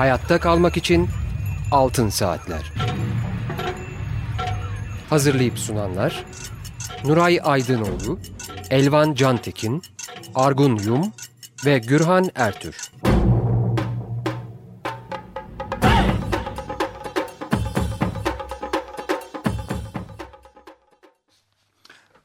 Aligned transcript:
Hayatta 0.00 0.40
kalmak 0.40 0.76
için 0.76 1.08
Altın 1.70 2.08
Saatler. 2.08 2.72
Hazırlayıp 5.10 5.58
sunanlar 5.58 6.24
Nuray 7.04 7.40
Aydınoğlu, 7.42 8.18
Elvan 8.70 9.14
Cantekin, 9.14 9.82
Argun 10.34 10.76
Yum 10.76 11.12
ve 11.64 11.78
Gürhan 11.78 12.30
Ertür. 12.34 12.90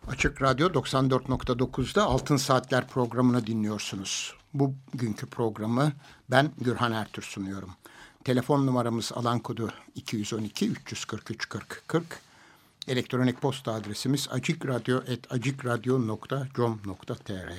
Açık 0.07 0.41
Radyo 0.41 0.67
94.9'da 0.67 2.03
Altın 2.03 2.37
Saatler 2.37 2.87
programını 2.87 3.47
dinliyorsunuz. 3.47 4.35
Bugünkü 4.59 5.25
programı 5.25 5.91
ben 6.31 6.51
Gürhan 6.57 6.91
Ertür 6.91 7.23
sunuyorum. 7.23 7.69
Telefon 8.23 8.65
numaramız 8.65 9.11
alan 9.15 9.39
kodu 9.39 9.73
212 9.95 10.69
343 10.69 11.49
40 11.49 11.83
40. 11.87 12.19
Elektronik 12.87 13.41
posta 13.41 13.73
adresimiz 13.73 14.29
acikradyo.com.tr 15.29 17.51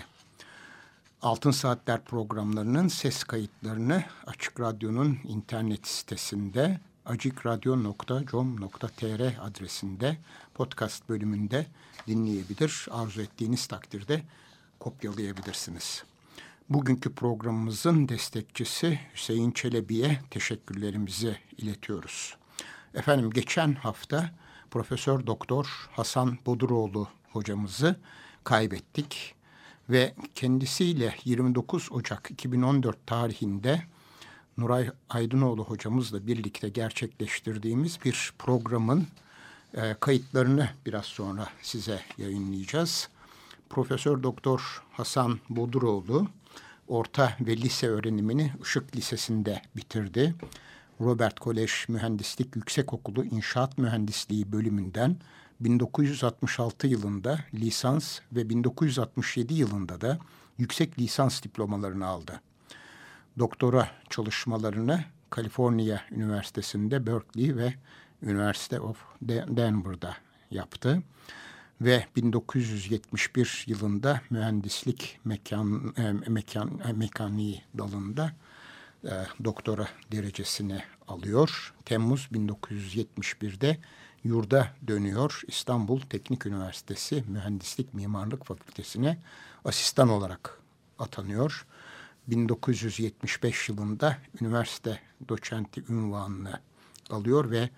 Altın 1.22 1.50
Saatler 1.50 2.04
programlarının 2.04 2.88
ses 2.88 3.24
kayıtlarını 3.24 4.04
Açık 4.26 4.60
Radyo'nun 4.60 5.18
internet 5.24 5.86
sitesinde 5.86 6.80
acikradyo.com.tr 7.06 9.46
adresinde 9.46 10.16
podcast 10.54 11.08
bölümünde 11.08 11.66
dinleyebilir. 12.06 12.86
Arzu 12.90 13.22
ettiğiniz 13.22 13.66
takdirde 13.66 14.22
kopyalayabilirsiniz. 14.80 16.04
Bugünkü 16.68 17.14
programımızın 17.14 18.08
destekçisi 18.08 19.00
Hüseyin 19.14 19.50
Çelebi'ye 19.50 20.20
teşekkürlerimizi 20.30 21.36
iletiyoruz. 21.58 22.36
Efendim 22.94 23.30
geçen 23.30 23.74
hafta 23.74 24.30
Profesör 24.70 25.26
Doktor 25.26 25.88
Hasan 25.90 26.38
Boduroğlu 26.46 27.08
hocamızı 27.32 27.96
kaybettik 28.44 29.34
ve 29.90 30.14
kendisiyle 30.34 31.14
29 31.24 31.88
Ocak 31.92 32.30
2014 32.30 33.06
tarihinde 33.06 33.82
Nuray 34.58 34.90
Aydınoğlu 35.10 35.64
hocamızla 35.64 36.26
birlikte 36.26 36.68
gerçekleştirdiğimiz 36.68 37.98
bir 38.04 38.32
programın 38.38 39.06
e, 39.74 39.94
kayıtlarını 40.00 40.70
biraz 40.86 41.04
sonra 41.04 41.48
size 41.62 42.00
yayınlayacağız. 42.18 43.08
Profesör 43.70 44.22
Doktor 44.22 44.82
Hasan 44.92 45.38
Boduroğlu 45.50 46.28
orta 46.88 47.36
ve 47.40 47.56
lise 47.56 47.88
öğrenimini 47.88 48.52
Işık 48.62 48.96
Lisesi'nde 48.96 49.62
bitirdi. 49.76 50.34
Robert 51.00 51.40
Kolej 51.40 51.72
Mühendislik 51.88 52.56
Yüksekokulu 52.56 53.24
İnşaat 53.24 53.78
Mühendisliği 53.78 54.52
bölümünden 54.52 55.16
1966 55.60 56.86
yılında 56.86 57.38
lisans 57.54 58.18
ve 58.32 58.48
1967 58.48 59.54
yılında 59.54 60.00
da 60.00 60.18
yüksek 60.58 60.98
lisans 60.98 61.42
diplomalarını 61.42 62.06
aldı. 62.06 62.40
Doktora 63.38 63.90
çalışmalarını 64.10 65.04
Kaliforniya 65.30 66.02
Üniversitesi'nde 66.10 67.06
Berkeley 67.06 67.56
ve 67.56 67.74
University 68.22 68.76
of 68.76 68.96
Denver'da 69.22 70.16
yaptı 70.50 71.02
ve 71.80 72.06
1971 72.16 73.64
yılında 73.66 74.20
mühendislik 74.30 75.20
mekan, 75.24 75.94
e, 75.98 76.30
mekan 76.30 76.80
e, 76.88 76.92
mekaniği 76.92 77.62
dalında 77.78 78.32
e, 79.04 79.12
doktora 79.44 79.88
derecesini 80.12 80.82
alıyor. 81.08 81.74
Temmuz 81.84 82.28
1971'de 82.32 83.78
yurda 84.24 84.68
dönüyor. 84.86 85.42
İstanbul 85.48 86.00
Teknik 86.00 86.46
Üniversitesi 86.46 87.24
Mühendislik 87.28 87.94
Mimarlık 87.94 88.46
Fakültesine 88.46 89.18
asistan 89.64 90.08
olarak 90.08 90.60
atanıyor. 90.98 91.66
1975 92.26 93.68
yılında 93.68 94.18
üniversite 94.40 95.00
doçenti 95.28 95.84
ünvanını 95.88 96.60
alıyor 97.10 97.50
ve 97.50 97.70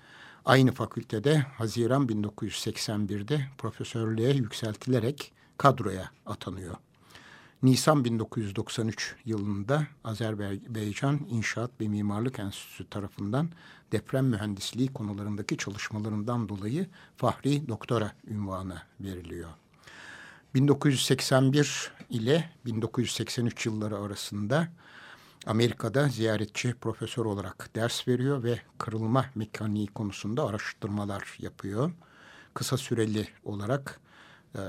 aynı 0.49 0.73
fakültede 0.73 1.39
Haziran 1.39 2.07
1981'de 2.07 3.41
profesörlüğe 3.59 4.31
yükseltilerek 4.31 5.33
kadroya 5.59 6.11
atanıyor. 6.27 6.75
Nisan 7.63 8.05
1993 8.05 9.15
yılında 9.25 9.87
Azerbaycan 10.05 11.21
İnşaat 11.31 11.71
ve 11.81 11.89
Mimarlık 11.89 12.39
Enstitüsü 12.39 12.91
tarafından 12.91 13.49
deprem 13.93 14.27
mühendisliği 14.27 14.93
konularındaki 14.93 15.57
çalışmalarından 15.57 16.49
dolayı 16.49 16.87
Fahri 17.17 17.69
Doktora 17.69 18.13
ünvanı 18.27 18.83
veriliyor. 19.01 19.51
1981 20.55 21.93
ile 22.11 22.51
1983 22.65 23.67
yılları 23.67 23.99
arasında 23.99 24.69
Amerika'da 25.49 26.09
ziyaretçi 26.09 26.75
profesör 26.75 27.25
olarak 27.25 27.71
ders 27.75 28.09
veriyor 28.09 28.43
ve 28.43 28.61
kırılma 28.79 29.25
mekaniği 29.35 29.87
konusunda 29.87 30.47
araştırmalar 30.47 31.37
yapıyor. 31.39 31.93
Kısa 32.55 32.77
süreli 32.77 33.29
olarak 33.45 34.01
e, 34.55 34.61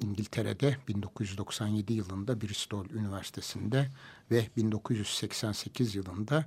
İngiltere'de 0.00 0.76
1997 0.88 1.92
yılında 1.92 2.40
Bristol 2.40 2.90
Üniversitesi'nde 2.90 3.88
ve 4.30 4.48
1988 4.56 5.94
yılında 5.94 6.44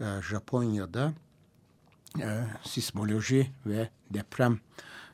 e, 0.00 0.04
Japonya'da 0.22 1.12
e, 2.20 2.44
sismoloji 2.64 3.50
ve 3.66 3.88
deprem 4.10 4.60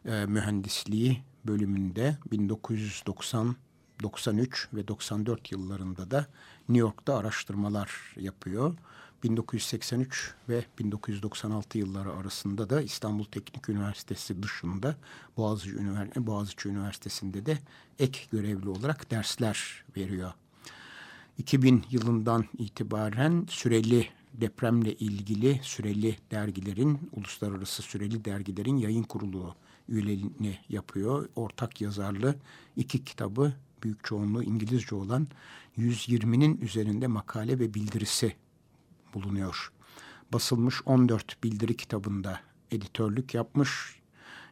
e, 0.04 0.26
mühendisliği 0.26 1.22
bölümünde 1.44 2.18
1990 2.30 3.56
93 4.02 4.68
ve 4.74 4.88
94 4.88 5.52
yıllarında 5.52 6.10
da 6.10 6.26
New 6.68 6.80
York'ta 6.80 7.16
araştırmalar 7.16 8.14
yapıyor. 8.16 8.74
1983 9.22 10.34
ve 10.48 10.64
1996 10.78 11.78
yılları 11.78 12.12
arasında 12.12 12.70
da 12.70 12.82
İstanbul 12.82 13.24
Teknik 13.24 13.68
Üniversitesi 13.68 14.42
dışında 14.42 14.96
Boğaziçi, 15.36 15.76
Ünivers 15.76 16.08
Boğaziçi 16.16 16.68
Üniversitesi'nde 16.68 17.46
de 17.46 17.58
ek 17.98 18.20
görevli 18.32 18.68
olarak 18.68 19.10
dersler 19.10 19.84
veriyor. 19.96 20.32
2000 21.38 21.84
yılından 21.90 22.44
itibaren 22.58 23.46
süreli 23.50 24.08
depremle 24.34 24.94
ilgili 24.94 25.60
süreli 25.62 26.16
dergilerin, 26.30 27.10
uluslararası 27.12 27.82
süreli 27.82 28.24
dergilerin 28.24 28.76
yayın 28.76 29.02
kurulu 29.02 29.54
üyeliğini 29.88 30.58
yapıyor. 30.68 31.28
Ortak 31.36 31.80
yazarlı 31.80 32.34
iki 32.76 33.04
kitabı 33.04 33.52
büyük 33.84 34.04
çoğunluğu 34.04 34.42
İngilizce 34.42 34.94
olan 34.94 35.26
120'nin 35.78 36.60
üzerinde 36.60 37.06
makale 37.06 37.58
ve 37.58 37.74
bildirisi 37.74 38.36
bulunuyor. 39.14 39.72
Basılmış 40.32 40.82
14 40.86 41.44
bildiri 41.44 41.76
kitabında 41.76 42.40
editörlük 42.70 43.34
yapmış, 43.34 44.00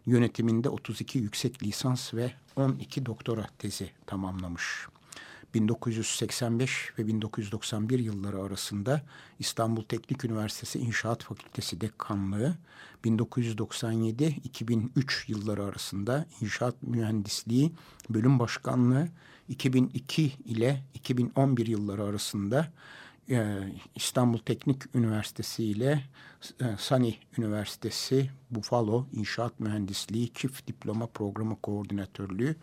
yönetiminde 0.07 0.69
32 0.69 1.19
yüksek 1.19 1.63
lisans 1.63 2.15
ve 2.15 2.33
12 2.57 3.07
doktora 3.07 3.47
tezi 3.59 3.91
tamamlamış. 4.07 4.87
1985 5.55 6.93
ve 6.99 7.07
1991 7.07 7.99
yılları 7.99 8.43
arasında 8.43 9.03
İstanbul 9.39 9.83
Teknik 9.83 10.25
Üniversitesi 10.25 10.79
İnşaat 10.79 11.23
Fakültesi 11.23 11.81
Dekanlığı, 11.81 12.55
1997-2003 13.05 15.25
yılları 15.29 15.65
arasında 15.65 16.27
İnşaat 16.41 16.83
Mühendisliği 16.83 17.73
Bölüm 18.11 18.39
Başkanlığı, 18.39 19.09
2002 19.49 20.33
ile 20.45 20.83
2011 20.95 21.67
yılları 21.67 22.05
arasında 22.05 22.73
e, 23.31 23.59
İstanbul 23.95 24.39
Teknik 24.39 24.95
Üniversitesi 24.95 25.65
ile 25.65 26.05
e, 26.61 26.65
Sani 26.79 27.19
Üniversitesi 27.39 28.31
Buffalo 28.51 29.07
İnşaat 29.13 29.61
Mühendisliği 29.61 30.33
Çift 30.35 30.67
Diploma 30.67 31.07
Programı 31.07 31.57
Koordinatörlüğü 31.63 32.57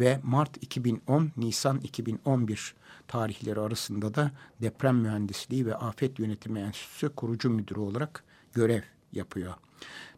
ve 0.00 0.20
Mart 0.22 0.62
2010 0.62 1.32
Nisan 1.36 1.80
2011 1.80 2.74
tarihleri 3.08 3.60
arasında 3.60 4.14
da 4.14 4.30
Deprem 4.62 4.96
Mühendisliği 4.96 5.66
ve 5.66 5.76
Afet 5.76 6.18
Yönetimi 6.18 6.60
Enstitüsü 6.60 7.08
kurucu 7.08 7.50
müdürü 7.50 7.80
olarak 7.80 8.24
görev 8.52 8.82
yapıyor. 9.12 9.54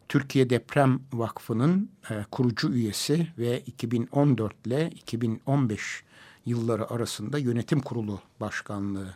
Türkiye 0.09 0.49
Deprem 0.49 0.99
Vakfı'nın 1.13 1.89
e, 2.09 2.25
kurucu 2.31 2.73
üyesi 2.73 3.27
ve 3.37 3.59
2014 3.59 4.67
ile 4.67 4.89
2015 4.89 6.03
yılları 6.45 6.91
arasında 6.91 7.37
yönetim 7.37 7.79
kurulu 7.79 8.21
başkanlığı 8.39 9.13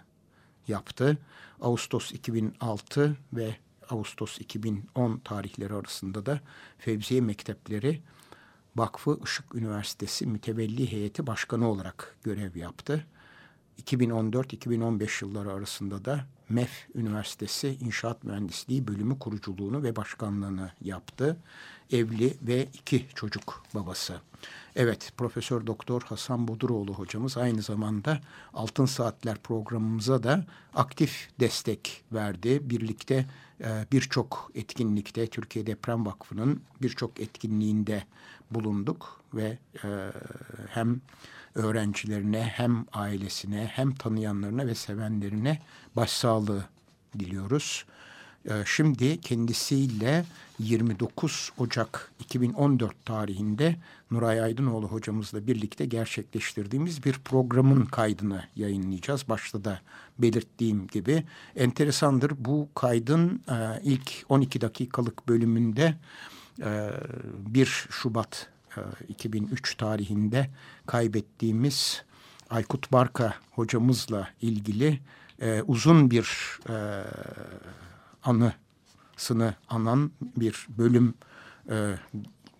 yaptı. 0.67 1.17
Ağustos 1.61 2.11
2006 2.11 3.17
ve 3.33 3.55
Ağustos 3.89 4.39
2010 4.39 5.17
tarihleri 5.17 5.73
arasında 5.73 6.25
da 6.25 6.39
Fevziye 6.77 7.21
Mektepleri 7.21 8.01
Vakfı 8.75 9.19
Işık 9.23 9.55
Üniversitesi 9.55 10.27
Mütevelli 10.27 10.91
Heyeti 10.91 11.27
Başkanı 11.27 11.69
olarak 11.69 12.15
görev 12.23 12.55
yaptı. 12.55 13.05
2014-2015 13.83 15.25
yılları 15.25 15.51
arasında 15.51 16.05
da 16.05 16.25
MEF 16.49 16.87
Üniversitesi 16.95 17.77
İnşaat 17.81 18.23
Mühendisliği 18.23 18.87
Bölümü 18.87 19.19
kuruculuğunu 19.19 19.83
ve 19.83 19.95
başkanlığını 19.95 20.71
yaptı. 20.81 21.37
Evli 21.91 22.37
ve 22.41 22.67
iki 22.73 23.07
çocuk 23.15 23.63
babası. 23.75 24.19
Evet, 24.75 25.13
Profesör 25.17 25.67
Doktor 25.67 26.01
Hasan 26.01 26.47
Boduroğlu 26.47 26.93
hocamız 26.93 27.37
aynı 27.37 27.61
zamanda 27.61 28.21
Altın 28.53 28.85
Saatler 28.85 29.37
programımıza 29.37 30.23
da 30.23 30.45
aktif 30.73 31.29
destek 31.39 32.03
verdi. 32.11 32.69
Birlikte 32.69 33.25
e, 33.61 33.85
birçok 33.91 34.51
etkinlikte 34.55 35.27
Türkiye 35.27 35.67
Deprem 35.67 36.05
Vakfı'nın 36.05 36.61
birçok 36.81 37.19
etkinliğinde 37.19 38.03
bulunduk 38.51 39.21
ve 39.33 39.57
e, 39.83 40.11
hem 40.69 41.01
öğrencilerine 41.55 42.41
hem 42.41 42.85
ailesine 42.93 43.71
hem 43.73 43.95
tanıyanlarına 43.95 44.67
ve 44.67 44.75
sevenlerine 44.75 45.61
başsağlığı 45.95 46.65
diliyoruz. 47.19 47.85
Ee, 48.49 48.63
şimdi 48.65 49.21
kendisiyle 49.21 50.25
29 50.59 51.51
Ocak 51.57 52.11
2014 52.19 53.05
tarihinde 53.05 53.75
Nuray 54.11 54.41
Aydınoğlu 54.41 54.87
hocamızla 54.87 55.47
birlikte 55.47 55.85
gerçekleştirdiğimiz 55.85 57.05
bir 57.05 57.13
programın 57.13 57.85
kaydını 57.85 58.43
yayınlayacağız. 58.55 59.29
Başta 59.29 59.63
da 59.63 59.81
belirttiğim 60.19 60.87
gibi 60.87 61.23
enteresandır 61.55 62.31
bu 62.37 62.69
kaydın 62.75 63.41
e, 63.49 63.81
ilk 63.83 64.11
12 64.29 64.61
dakikalık 64.61 65.27
bölümünde 65.27 65.95
1 66.57 67.61
e, 67.61 67.65
Şubat 67.89 68.49
2003 69.07 69.73
e, 69.73 69.77
tarihinde 69.77 70.49
kaybettiğimiz 70.85 72.03
Aykut 72.49 72.91
Barka 72.91 73.33
hocamızla 73.51 74.27
ilgili 74.41 74.99
uzun 75.67 76.11
bir 76.11 76.59
anısını 78.23 79.55
anan 79.69 80.11
bir 80.21 80.67
bölüm 80.77 81.13
e, 81.69 81.95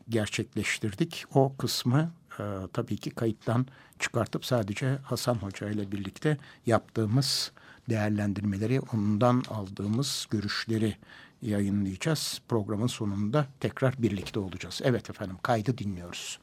gerçekleştirdik. 0.09 1.25
O 1.33 1.55
kısmı 1.57 2.11
e, 2.39 2.43
tabii 2.73 2.97
ki 2.97 3.09
kayıttan 3.09 3.65
çıkartıp 3.99 4.45
sadece 4.45 4.97
Hasan 5.03 5.35
Hoca 5.35 5.69
ile 5.69 5.91
birlikte 5.91 6.37
yaptığımız 6.65 7.51
değerlendirmeleri, 7.89 8.79
ondan 8.93 9.43
aldığımız 9.49 10.27
görüşleri 10.29 10.97
yayınlayacağız. 11.41 12.41
Programın 12.47 12.87
sonunda 12.87 13.47
tekrar 13.59 14.01
birlikte 14.01 14.39
olacağız. 14.39 14.81
Evet 14.83 15.09
efendim 15.09 15.37
kaydı 15.43 15.77
dinliyoruz. 15.77 16.39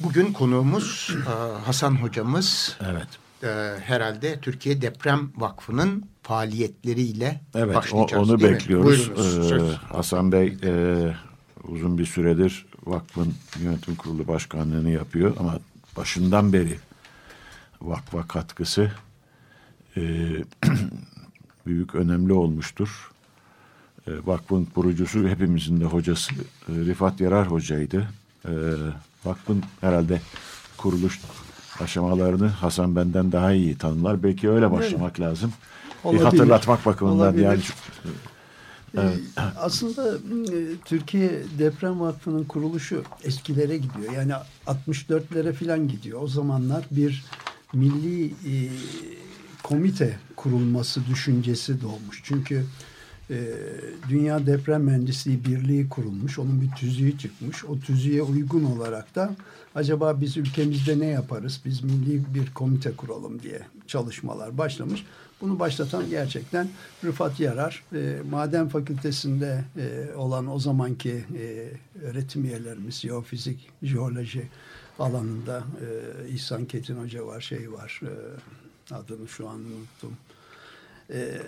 Bugün 0.00 0.32
konuğumuz 0.32 1.16
e, 1.26 1.30
Hasan 1.64 1.94
hocamız. 1.94 2.76
Evet 2.80 3.08
e, 3.42 3.74
herhalde 3.84 4.40
Türkiye 4.40 4.82
Deprem 4.82 5.30
Vakfı'nın 5.36 6.04
faaliyetleriyle 6.22 7.40
evet, 7.54 7.76
başlayacağız. 7.76 8.30
onu 8.30 8.40
bekliyoruz. 8.40 9.10
Ee, 9.52 9.76
Hasan 9.94 10.32
Bey 10.32 10.56
e, 10.62 10.72
uzun 11.68 11.98
bir 11.98 12.06
süredir 12.06 12.66
vakfın 12.86 13.34
yönetim 13.60 13.94
kurulu 13.94 14.28
başkanlığını 14.28 14.90
yapıyor 14.90 15.36
ama 15.40 15.58
başından 15.96 16.52
beri 16.52 16.78
vakfa 17.82 18.28
katkısı 18.28 18.92
e, 19.96 20.00
büyük 21.66 21.94
önemli 21.94 22.32
olmuştur. 22.32 23.10
E, 24.08 24.26
vakfın 24.26 24.64
kurucusu 24.64 25.28
hepimizin 25.28 25.80
de 25.80 25.84
hocası 25.84 26.32
e, 26.68 26.72
Rifat 26.72 27.20
Yarar 27.20 27.50
hocaydı. 27.50 28.08
E, 28.44 28.52
vakfın 29.24 29.62
herhalde 29.80 30.20
kuruluş 30.76 31.20
aşamalarını 31.80 32.48
Hasan 32.48 32.96
benden 32.96 33.32
daha 33.32 33.52
iyi 33.52 33.78
tanımlar. 33.78 34.22
Belki 34.22 34.50
öyle 34.50 34.72
başlamak 34.72 35.18
öyle. 35.18 35.28
lazım. 35.28 35.52
Olabilir. 36.04 36.20
Bir 36.20 36.24
hatırlatmak 36.24 36.86
bakımından 36.86 37.18
Olabilir. 37.18 37.44
yani. 37.44 37.60
Ee, 38.96 39.00
evet. 39.00 39.18
Aslında 39.56 40.14
e, 40.16 40.76
Türkiye 40.84 41.30
Deprem 41.58 42.00
Vakfı'nın 42.00 42.44
kuruluşu 42.44 43.02
eskilere 43.24 43.76
gidiyor. 43.76 44.12
Yani 44.12 44.32
64'lere 44.66 45.52
falan 45.52 45.88
gidiyor. 45.88 46.22
O 46.22 46.28
zamanlar 46.28 46.84
bir 46.90 47.24
milli 47.72 48.26
e, 48.26 48.70
komite 49.62 50.18
kurulması 50.36 51.06
düşüncesi 51.06 51.82
doğmuş. 51.82 52.20
Çünkü 52.24 52.64
e, 53.30 53.36
Dünya 54.08 54.46
Deprem 54.46 54.82
Mühendisliği 54.82 55.44
Birliği 55.44 55.88
kurulmuş. 55.88 56.38
Onun 56.38 56.60
bir 56.60 56.70
tüzüğü 56.70 57.18
çıkmış. 57.18 57.64
O 57.64 57.78
tüzüğe 57.78 58.22
uygun 58.22 58.64
olarak 58.64 59.14
da 59.14 59.34
acaba 59.74 60.20
biz 60.20 60.36
ülkemizde 60.36 60.98
ne 60.98 61.06
yaparız? 61.06 61.60
Biz 61.64 61.84
milli 61.84 62.34
bir 62.34 62.54
komite 62.54 62.92
kuralım 62.92 63.42
diye 63.42 63.60
çalışmalar 63.86 64.58
başlamış. 64.58 65.04
Bunu 65.40 65.58
başlatan 65.58 66.10
gerçekten 66.10 66.68
Rıfat 67.04 67.40
Yarar. 67.40 67.84
E, 67.94 68.16
Maden 68.30 68.68
Fakültesinde 68.68 69.64
e, 69.76 70.14
olan 70.16 70.54
o 70.54 70.58
zamanki 70.58 71.24
e, 71.38 71.70
öğretim 72.02 72.44
üyelerimiz, 72.44 72.94
jeofizik, 72.94 73.70
jeoloji 73.82 74.48
alanında 74.98 75.58
e, 75.58 76.28
İhsan 76.28 76.64
Ketin 76.64 76.96
Hoca 76.96 77.26
var, 77.26 77.40
şey 77.40 77.72
var, 77.72 78.00
e, 78.02 78.94
adını 78.94 79.28
şu 79.28 79.48
an 79.48 79.60
unuttum. 79.60 80.16
E, 81.10 81.42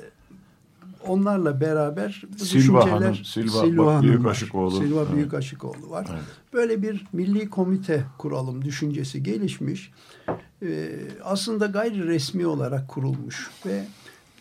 onlarla 1.07 1.61
beraber 1.61 2.23
bu 2.41 2.45
Silva 2.45 2.91
Hanım, 2.91 3.15
Silva, 3.15 3.61
Silva 3.61 3.95
Hanım 3.95 4.03
Büyük 4.03 4.27
Aşıkoğlu. 4.27 4.77
Silva 4.77 5.03
evet. 5.03 5.15
Büyük 5.15 5.35
Aşıkoğlu 5.35 5.91
var. 5.91 6.07
Evet. 6.11 6.23
Böyle 6.53 6.83
bir 6.83 7.07
milli 7.13 7.51
komite 7.51 8.05
kuralım 8.19 8.65
düşüncesi 8.65 9.23
gelişmiş. 9.23 9.93
Ee, 10.63 10.91
aslında 11.25 11.67
gayri 11.67 12.07
resmi 12.07 12.47
olarak 12.47 12.89
kurulmuş 12.89 13.51
ve 13.67 13.85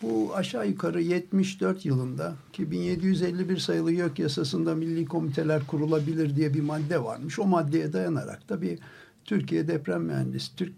bu 0.02 0.30
aşağı 0.34 0.68
yukarı 0.68 1.02
74 1.02 1.86
yılında 1.86 2.34
ki 2.52 2.70
1751 2.70 3.58
sayılı 3.58 3.92
YÖK 3.92 4.18
yasasında 4.18 4.74
milli 4.74 5.06
komiteler 5.06 5.66
kurulabilir 5.66 6.36
diye 6.36 6.54
bir 6.54 6.60
madde 6.60 7.04
varmış. 7.04 7.38
O 7.38 7.46
maddeye 7.46 7.92
dayanarak 7.92 8.48
da 8.48 8.62
bir 8.62 8.78
Türkiye 9.24 9.68
Deprem 9.68 10.02
Mühendisi, 10.02 10.56
Türk 10.56 10.72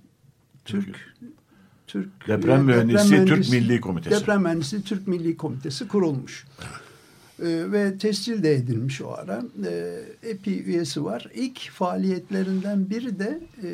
Türk 0.65 0.87
Türk 0.87 1.15
Deprem 2.29 2.65
Mühendisi 2.65 3.11
Deprem 3.13 3.27
Türk 3.27 3.51
Milli 3.51 3.81
Komitesi. 3.81 4.21
Deprem 4.21 4.43
Mühendisi 4.43 4.83
Türk 4.83 5.09
Milli 5.09 5.37
Komitesi 5.37 5.89
kurulmuş. 5.89 6.47
Ee, 7.43 7.73
ve 7.73 7.99
tescil 7.99 8.43
de 8.43 8.55
edilmiş 8.55 9.03
o 9.03 9.13
ara. 9.13 9.43
Ee, 9.67 10.03
EPI 10.23 10.63
üyesi 10.63 11.05
var. 11.05 11.27
İlk 11.35 11.71
faaliyetlerinden 11.71 12.91
biri 12.91 13.19
de 13.19 13.41
e, 13.63 13.71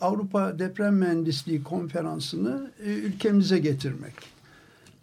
Avrupa 0.00 0.58
Deprem 0.58 0.94
Mühendisliği 0.94 1.62
Konferansı'nı 1.62 2.70
e, 2.84 2.90
ülkemize 2.90 3.58
getirmek. 3.58 4.14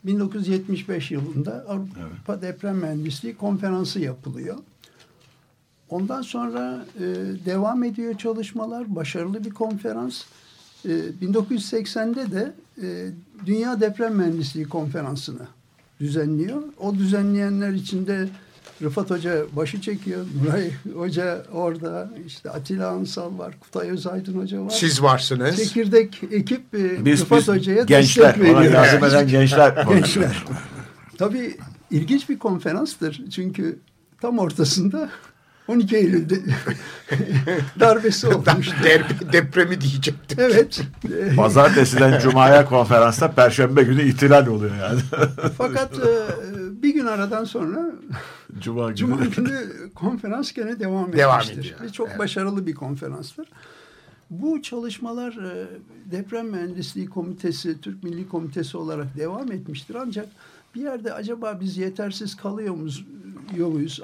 1975 0.05 1.11
yılında 1.11 1.65
Avrupa 1.67 2.33
evet. 2.33 2.41
Deprem 2.41 2.77
Mühendisliği 2.77 3.35
Konferansı 3.35 3.99
yapılıyor. 3.99 4.57
Ondan 5.89 6.21
sonra 6.21 6.85
e, 6.95 7.03
devam 7.45 7.83
ediyor 7.83 8.17
çalışmalar. 8.17 8.95
Başarılı 8.95 9.45
bir 9.45 9.49
konferans. 9.49 10.23
1980'de 10.85 12.21
ee, 12.21 12.31
de 12.31 12.53
e, 12.83 13.11
Dünya 13.45 13.81
Deprem 13.81 14.15
Mühendisliği 14.15 14.65
Konferansı'nı 14.65 15.47
düzenliyor. 15.99 16.63
O 16.79 16.95
düzenleyenler 16.95 17.71
içinde 17.71 18.29
Rıfat 18.81 19.09
Hoca 19.09 19.45
başı 19.55 19.81
çekiyor. 19.81 20.25
Nuray 20.43 20.71
Hoca 20.95 21.45
orada. 21.51 22.09
işte 22.27 22.49
Atilla 22.49 22.89
Ansal 22.89 23.37
var. 23.37 23.59
Kutay 23.59 23.89
Özaydın 23.89 24.41
Hoca 24.41 24.61
var. 24.61 24.69
Siz 24.69 25.01
varsınız. 25.01 25.55
Çekirdek 25.55 26.21
ekip 26.31 26.75
e, 26.75 27.05
biz, 27.05 27.21
Rıfat 27.21 27.39
biz, 27.39 27.47
Hoca'ya 27.47 27.83
gençler, 27.83 28.27
destek 28.27 28.43
veriyor. 28.43 28.61
Gençler. 28.61 28.83
Lazım 28.83 29.03
eden 29.03 29.27
gençler. 29.27 29.85
gençler. 29.89 30.45
Tabii 31.17 31.57
ilginç 31.91 32.29
bir 32.29 32.39
konferanstır. 32.39 33.21
Çünkü 33.29 33.79
tam 34.21 34.39
ortasında 34.39 35.09
12 35.69 35.97
Eylül'de 35.97 36.35
darbesi 37.79 38.27
olmuş. 38.27 38.69
Derbi, 38.83 39.33
depremi 39.33 39.81
diyecektim. 39.81 40.37
Evet. 40.41 40.81
Pazartesiden 41.35 42.19
Cuma'ya 42.23 42.65
konferansta 42.65 43.31
Perşembe 43.31 43.83
günü 43.83 44.03
ihtilal 44.03 44.47
oluyor 44.47 44.75
yani. 44.75 44.99
Fakat 45.57 45.99
e, 45.99 46.11
bir 46.83 46.93
gün 46.93 47.05
aradan 47.05 47.43
sonra 47.43 47.91
Cuma 48.59 48.87
günü, 48.87 48.95
Cuma 48.95 49.15
günü 49.15 49.69
konferans 49.95 50.51
gene 50.51 50.79
devam, 50.79 51.13
devam 51.13 51.39
etmiştir. 51.39 51.59
Ediyor. 51.59 51.81
Ve 51.81 51.89
çok 51.89 52.07
evet. 52.09 52.19
başarılı 52.19 52.67
bir 52.67 52.75
konferanstır. 52.75 53.47
Bu 54.29 54.61
çalışmalar 54.61 55.31
e, 55.31 55.67
Deprem 56.11 56.47
Mühendisliği 56.47 57.09
Komitesi, 57.09 57.81
Türk 57.81 58.03
Milli 58.03 58.29
Komitesi 58.29 58.77
olarak 58.77 59.17
devam 59.17 59.51
etmiştir. 59.51 59.95
Ancak 59.95 60.27
bir 60.75 60.81
yerde 60.81 61.13
acaba 61.13 61.57
biz 61.61 61.77
yetersiz 61.77 62.35
kalıyor 62.35 62.75
muyuz? 62.75 63.05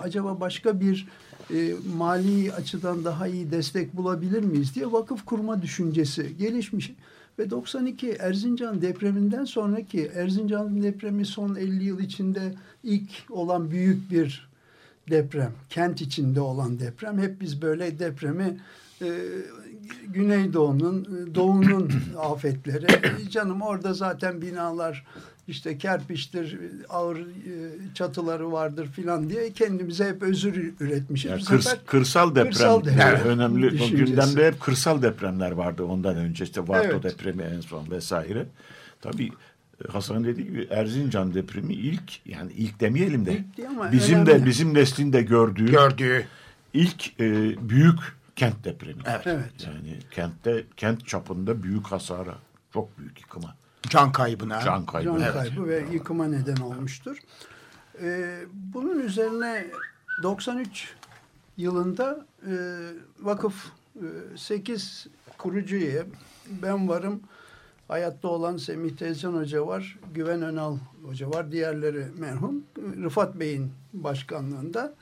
Acaba 0.01 0.39
başka 0.39 0.79
bir 0.79 1.07
e, 1.53 1.73
mali 1.97 2.53
açıdan 2.53 3.05
daha 3.05 3.27
iyi 3.27 3.51
destek 3.51 3.97
bulabilir 3.97 4.43
miyiz 4.43 4.75
diye 4.75 4.91
vakıf 4.91 5.25
kurma 5.25 5.61
düşüncesi 5.61 6.37
gelişmiş. 6.37 6.91
Ve 7.39 7.49
92 7.49 8.11
Erzincan 8.11 8.81
depreminden 8.81 9.45
sonraki 9.45 10.05
Erzincan 10.05 10.83
depremi 10.83 11.25
son 11.25 11.55
50 11.55 11.83
yıl 11.83 11.99
içinde 11.99 12.53
ilk 12.83 13.09
olan 13.29 13.71
büyük 13.71 14.11
bir 14.11 14.49
deprem. 15.09 15.51
Kent 15.69 16.01
içinde 16.01 16.41
olan 16.41 16.79
deprem. 16.79 17.19
Hep 17.19 17.41
biz 17.41 17.61
böyle 17.61 17.99
depremi 17.99 18.59
e, 19.01 19.07
Güneydoğu'nun, 20.07 21.29
Doğu'nun 21.35 21.91
afetleri. 22.17 22.87
Canım 23.29 23.61
orada 23.61 23.93
zaten 23.93 24.41
binalar 24.41 25.05
işte 25.47 25.77
kerpiçtir, 25.77 26.59
ağır 26.89 27.17
e, 27.19 27.23
çatıları 27.93 28.51
vardır 28.51 28.87
filan 28.87 29.29
diye 29.29 29.53
kendimize 29.53 30.05
hep 30.07 30.23
özür 30.23 30.73
üretmişiz. 30.79 31.31
Yani 31.31 31.41
kırs- 31.41 31.61
sefer 31.61 31.85
kırsal 31.85 32.29
deprem, 32.35 32.51
kırsal 32.51 32.85
deprem 32.85 33.15
e, 33.15 33.19
önemli. 33.19 33.71
Düşüncesi. 33.71 33.95
gündemde 34.05 34.47
hep 34.47 34.59
kırsal 34.59 35.01
depremler 35.01 35.51
vardı 35.51 35.83
ondan 35.83 36.15
önce. 36.17 36.43
işte 36.43 36.67
Varto 36.67 36.87
Evet. 36.91 37.03
depremi 37.03 37.43
en 37.43 37.61
son 37.61 37.91
vesaire. 37.91 38.45
Tabii 39.01 39.29
e, 39.85 39.91
Hasan 39.91 40.23
dediği 40.23 40.43
gibi 40.45 40.67
Erzincan 40.69 41.33
depremi 41.33 41.73
ilk 41.73 42.25
yani 42.25 42.51
ilk 42.53 42.79
demeyelim 42.79 43.25
de 43.25 43.33
İlk 43.33 43.91
bizim 43.91 44.15
önemli. 44.19 44.41
de 44.41 44.45
bizim 44.45 44.73
neslin 44.73 45.13
de 45.13 45.21
gördüğü 45.21 45.71
Gördüğü 45.71 46.25
ilk 46.73 47.19
e, 47.19 47.55
büyük 47.69 47.99
kent 48.35 48.63
depremi. 48.63 49.01
Evet. 49.05 49.21
Evet. 49.27 49.51
Yani 49.65 49.99
kentte 50.11 50.63
kent 50.77 51.07
çapında 51.07 51.63
büyük 51.63 51.85
hasara, 51.87 52.35
çok 52.73 52.97
büyük 52.99 53.21
yıkıma, 53.21 53.55
can 53.89 54.11
kaybına. 54.11 54.61
can 54.61 54.85
kaybı. 54.85 55.05
can 55.05 55.21
Evet. 55.21 55.33
kaybı 55.33 55.67
ve 55.67 55.85
yıkıma 55.91 56.27
neden 56.27 56.57
olmuştur. 56.57 57.17
Ee, 58.01 58.39
bunun 58.53 58.99
üzerine 58.99 59.67
93 60.23 60.93
yılında 61.57 62.25
e, 62.47 62.53
vakıf 63.21 63.65
e, 63.95 64.37
8 64.37 65.07
kurucu 65.37 65.75
üye 65.75 66.03
ben 66.63 66.87
varım. 66.89 67.21
Hayatta 67.87 68.27
olan 68.27 68.57
Semih 68.57 68.97
Tezcan 68.97 69.33
Hoca 69.33 69.67
var, 69.67 69.99
Güven 70.13 70.41
Önal 70.41 70.77
Hoca 71.05 71.29
var, 71.29 71.51
diğerleri 71.51 72.05
merhum. 72.17 72.63
Rıfat 72.77 73.35
Bey'in 73.39 73.71
başkanlığında 73.93 74.93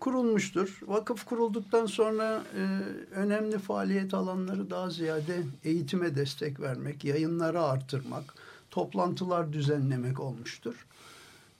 kurulmuştur. 0.00 0.80
Vakıf 0.86 1.24
kurulduktan 1.24 1.86
sonra 1.86 2.42
e, 2.56 2.62
önemli 3.10 3.58
faaliyet 3.58 4.14
alanları 4.14 4.70
daha 4.70 4.90
ziyade 4.90 5.42
eğitime 5.64 6.14
destek 6.14 6.60
vermek, 6.60 7.04
yayınları 7.04 7.62
artırmak, 7.62 8.34
toplantılar 8.70 9.52
düzenlemek 9.52 10.20
olmuştur. 10.20 10.86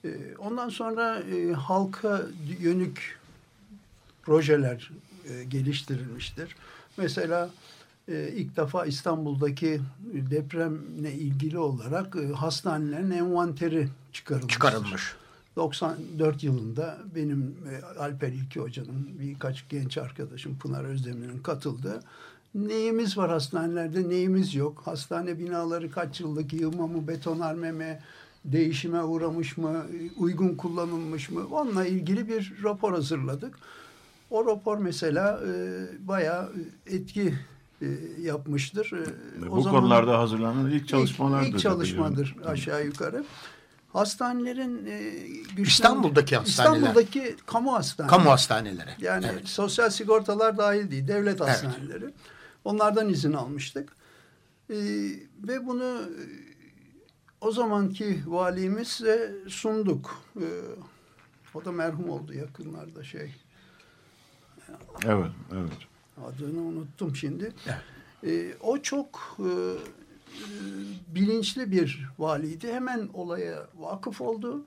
E, 0.05 0.09
ondan 0.38 0.69
sonra 0.69 1.19
e, 1.19 1.52
halka 1.52 2.23
yönük 2.61 3.19
projeler 4.23 4.90
e, 5.28 5.45
geliştirilmiştir. 5.45 6.57
Mesela 6.97 7.50
e, 8.09 8.28
ilk 8.28 8.57
defa 8.57 8.87
İstanbul'daki 8.87 9.81
depremle 10.31 11.12
ilgili 11.12 11.59
olarak 11.59 12.16
e, 12.16 12.26
hastanelerin 12.26 13.11
envanteri 13.11 13.88
çıkarılmıştır. 14.12 14.55
çıkarılmış. 14.55 15.16
94 15.57 16.43
yılında 16.43 16.99
benim 17.15 17.57
e, 17.71 17.99
Alper 18.01 18.29
İlki 18.29 18.61
Hoca'nın 18.61 19.09
birkaç 19.21 19.69
genç 19.69 19.99
arkadaşım 19.99 20.59
Pınar 20.59 20.85
Özdemir'in 20.85 21.39
katıldığı 21.39 22.01
neyimiz 22.55 23.19
var 23.19 23.31
hastanelerde 23.31 24.09
neyimiz 24.09 24.55
yok. 24.55 24.83
Hastane 24.85 25.39
binaları 25.39 25.91
kaç 25.91 26.21
yıllık 26.21 26.53
yığma 26.53 26.87
mı 26.87 27.09
betonarme 27.09 27.73
mi 27.73 28.01
değişime 28.45 29.03
uğramış 29.03 29.57
mı 29.57 29.87
uygun 30.17 30.55
kullanılmış 30.55 31.31
mı 31.31 31.47
onunla 31.51 31.87
ilgili 31.87 32.29
bir 32.29 32.55
rapor 32.63 32.93
hazırladık. 32.93 33.59
O 34.31 34.47
rapor 34.47 34.79
mesela 34.79 35.41
e, 35.47 35.49
bayağı 36.09 36.53
etki 36.87 37.35
e, 37.83 37.87
yapmıştır. 38.21 38.93
E, 38.93 39.51
Bu 39.51 39.63
konularda 39.63 40.19
hazırlanan 40.19 40.71
ilk 40.71 40.89
çalışmalardır. 40.89 41.47
İlk, 41.47 41.55
ilk 41.55 41.61
çalışmadır 41.61 42.37
aşağı 42.47 42.85
yukarı. 42.85 43.25
Hastanelerin 43.97 44.87
e, 44.87 45.11
güçlen- 45.57 45.62
İstanbul'daki 45.62 46.37
hastaneler. 46.37 46.76
İstanbul'daki 46.79 47.37
kamu 47.47 47.75
hastaneleri. 47.75 48.11
Kamu 48.17 48.31
hastaneleri. 48.31 48.91
Yani 48.99 49.26
Evet. 49.33 49.49
sosyal 49.49 49.91
sigortalar 49.91 50.59
dahil 50.59 50.91
değil, 50.91 51.09
devlet 51.09 51.41
Evet. 51.41 51.50
hastaneleri. 51.50 52.05
Onlardan 52.65 53.09
izin 53.09 53.33
almıştık. 53.33 53.93
Ee, 54.71 54.75
ve 55.49 55.67
bunu 55.67 55.85
e, 56.03 56.23
o 57.41 57.50
zamanki 57.53 58.23
valimizle 58.26 59.33
sunduk. 59.49 60.23
Ee, 60.41 60.45
o 61.55 61.65
da 61.65 61.73
merhum 61.73 62.11
oldu 62.11 62.33
yakınlarda 62.35 63.05
şey. 63.05 63.35
Evet, 65.05 65.31
evet. 65.53 65.73
Adını 66.26 66.61
unuttum 66.61 67.17
şimdi. 67.17 67.53
Evet. 67.67 67.79
Ee, 68.26 68.57
o 68.61 68.79
çok 68.79 69.37
e, 69.38 69.43
e, 69.43 69.55
bilinçli 71.14 71.71
bir 71.71 72.09
valiydi. 72.19 72.73
Hemen 72.73 73.09
olaya 73.14 73.66
vakıf 73.78 74.21
oldu. 74.21 74.64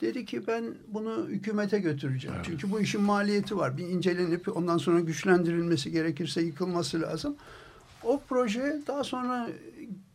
Dedi 0.00 0.24
ki 0.26 0.46
ben 0.46 0.64
bunu 0.88 1.26
hükümete 1.28 1.78
götüreceğim. 1.78 2.36
Çünkü 2.42 2.70
bu 2.70 2.80
işin 2.80 3.00
maliyeti 3.00 3.56
var. 3.56 3.76
Bir 3.76 3.88
incelenip 3.88 4.56
ondan 4.56 4.78
sonra 4.78 5.00
güçlendirilmesi 5.00 5.92
gerekirse 5.92 6.42
yıkılması 6.42 7.00
lazım. 7.00 7.36
O 8.02 8.20
proje 8.28 8.80
daha 8.86 9.04
sonra 9.04 9.48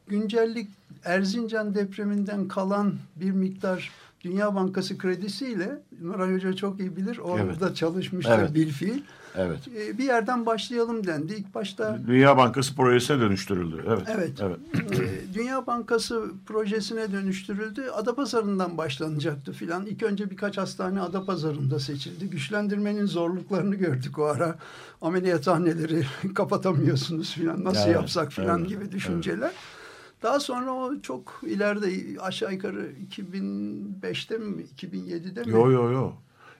güncellik 0.07 0.67
Erzincan 1.05 1.75
depreminden 1.75 2.47
kalan 2.47 2.93
bir 3.15 3.31
miktar 3.31 3.91
Dünya 4.21 4.55
Bankası 4.55 4.97
kredisiyle 4.97 5.81
Nuray 6.01 6.33
Hoca 6.33 6.53
çok 6.53 6.79
iyi 6.79 6.95
bilir. 6.95 7.17
Orada 7.17 7.65
Evet. 7.65 7.75
çalışmıştır 7.75 8.39
Evet. 8.39 8.53
bilfiil. 8.53 9.01
Evet. 9.35 9.59
E, 9.77 9.97
bir 9.97 10.03
yerden 10.03 10.45
başlayalım 10.45 11.07
dendi. 11.07 11.33
İlk 11.33 11.55
başta 11.55 11.99
Dünya 12.07 12.37
Bankası 12.37 12.75
projesine 12.75 13.19
dönüştürüldü. 13.19 13.83
Evet. 13.87 14.03
Evet. 14.07 14.31
evet. 14.41 14.59
E, 14.99 15.33
Dünya 15.33 15.67
Bankası 15.67 16.31
projesine 16.45 17.11
dönüştürüldü. 17.11 17.89
Adapazarı'ndan 17.89 18.77
başlanacaktı 18.77 19.53
filan. 19.53 19.85
İlk 19.85 20.03
önce 20.03 20.31
birkaç 20.31 20.57
hastane 20.57 21.01
Adapazarı'nda 21.01 21.79
seçildi. 21.79 22.29
Güçlendirmenin 22.29 23.05
zorluklarını 23.05 23.75
gördük 23.75 24.19
o 24.19 24.23
ara. 24.23 24.55
Ameliyathaneleri 25.01 26.05
kapatamıyorsunuz 26.35 27.33
filan. 27.33 27.63
Nasıl 27.63 27.85
evet, 27.85 27.95
yapsak 27.95 28.31
filan 28.31 28.59
evet, 28.59 28.69
gibi 28.69 28.91
düşünceler. 28.91 29.47
Evet. 29.47 29.79
Daha 30.23 30.39
sonra 30.39 30.71
o 30.71 31.01
çok 31.01 31.41
ileride 31.47 32.19
aşağı 32.21 32.53
yukarı 32.53 32.91
2005'te 33.09 34.37
mi 34.37 34.63
2007'de 34.77 35.43
mi? 35.43 35.51
Yok 35.51 35.71
yok 35.71 35.91
yok. 35.91 36.13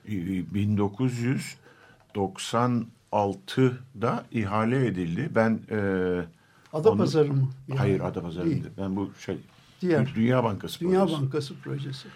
1900 0.06 1.56
96'da 2.14 4.24
ihale 4.30 4.86
edildi. 4.86 5.30
Ben 5.34 5.60
e, 5.70 5.78
Adapazarı 6.72 7.32
mı? 7.32 7.48
Yani, 7.68 7.78
hayır 7.78 8.00
Adapazarı 8.00 8.46
değil. 8.46 8.64
Ben 8.78 8.96
bu 8.96 9.10
şey 9.18 9.38
Diğer, 9.80 10.14
Dünya 10.14 10.44
Bankası 10.44 10.80
Dünya 10.80 11.00
projesi. 11.00 11.22
Bankası 11.22 11.54
projesi. 11.54 12.08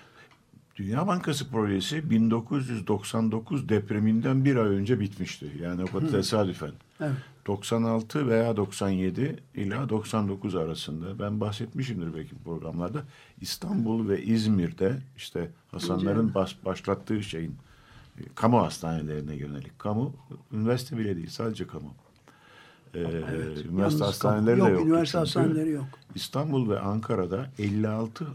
Dünya 0.77 1.07
Bankası 1.07 1.51
projesi 1.51 2.11
1999 2.11 3.69
depreminden 3.69 4.45
bir 4.45 4.57
ay 4.57 4.69
önce 4.69 5.01
bitmişti. 5.01 5.53
Yani 5.63 5.83
o 5.83 5.87
kadar 5.87 6.09
tesadüfen. 6.09 6.73
Evet. 7.01 7.17
96 7.47 8.29
veya 8.29 8.57
97 8.57 9.37
ila 9.55 9.89
99 9.89 10.57
arasında 10.57 11.19
ben 11.19 11.41
bahsetmişimdir 11.41 12.15
belki 12.15 12.35
programlarda 12.45 13.03
İstanbul 13.41 14.09
ve 14.09 14.23
İzmir'de 14.23 14.97
işte 15.17 15.51
Hasanların 15.71 16.35
bas, 16.35 16.55
başlattığı 16.65 17.23
şeyin 17.23 17.57
kamu 18.35 18.63
hastanelerine 18.63 19.35
yönelik 19.35 19.79
kamu 19.79 20.15
üniversite 20.53 20.99
bile 20.99 21.17
değil 21.17 21.31
sadece 21.31 21.67
kamu. 21.67 21.95
Ee, 22.95 22.99
üniversite 22.99 23.81
Yalnız 23.81 24.01
hastaneleri 24.01 24.59
kamu- 24.59 24.67
de 24.67 24.71
yok, 24.71 24.79
yoktu 24.81 24.89
üniversite 24.89 25.19
hastaneleri 25.19 25.71
yok. 25.71 25.85
İstanbul 26.15 26.71
ve 26.71 26.79
Ankara'da 26.81 27.51
56 27.59 28.27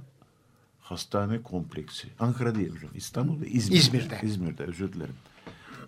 hastane 0.82 1.42
kompleksi. 1.44 2.08
Ankara 2.20 2.56
değil 2.56 2.76
hocam. 2.76 2.92
İstanbul 2.96 3.42
ve 3.42 3.48
İzmir'de. 3.48 3.80
İzmir'de. 3.80 4.20
İzmir'de 4.24 4.64
özür 4.64 4.94
dilerim. 4.94 5.16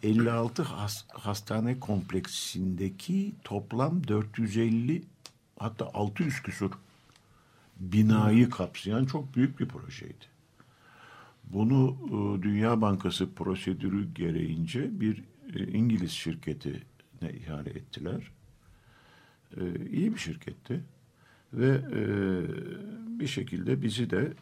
56 0.04 0.62
has- 0.64 1.06
hastane 1.14 1.80
kompleksindeki 1.80 3.34
toplam 3.44 4.08
450 4.08 5.04
hatta 5.60 5.86
600 5.94 6.42
küsur 6.42 6.72
binayı 7.80 8.50
kapsayan 8.50 9.06
çok 9.06 9.36
büyük 9.36 9.60
bir 9.60 9.68
projeydi. 9.68 10.31
Bunu 11.54 11.98
e, 12.08 12.44
Dünya 12.44 12.82
Bankası 12.82 13.34
prosedürü 13.34 14.14
gereğince 14.14 15.00
bir 15.00 15.24
e, 15.56 15.68
İngiliz 15.68 16.12
şirketine 16.12 16.80
ihale 17.34 17.70
ettiler. 17.70 18.32
E, 19.58 19.62
iyi 19.90 20.14
bir 20.14 20.20
şirketti 20.20 20.82
ve 21.54 21.82
bir 23.20 23.28
şekilde 23.28 23.82
bizi 23.82 24.10
de 24.10 24.34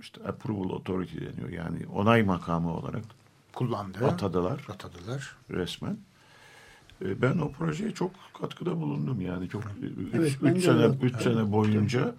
işte 0.00 0.24
approval 0.28 0.70
authority 0.70 1.16
deniyor 1.18 1.48
yani 1.48 1.86
onay 1.92 2.22
makamı 2.22 2.72
olarak 2.74 3.04
Kullandı. 3.52 4.06
atadılar 4.06 4.66
Atadılar. 4.68 5.36
resmen. 5.50 5.98
Ben 7.00 7.38
o 7.38 7.52
projeye 7.52 7.90
çok 7.90 8.10
katkıda 8.40 8.76
bulundum 8.80 9.20
yani 9.20 9.48
çok 9.48 9.62
Evet, 10.14 10.28
3 10.32 10.42
ben 10.42 10.54
de 10.54 10.60
sene 10.60 10.76
öyle. 10.76 10.96
3 11.02 11.16
sene 11.22 11.52
boyunca 11.52 12.14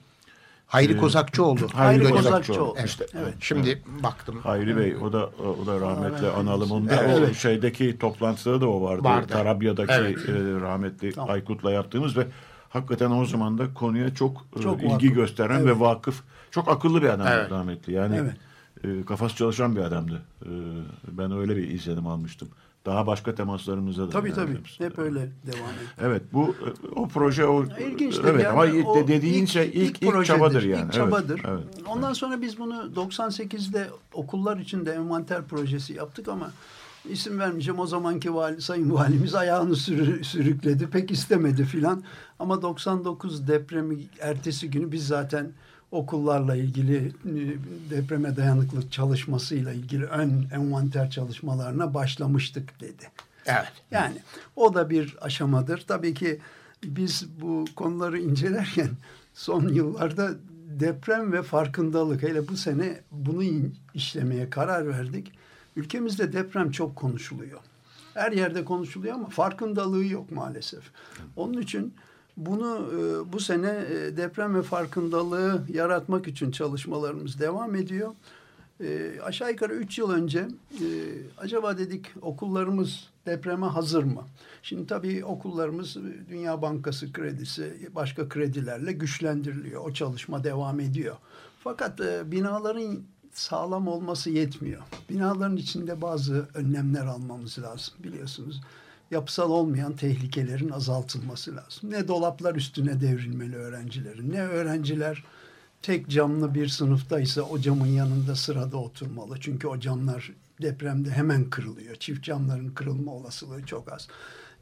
Hayri 0.69 0.93
Ee, 0.93 0.97
Kozakçıoğlu. 0.97 1.59
Hayri 1.73 1.73
Hayri 1.73 1.99
Kozakçıoğlu. 2.03 2.31
Kozakçıoğlu. 2.31 2.73
Evet. 2.77 2.89
İşte, 2.89 3.05
evet. 3.13 3.33
Şimdi 3.39 3.83
baktım. 4.03 4.39
Hayri 4.43 4.77
Bey 4.77 4.95
o 4.95 5.13
da 5.13 5.25
o 5.61 5.65
da 5.65 5.79
rahmetli 5.79 6.27
analım. 6.27 6.71
Onda 6.71 6.95
Evet. 7.03 7.29
o 7.31 7.33
şeydeki 7.33 7.97
toplantıda 7.99 8.61
da 8.61 8.69
o 8.69 8.81
vardı. 8.81 9.03
Vardı. 9.03 9.27
Tarabya'daki 9.27 9.93
Evet. 9.93 10.17
e, 10.29 10.33
rahmetli 10.61 11.11
Tamam. 11.13 11.29
Aykut'la 11.29 11.71
yaptığımız 11.71 12.17
ve 12.17 12.27
hakikaten 12.69 13.11
o 13.11 13.25
zaman 13.25 13.57
da 13.57 13.73
konuya 13.73 14.13
çok, 14.15 14.45
e, 14.59 14.61
Çok 14.61 14.83
ilgi 14.83 14.93
vakıf. 14.93 15.15
gösteren 15.15 15.55
Evet. 15.59 15.65
ve 15.65 15.79
vakıf 15.79 16.23
çok 16.51 16.67
akıllı 16.69 17.01
bir 17.01 17.09
adam 17.09 17.27
Evet. 17.27 17.51
rahmetli. 17.51 17.93
Yani 17.93 18.15
Evet. 18.83 19.01
e, 19.01 19.05
kafası 19.05 19.35
çalışan 19.35 19.75
bir 19.75 19.81
adamdı. 19.81 20.21
E, 20.45 20.49
ben 21.07 21.31
öyle 21.31 21.55
bir 21.57 21.67
izlenim 21.67 22.07
almıştım. 22.07 22.49
Daha 22.89 23.07
başka 23.07 23.35
temaslarımızda 23.35 24.07
da. 24.07 24.09
Tabii 24.09 24.33
tabii. 24.33 24.57
Hep 24.77 24.99
öyle 24.99 25.19
devam 25.19 25.69
ediyor. 25.69 25.91
Evet 26.01 26.21
bu 26.33 26.55
o 26.95 27.07
proje 27.07 27.45
o 27.45 27.63
İlginçtir. 27.63 28.23
evet 28.23 28.43
yani 28.43 28.47
ama 28.47 28.89
o 28.89 29.07
dediğin 29.07 29.45
şey 29.45 29.67
ilk 29.67 29.75
ilk, 29.75 30.03
ilk 30.03 30.11
projedir, 30.11 30.37
çabadır 30.37 30.63
yani. 30.63 30.85
İlk 30.85 30.93
çabadır. 30.93 31.41
Evet, 31.47 31.63
evet, 31.73 31.87
Ondan 31.87 32.07
evet. 32.07 32.17
sonra 32.17 32.41
biz 32.41 32.59
bunu 32.59 32.91
98'de 32.95 33.89
okullar 34.13 34.57
için 34.57 34.85
de 34.85 34.91
envanter 34.91 35.43
projesi 35.43 35.93
yaptık 35.93 36.27
ama 36.27 36.51
isim 37.09 37.39
vermeyeceğim. 37.39 37.79
O 37.79 37.87
zamanki 37.87 38.35
vali, 38.35 38.61
sayın 38.61 38.93
valimiz 38.93 39.35
ayağını 39.35 39.75
sürü, 39.75 40.23
sürükledi. 40.23 40.87
Pek 40.87 41.11
istemedi 41.11 41.65
filan. 41.65 42.03
Ama 42.39 42.61
99 42.61 43.47
depremi 43.47 43.97
ertesi 44.19 44.69
günü 44.69 44.91
biz 44.91 45.07
zaten 45.07 45.51
okullarla 45.91 46.55
ilgili 46.55 47.07
e, 47.07 47.11
depreme 47.89 48.35
dayanıklılık 48.35 48.91
çalışmasıyla 48.91 49.73
ilgili 49.73 50.05
ön 50.05 50.47
envanter 50.53 51.09
çalışmalarına 51.09 51.93
başlamıştık 51.93 52.81
dedi. 52.81 53.09
Evet. 53.45 53.71
Yani 53.91 54.17
o 54.55 54.73
da 54.73 54.89
bir 54.89 55.17
aşamadır. 55.21 55.85
Tabii 55.87 56.13
ki 56.13 56.39
biz 56.83 57.27
bu 57.41 57.65
konuları 57.75 58.19
incelerken 58.19 58.89
son 59.33 59.67
yıllarda 59.67 60.31
deprem 60.79 61.31
ve 61.31 61.43
farkındalık 61.43 62.23
hele 62.23 62.47
bu 62.47 62.57
sene 62.57 62.99
bunu 63.11 63.43
işlemeye 63.93 64.49
karar 64.49 64.87
verdik. 64.87 65.31
Ülkemizde 65.75 66.33
deprem 66.33 66.71
çok 66.71 66.95
konuşuluyor. 66.95 67.59
Her 68.13 68.31
yerde 68.31 68.65
konuşuluyor 68.65 69.15
ama 69.15 69.29
farkındalığı 69.29 70.05
yok 70.05 70.31
maalesef. 70.31 70.83
Onun 71.35 71.61
için 71.61 71.93
bunu 72.39 72.89
e, 72.93 73.33
bu 73.33 73.39
sene 73.39 73.85
e, 73.91 74.17
deprem 74.17 74.55
ve 74.55 74.61
farkındalığı 74.61 75.63
yaratmak 75.73 76.27
için 76.27 76.51
çalışmalarımız 76.51 77.39
devam 77.39 77.75
ediyor. 77.75 78.11
E, 78.83 79.19
aşağı 79.23 79.51
yukarı 79.51 79.73
üç 79.73 79.97
yıl 79.97 80.11
önce 80.11 80.47
acaba 81.37 81.77
dedik 81.77 82.05
okullarımız 82.21 83.09
depreme 83.25 83.65
hazır 83.65 84.03
mı? 84.03 84.23
Şimdi 84.63 84.87
tabii 84.87 85.25
okullarımız 85.25 85.97
Dünya 86.29 86.61
Bankası 86.61 87.13
kredisi 87.13 87.89
başka 87.95 88.29
kredilerle 88.29 88.91
güçlendiriliyor. 88.91 89.85
O 89.85 89.93
çalışma 89.93 90.43
devam 90.43 90.79
ediyor. 90.79 91.15
Fakat 91.63 91.99
binaların 92.25 92.99
sağlam 93.33 93.87
olması 93.87 94.29
yetmiyor. 94.29 94.81
Binaların 95.09 95.57
içinde 95.57 96.01
bazı 96.01 96.47
önlemler 96.53 97.05
almamız 97.05 97.59
lazım 97.59 97.93
biliyorsunuz. 98.03 98.61
Yapısal 99.11 99.49
olmayan 99.51 99.95
tehlikelerin 99.95 100.69
azaltılması 100.69 101.51
lazım. 101.55 101.91
Ne 101.91 102.07
dolaplar 102.07 102.55
üstüne 102.55 103.01
devrilmeli 103.01 103.55
öğrencilerin, 103.55 104.31
ne 104.31 104.41
öğrenciler 104.41 105.23
tek 105.81 106.07
camlı 106.09 106.53
bir 106.53 106.67
sınıftaysa 106.67 107.41
o 107.41 107.59
camın 107.59 107.87
yanında 107.87 108.35
sırada 108.35 108.77
oturmalı. 108.77 109.37
Çünkü 109.39 109.67
o 109.67 109.79
camlar 109.79 110.31
depremde 110.61 111.09
hemen 111.11 111.49
kırılıyor. 111.49 111.95
Çift 111.95 112.23
camların 112.23 112.69
kırılma 112.69 113.11
olasılığı 113.13 113.65
çok 113.65 113.91
az. 113.93 114.07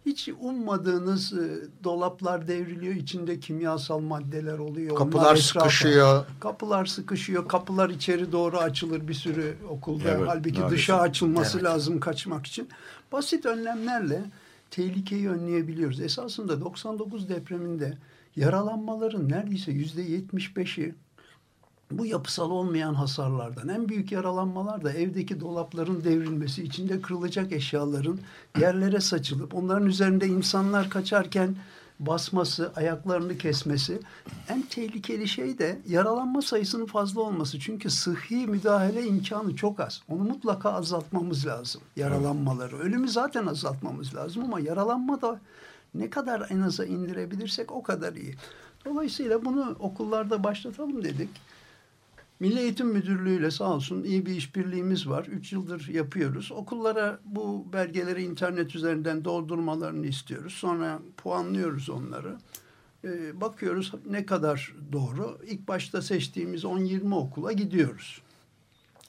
Hiç 0.06 0.30
ummadığınız 0.42 1.34
e, 1.34 1.62
dolaplar 1.84 2.48
devriliyor. 2.48 2.96
içinde 2.96 3.40
kimyasal 3.40 4.00
maddeler 4.00 4.58
oluyor. 4.60 4.96
Kapılar 4.96 5.24
Onlar 5.24 5.36
etrafa- 5.36 5.42
sıkışıyor. 5.64 6.26
Kapılar 6.40 6.86
sıkışıyor. 6.86 7.48
Kapılar 7.48 7.90
içeri 7.90 8.32
doğru 8.32 8.58
açılır 8.58 9.08
bir 9.08 9.14
sürü 9.14 9.58
okulda. 9.70 10.10
Evet, 10.10 10.28
Halbuki 10.28 10.60
maalesef. 10.60 10.78
dışa 10.80 10.98
açılması 11.00 11.58
Evet. 11.58 11.66
lazım 11.70 12.00
kaçmak 12.00 12.46
için. 12.46 12.70
Basit 13.12 13.46
önlemlerle 13.46 14.22
tehlikeyi 14.72 15.30
önleyebiliyoruz. 15.30 16.02
Esasında 16.02 16.62
99 16.62 17.30
depreminde 17.30 17.98
yaralanmaların 18.36 19.30
neredeyse 19.30 19.72
yüzde 19.72 20.04
75'i 20.04 20.96
bu 21.92 22.06
yapısal 22.06 22.52
olmayan 22.52 22.94
hasarlardan 22.94 23.68
en 23.68 23.90
büyük 23.90 24.12
yaralanmalar 24.12 24.84
da 24.84 24.94
evdeki 24.94 25.40
dolapların 25.40 26.04
devrilmesi, 26.04 26.64
içinde 26.64 27.02
kırılacak 27.02 27.52
eşyaların 27.52 28.20
yerlere 28.60 29.00
saçılıp 29.00 29.56
onların 29.56 29.88
üzerinde 29.88 30.28
insanlar 30.28 30.90
kaçarken 30.90 31.56
basması, 32.00 32.72
ayaklarını 32.76 33.38
kesmesi. 33.38 34.00
En 34.50 34.62
tehlikeli 34.62 35.28
şey 35.28 35.58
de 35.58 35.80
yaralanma 35.88 36.42
sayısının 36.42 36.86
fazla 36.86 37.22
olması. 37.22 37.60
Çünkü 37.60 37.90
sıhhi 37.90 38.48
müdahale 38.48 39.06
imkanı 39.06 39.56
çok 39.56 39.80
az. 39.80 40.02
Onu 40.10 40.24
mutlaka 40.24 40.74
azaltmamız 40.74 41.46
lazım. 41.46 41.82
Yaralanmaları. 41.96 42.78
Ölümü 42.78 43.10
zaten 43.10 43.46
azaltmamız 43.46 44.16
lazım 44.16 44.44
ama 44.44 44.60
yaralanma 44.60 45.22
da 45.22 45.40
ne 45.96 46.10
kadar 46.10 46.48
en 46.50 46.62
aza 46.62 46.86
indirebilirsek 46.86 47.72
o 47.72 47.84
kadar 47.84 48.14
iyi. 48.14 48.36
Dolayısıyla 48.86 49.46
bunu 49.46 49.76
okullarda 49.80 50.44
başlatalım 50.44 51.04
dedik. 51.04 51.30
Milli 52.40 52.60
Eğitim 52.60 52.88
Müdürlüğü 52.88 53.40
ile 53.40 53.52
sağ 53.52 53.74
olsun 53.74 54.04
iyi 54.04 54.26
bir 54.26 54.36
işbirliğimiz 54.36 55.10
var. 55.10 55.26
Üç 55.26 55.54
yıldır 55.54 55.88
yapıyoruz. 55.88 56.52
Okullara 56.52 57.20
bu 57.26 57.66
belgeleri 57.74 58.24
internet 58.24 58.76
üzerinden 58.76 59.26
doldurmalarını 59.26 60.08
istiyoruz. 60.08 60.54
Sonra 60.54 61.00
puanlıyoruz 61.18 61.90
onları. 61.90 62.38
Ee, 63.04 63.42
bakıyoruz 63.42 63.94
ne 64.10 64.26
kadar 64.26 64.76
doğru. 64.92 65.40
İlk 65.48 65.68
başta 65.68 66.02
seçtiğimiz 66.02 66.64
10-20 66.64 67.16
okula 67.16 67.52
gidiyoruz. 67.52 68.22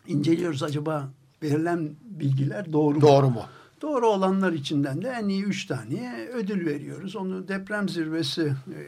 İnceliyoruz 0.06 0.62
acaba 0.62 1.08
verilen 1.42 1.90
bilgiler 2.02 2.72
doğru 2.72 2.94
mu? 2.94 3.00
Doğru 3.00 3.30
mu? 3.30 3.42
Doğru 3.82 4.06
olanlar 4.06 4.52
içinden 4.52 5.02
de 5.02 5.08
en 5.08 5.28
iyi 5.28 5.44
üç 5.44 5.66
taneye 5.66 6.28
ödül 6.28 6.66
veriyoruz. 6.66 7.16
Onu 7.16 7.48
deprem 7.48 7.88
zirvesi 7.88 8.54
e, 8.74 8.80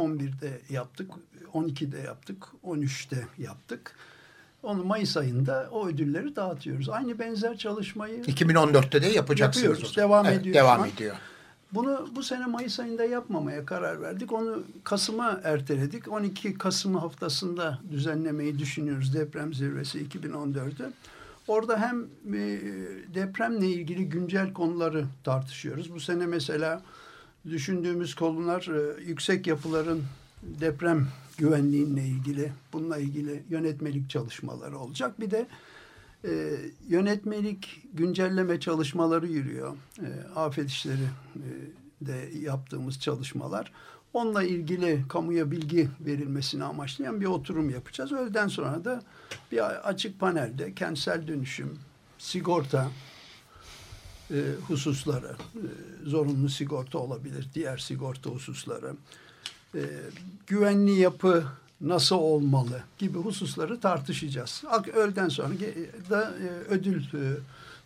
11'de 0.00 0.60
yaptık, 0.70 1.10
12'de 1.54 1.98
yaptık, 1.98 2.46
13'te 2.64 3.26
yaptık. 3.38 3.94
Onu 4.62 4.84
Mayıs 4.84 5.16
ayında 5.16 5.68
o 5.72 5.86
ödülleri 5.88 6.36
dağıtıyoruz. 6.36 6.88
Aynı 6.88 7.18
benzer 7.18 7.56
çalışmayı 7.56 8.22
2014'te 8.22 9.02
de 9.02 9.06
yapacaksınız. 9.06 9.64
Yapıyoruz, 9.64 9.96
devam 9.96 10.26
Evet, 10.26 10.40
ediyor 10.40 10.54
Devam 10.54 10.84
ediyor. 10.84 11.16
bunu 11.72 12.08
bu 12.16 12.22
sene 12.22 12.46
Mayıs 12.46 12.80
ayında 12.80 13.04
yapmamaya 13.04 13.66
karar 13.66 14.02
verdik. 14.02 14.32
Onu 14.32 14.62
Kasım'a 14.84 15.40
erteledik. 15.44 16.12
12 16.12 16.58
Kasım 16.58 16.94
haftasında 16.94 17.78
düzenlemeyi 17.90 18.58
düşünüyoruz 18.58 19.14
deprem 19.14 19.54
zirvesi 19.54 20.06
2014'ü. 20.08 20.90
Orada 21.48 21.80
hem 21.80 22.02
e, 22.34 22.60
depremle 23.14 23.66
ilgili 23.66 24.08
güncel 24.08 24.52
konuları 24.52 25.04
tartışıyoruz. 25.24 25.94
Bu 25.94 26.00
sene 26.00 26.26
mesela 26.26 26.82
düşündüğümüz 27.50 28.14
konular 28.14 28.68
e, 28.74 29.04
yüksek 29.04 29.46
yapıların 29.46 30.02
deprem 30.42 31.06
güvenliğinle 31.38 32.04
ilgili, 32.04 32.52
bununla 32.72 32.98
ilgili 32.98 33.42
yönetmelik 33.50 34.10
çalışmaları 34.10 34.78
olacak. 34.78 35.20
Bir 35.20 35.30
de 35.30 35.46
e, 36.24 36.54
yönetmelik 36.88 37.82
güncelleme 37.94 38.60
çalışmaları 38.60 39.26
yürüyor. 39.26 39.76
E, 39.98 40.08
afet 40.36 40.68
işleri 40.68 41.08
e, 41.36 42.06
de 42.06 42.30
yaptığımız 42.38 43.00
çalışmalar. 43.00 43.72
Onunla 44.12 44.42
ilgili 44.42 45.04
kamuya 45.08 45.50
bilgi 45.50 45.88
verilmesini 46.00 46.64
amaçlayan 46.64 47.20
bir 47.20 47.26
oturum 47.26 47.70
yapacağız. 47.70 48.12
Öğleden 48.12 48.48
sonra 48.48 48.84
da 48.84 49.02
bir 49.52 49.88
açık 49.88 50.20
panelde 50.20 50.74
kentsel 50.74 51.28
dönüşüm, 51.28 51.78
sigorta 52.18 52.90
e, 54.30 54.36
hususları, 54.68 55.36
e, 55.54 55.64
zorunlu 56.04 56.48
sigorta 56.48 56.98
olabilir, 56.98 57.48
diğer 57.54 57.78
sigorta 57.78 58.30
hususları, 58.30 58.94
e, 59.74 59.80
güvenli 60.46 60.92
yapı 60.92 61.44
nasıl 61.80 62.16
olmalı 62.16 62.82
gibi 62.98 63.18
hususları 63.18 63.80
tartışacağız. 63.80 64.64
Öğleden 64.94 65.28
sonra 65.28 65.54
da 66.10 66.34
e, 66.42 66.48
ödül 66.68 67.02
e, 67.02 67.36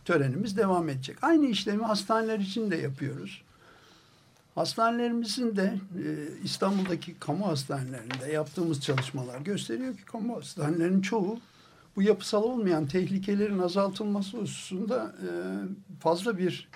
törenimiz 0.04 0.56
devam 0.56 0.88
edecek. 0.88 1.16
Aynı 1.22 1.46
işlemi 1.46 1.82
hastaneler 1.82 2.38
için 2.38 2.70
de 2.70 2.76
yapıyoruz. 2.76 3.42
Hastanelerimizin 4.54 5.56
de 5.56 5.78
e, 6.04 6.08
İstanbul'daki 6.44 7.14
kamu 7.14 7.46
hastanelerinde 7.46 8.32
yaptığımız 8.32 8.80
çalışmalar 8.80 9.40
gösteriyor 9.40 9.96
ki 9.96 10.04
kamu 10.04 10.36
hastanelerinin 10.36 11.02
çoğu 11.02 11.38
bu 11.96 12.02
yapısal 12.02 12.42
olmayan 12.42 12.86
tehlikelerin 12.86 13.58
azaltılması 13.58 14.36
hususunda 14.36 15.14
e, 15.22 15.28
fazla 16.00 16.38
bir 16.38 16.68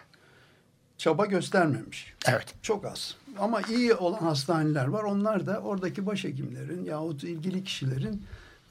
çaba 0.98 1.26
göstermemiş. 1.26 2.14
Evet. 2.28 2.54
Çok 2.62 2.84
az. 2.84 3.16
Ama 3.38 3.60
iyi 3.62 3.94
olan 3.94 4.18
hastaneler 4.18 4.86
var. 4.86 5.02
Onlar 5.02 5.46
da 5.46 5.60
oradaki 5.60 6.06
başhekimlerin 6.06 6.84
yahut 6.84 7.24
ilgili 7.24 7.64
kişilerin 7.64 8.22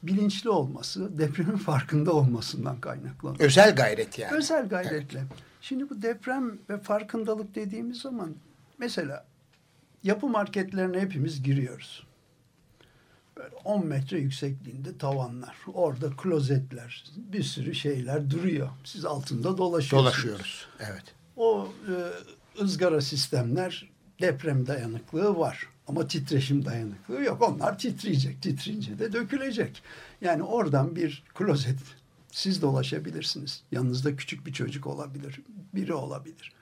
bilinçli 0.04 0.50
olması, 0.50 1.18
depremin 1.18 1.58
farkında 1.58 2.14
olmasından 2.14 2.82
kaynaklanıyor. 2.82 3.40
Özel 3.40 3.76
gayret 3.76 4.20
yani. 4.20 4.38
Özel 4.38 4.70
gayretle. 4.70 5.24
Şimdi 5.62 5.90
bu 5.90 6.02
deprem 6.02 6.58
ve 6.70 6.78
farkındalık 6.78 7.56
dediğimiz 7.56 8.02
zaman 8.02 8.36
mesela 8.78 9.26
yapı 10.04 10.28
marketlerine 10.28 11.00
hepimiz 11.00 11.44
giriyoruz. 11.44 12.06
Böyle 13.38 13.56
10 13.64 13.86
metre 13.86 14.20
yüksekliğinde 14.20 14.98
tavanlar. 14.98 15.58
Orada 15.74 16.10
klozetler, 16.18 17.04
bir 17.18 17.44
sürü 17.44 17.76
şeyler 17.76 18.30
duruyor. 18.30 18.70
Siz 18.84 19.06
altında 19.06 19.58
dolaşıyorsunuz. 19.58 20.14
Dolaşıyoruz. 20.14 20.68
Evet. 20.80 21.15
O 21.38 21.68
e, 21.88 21.94
ızgara 22.62 23.02
sistemler 23.02 23.90
deprem 24.22 24.68
dayanıklığı 24.68 25.38
var. 25.40 25.68
Ama 25.88 26.08
titreşim 26.08 26.66
dayanıklığı 26.66 27.24
yok. 27.24 27.42
Onlar 27.42 27.80
titreyecek. 27.80 28.42
Titreyince 28.42 29.00
de 29.00 29.14
dökülecek. 29.14 29.84
Yani 30.22 30.44
oradan 30.44 30.96
bir 30.96 31.24
klozet 31.36 31.80
Siz 32.36 32.62
dolaşabilirsiniz. 32.62 33.64
Yanınızda 33.72 34.16
küçük 34.16 34.46
bir 34.46 34.54
çocuk 34.54 34.88
olabilir. 34.88 35.40
Biri 35.76 35.94
olabilir. 35.94 36.54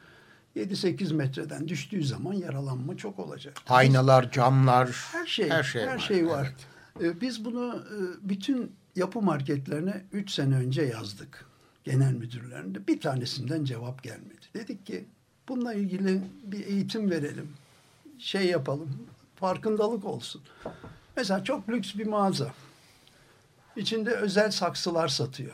7-8 0.56 1.14
metreden 1.14 1.68
düştüğü 1.68 2.04
zaman 2.04 2.34
yaralanma 2.34 2.98
çok 2.98 3.20
olacak. 3.20 3.58
Aynalar, 3.70 4.32
camlar, 4.32 5.08
Her 5.12 5.26
şey, 5.26 5.50
her 5.50 5.64
şey 5.64 5.82
her 5.82 5.94
var. 5.94 6.00
şey 6.00 6.28
var. 6.28 6.54
Evet. 7.02 7.16
Ee, 7.18 7.22
Biz 7.22 7.46
bunu 7.46 7.76
e, 7.76 8.30
bütün 8.30 8.72
yapı 8.96 9.22
marketlerine 9.22 10.06
3 10.12 10.32
sene 10.32 10.56
önce 10.56 10.82
yazdık. 10.82 11.46
Genel 11.84 12.14
müdürlerinde. 12.14 12.88
Bir 12.88 13.02
tanesinden 13.02 13.64
cevap 13.64 14.04
gelmedi. 14.04 14.43
Dedik 14.54 14.86
ki 14.86 15.06
bununla 15.50 15.74
ilgili 15.74 16.22
bir 16.44 16.66
eğitim 16.66 17.12
verelim. 17.12 17.50
Şey 18.20 18.46
yapalım. 18.48 19.08
Farkındalık 19.36 20.06
olsun. 20.06 20.42
Mesela 21.18 21.44
çok 21.44 21.70
lüks 21.70 21.96
bir 21.96 22.08
mağaza. 22.08 22.54
İçinde 23.76 24.10
özel 24.12 24.52
saksılar 24.52 25.08
satıyor. 25.08 25.54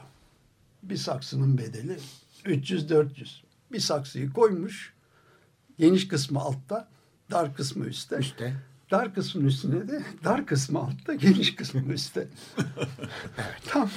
Bir 0.84 0.98
saksının 0.98 1.58
bedeli 1.58 1.98
300-400. 2.46 3.28
Bir 3.72 3.80
saksıyı 3.80 4.34
koymuş. 4.34 4.94
Geniş 5.80 6.08
kısmı 6.08 6.40
altta, 6.40 6.88
dar 7.32 7.56
kısmı 7.56 7.86
üstte. 7.86 8.16
Üstte. 8.16 8.56
Dar 8.92 9.14
kısmın 9.14 9.46
üstüne 9.46 9.88
de 9.88 10.04
dar 10.24 10.46
kısmı 10.46 10.80
altta, 10.80 11.14
geniş 11.14 11.56
kısmı 11.56 11.94
üstte. 11.94 12.28
Tam 13.68 13.90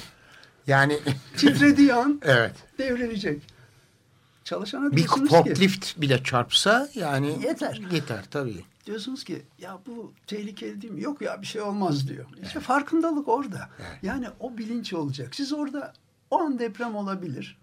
Yani 0.66 0.98
titrediği 1.36 1.94
an 1.94 2.20
evet. 2.24 2.54
devrilecek. 2.78 3.42
Çalışana 4.44 4.92
Bir 4.92 5.06
forklift 5.06 6.00
bile 6.00 6.22
çarpsa 6.22 6.88
yani 6.94 7.38
Yeter. 7.44 7.80
Yeter 7.92 8.24
tabii. 8.30 8.64
diyorsunuz 8.86 9.24
ki 9.24 9.42
ya 9.58 9.78
bu 9.86 10.12
tehlikeli 10.26 10.82
değil 10.82 10.92
mi? 10.92 11.02
Yok 11.02 11.22
ya 11.22 11.42
bir 11.42 11.46
şey 11.46 11.62
olmaz 11.62 12.08
diyor. 12.08 12.24
İşte 12.42 12.60
farkındalık 12.60 13.28
orada. 13.28 13.68
Yani 14.02 14.26
o 14.40 14.58
bilinç 14.58 14.92
olacak. 14.92 15.34
Siz 15.34 15.52
orada 15.52 15.92
o 16.30 16.38
an 16.40 16.58
deprem 16.58 16.96
olabilir. 16.96 17.58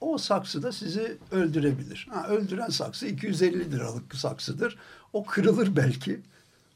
O 0.00 0.18
saksı 0.18 0.62
da 0.62 0.72
sizi 0.72 1.18
öldürebilir. 1.30 2.08
Ha, 2.10 2.26
öldüren 2.28 2.68
saksı 2.68 3.06
250 3.06 3.72
liralık 3.72 4.14
saksıdır. 4.14 4.78
O 5.12 5.24
kırılır 5.24 5.76
belki. 5.76 6.20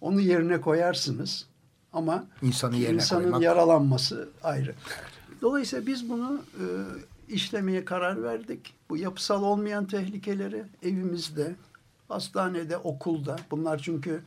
Onu 0.01 0.21
yerine 0.21 0.61
koyarsınız. 0.61 1.47
Ama 1.93 2.25
İnsanı 2.43 2.77
yerine 2.77 2.95
insanın 2.95 3.23
koymak. 3.23 3.43
yaralanması 3.43 4.29
ayrı. 4.43 4.75
Dolayısıyla 5.43 5.87
biz 5.87 6.11
bunu 6.11 6.43
e, 6.55 6.65
işlemeye 7.29 7.85
karar 7.85 8.23
verdik. 8.23 8.75
Bu 8.91 8.97
yapısal 8.97 9.43
olmayan 9.43 9.87
tehlikeleri 9.87 10.65
evimizde, 10.83 11.57
hastanede, 12.09 12.77
okulda. 12.77 13.37
Bunlar 13.51 13.79
çünkü 13.79 14.23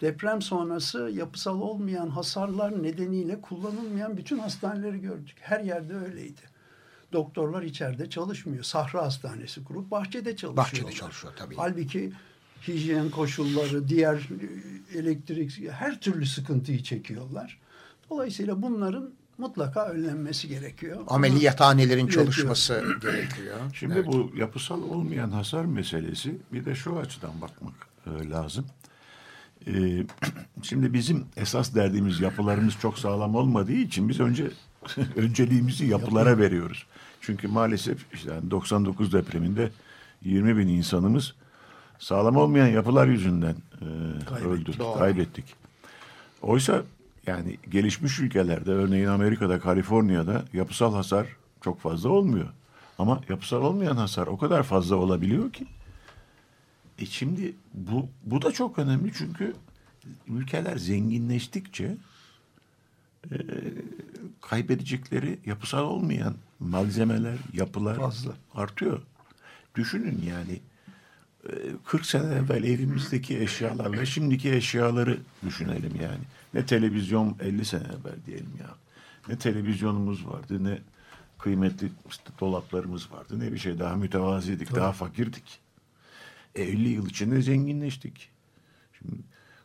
deprem 0.00 0.42
sonrası 0.42 0.98
yapısal 0.98 1.60
olmayan 1.60 2.08
hasarlar 2.08 2.82
nedeniyle 2.82 3.40
kullanılmayan 3.40 4.16
bütün 4.16 4.38
hastaneleri 4.38 5.00
gördük. 5.00 5.36
Her 5.40 5.60
yerde 5.60 5.94
öyleydi. 5.94 6.40
Doktorlar 7.12 7.62
içeride 7.62 8.10
çalışmıyor. 8.10 8.64
Sahra 8.64 9.02
hastanesi 9.02 9.64
kurup 9.64 9.90
bahçede 9.90 10.36
çalışıyor. 10.36 10.56
Bahçede 10.56 10.92
çalışıyor 10.92 11.32
tabii. 11.36 11.56
Halbuki 11.56 12.12
hijyen 12.68 13.10
koşulları, 13.10 13.88
diğer 13.88 14.28
elektrik, 14.94 15.70
her 15.70 16.00
türlü 16.00 16.26
sıkıntıyı 16.26 16.82
çekiyorlar. 16.82 17.60
Dolayısıyla 18.10 18.62
bunların 18.62 19.10
mutlaka 19.38 19.86
önlenmesi 19.86 20.48
gerekiyor. 20.48 21.00
Ameliyathanelerin 21.08 22.06
çalışması 22.06 22.84
gerekiyor. 23.02 23.56
Şimdi 23.74 23.94
Evet. 23.94 24.06
bu 24.06 24.32
yapısal 24.36 24.82
olmayan 24.82 25.30
hasar 25.30 25.64
meselesi 25.64 26.36
bir 26.52 26.64
de 26.64 26.74
şu 26.74 26.98
açıdan 26.98 27.40
bakmak 27.40 27.74
e, 28.06 28.30
lazım. 28.30 28.66
E, 29.66 29.72
şimdi 30.62 30.92
bizim 30.92 31.24
esas 31.36 31.74
derdimiz 31.74 32.20
yapılarımız 32.20 32.74
çok 32.82 32.98
sağlam 32.98 33.34
olmadığı 33.34 33.72
için 33.72 34.08
biz 34.08 34.20
önce 34.20 34.50
önceliğimizi 35.16 35.86
yapılara 35.86 36.38
veriyoruz. 36.38 36.86
Çünkü 37.20 37.48
maalesef 37.48 38.06
işte 38.14 38.34
yani 38.34 38.50
99 38.50 39.12
depreminde 39.12 39.70
20 40.24 40.56
bin 40.56 40.68
insanımız 40.68 41.34
sağlam 41.98 42.36
olmayan 42.36 42.66
yapılar 42.66 43.06
yüzünden 43.06 43.56
e, 43.80 44.44
öldü, 44.44 44.78
Doğru. 44.78 44.98
kaybettik. 44.98 45.44
Oysa 46.42 46.82
yani 47.26 47.56
gelişmiş 47.70 48.20
ülkelerde 48.20 48.70
örneğin 48.70 49.06
Amerika'da, 49.06 49.60
Kaliforniya'da 49.60 50.44
yapısal 50.52 50.94
hasar 50.94 51.26
çok 51.60 51.80
fazla 51.80 52.08
olmuyor. 52.08 52.48
Ama 52.98 53.20
yapısal 53.28 53.62
olmayan 53.62 53.96
hasar 53.96 54.26
o 54.26 54.38
kadar 54.38 54.62
fazla 54.62 54.96
olabiliyor 54.96 55.52
ki. 55.52 55.66
E 56.98 57.06
şimdi 57.06 57.54
bu, 57.74 58.08
bu 58.24 58.42
da 58.42 58.52
çok 58.52 58.78
önemli 58.78 59.12
çünkü 59.12 59.54
ülkeler 60.28 60.76
zenginleştikçe 60.76 61.96
e, 63.30 63.36
kaybedecekleri 64.40 65.38
yapısal 65.46 65.84
olmayan 65.84 66.34
malzemeler, 66.60 67.38
yapılar 67.52 67.96
Fazla. 67.96 68.32
artıyor. 68.54 69.02
Düşünün 69.74 70.22
yani 70.28 70.60
40 71.84 72.06
sene 72.06 72.34
evvel 72.34 72.64
evimizdeki 72.64 73.38
eşyalarla 73.38 74.06
şimdiki 74.06 74.52
eşyaları 74.52 75.18
düşünelim 75.46 75.92
yani. 76.02 76.24
Ne 76.54 76.66
televizyon 76.66 77.36
50 77.40 77.64
sene 77.64 77.82
evvel 77.82 78.26
diyelim 78.26 78.52
ya. 78.60 78.74
Ne 79.28 79.38
televizyonumuz 79.38 80.26
vardı 80.26 80.64
ne 80.64 80.78
kıymetli 81.38 81.90
işte 82.08 82.30
dolaplarımız 82.40 83.12
vardı 83.12 83.40
ne 83.40 83.52
bir 83.52 83.58
şey 83.58 83.78
daha 83.78 83.96
mütevaziydik 83.96 84.74
daha 84.74 84.92
fakirdik. 84.92 85.60
E, 86.54 86.62
50 86.62 86.88
yıl 86.88 87.06
içinde 87.06 87.42
zenginleştik. 87.42 88.30
Şimdi 88.98 89.16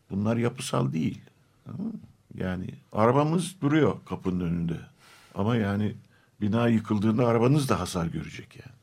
bunlar 0.10 0.38
yapısal 0.38 0.94
değil. 0.94 1.22
Yani 2.38 2.70
arabamız 2.92 3.62
duruyor 3.62 3.98
kapının 4.06 4.40
önünde. 4.40 4.78
Ama 5.36 5.56
yani 5.56 5.96
bina 6.42 6.68
yıkıldığında 6.68 7.28
arabanız 7.28 7.70
da 7.70 7.80
hasar 7.80 8.06
görecek 8.06 8.56
yani. 8.56 8.76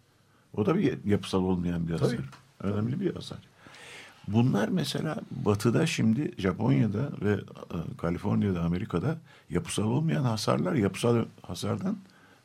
O 0.55 0.67
da 0.67 0.75
bir 0.75 1.05
yapısal 1.05 1.43
olmayan 1.43 1.89
bir 1.89 1.93
hasar. 1.93 2.19
Önemli 2.61 3.01
bir 3.01 3.14
hasar. 3.14 3.38
Bunlar 4.29 4.68
mesela 4.68 5.16
batıda 5.31 5.87
şimdi 5.87 6.33
Japonya'da 6.38 7.11
ve 7.23 7.33
e, 7.33 7.97
Kaliforniya'da 7.99 8.61
Amerika'da 8.62 9.18
yapısal 9.51 9.85
olmayan 9.85 10.25
hasarlar 10.25 10.75
yapısal 10.75 11.25
hasardan 11.42 11.99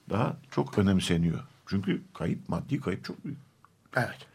daha 0.09 0.37
çok 0.51 0.77
önemseniyor. 0.77 1.39
Çünkü 1.67 2.01
kayıp 2.13 2.49
maddi 2.49 2.79
kayıp 2.79 3.05
çok 3.05 3.25
büyük. 3.25 3.37
Evet. 3.95 4.27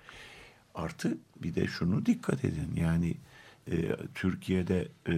Artı 0.74 1.18
bir 1.42 1.54
de 1.54 1.66
şunu 1.66 2.06
dikkat 2.06 2.44
edin 2.44 2.76
yani 2.76 3.14
e, 3.72 3.96
Türkiye'de 4.14 4.88
e, 5.08 5.14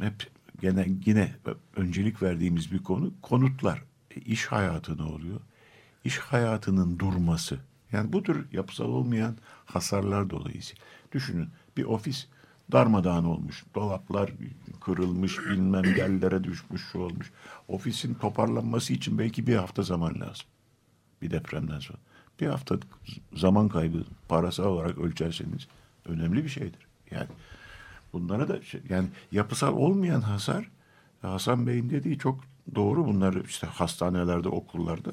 hep 0.00 0.30
gene 0.60 0.86
yine 1.06 1.34
öncelik 1.76 2.22
verdiğimiz 2.22 2.72
bir 2.72 2.82
konu 2.82 3.12
konutlar. 3.22 3.82
E, 4.16 4.20
iş 4.20 4.46
hayatı 4.46 4.98
ne 4.98 5.02
oluyor? 5.02 5.40
İş 6.04 6.18
hayatının 6.18 6.98
durması. 6.98 7.58
Yani 7.92 8.12
bu 8.12 8.22
tür 8.22 8.46
yapısal 8.52 8.84
olmayan 8.84 9.36
hasarlar 9.64 10.30
dolayısıyla. 10.30 10.84
Düşünün 11.12 11.48
bir 11.76 11.84
ofis 11.84 12.26
darmadağın 12.72 13.24
olmuş. 13.24 13.64
Dolaplar 13.74 14.30
kırılmış, 14.80 15.38
bilmem 15.38 15.84
yerlere 15.96 16.44
düşmüş, 16.44 16.82
şu 16.92 16.98
olmuş. 16.98 17.32
Ofisin 17.68 18.14
toparlanması 18.14 18.92
için 18.92 19.18
belki 19.18 19.46
bir 19.46 19.56
hafta 19.56 19.82
zaman 19.82 20.20
lazım. 20.20 20.46
Bir 21.22 21.30
depremden 21.30 21.80
sonra. 21.80 21.98
Bir 22.40 22.46
hafta 22.46 22.76
zaman 23.34 23.68
kaybı 23.68 24.04
parasal 24.28 24.64
olarak 24.64 24.98
ölçerseniz 24.98 25.68
önemli 26.06 26.44
bir 26.44 26.48
şeydir. 26.48 26.86
Yani 27.10 27.26
bunlara 28.12 28.48
da 28.48 28.62
şey- 28.62 28.80
yani 28.88 29.08
yapısal 29.32 29.76
olmayan 29.76 30.20
hasar 30.20 30.70
Hasan 31.22 31.66
Bey'in 31.66 31.90
dediği 31.90 32.18
çok 32.18 32.40
doğru 32.74 33.06
bunlar 33.06 33.44
işte 33.44 33.66
hastanelerde 33.66 34.48
okullarda 34.48 35.10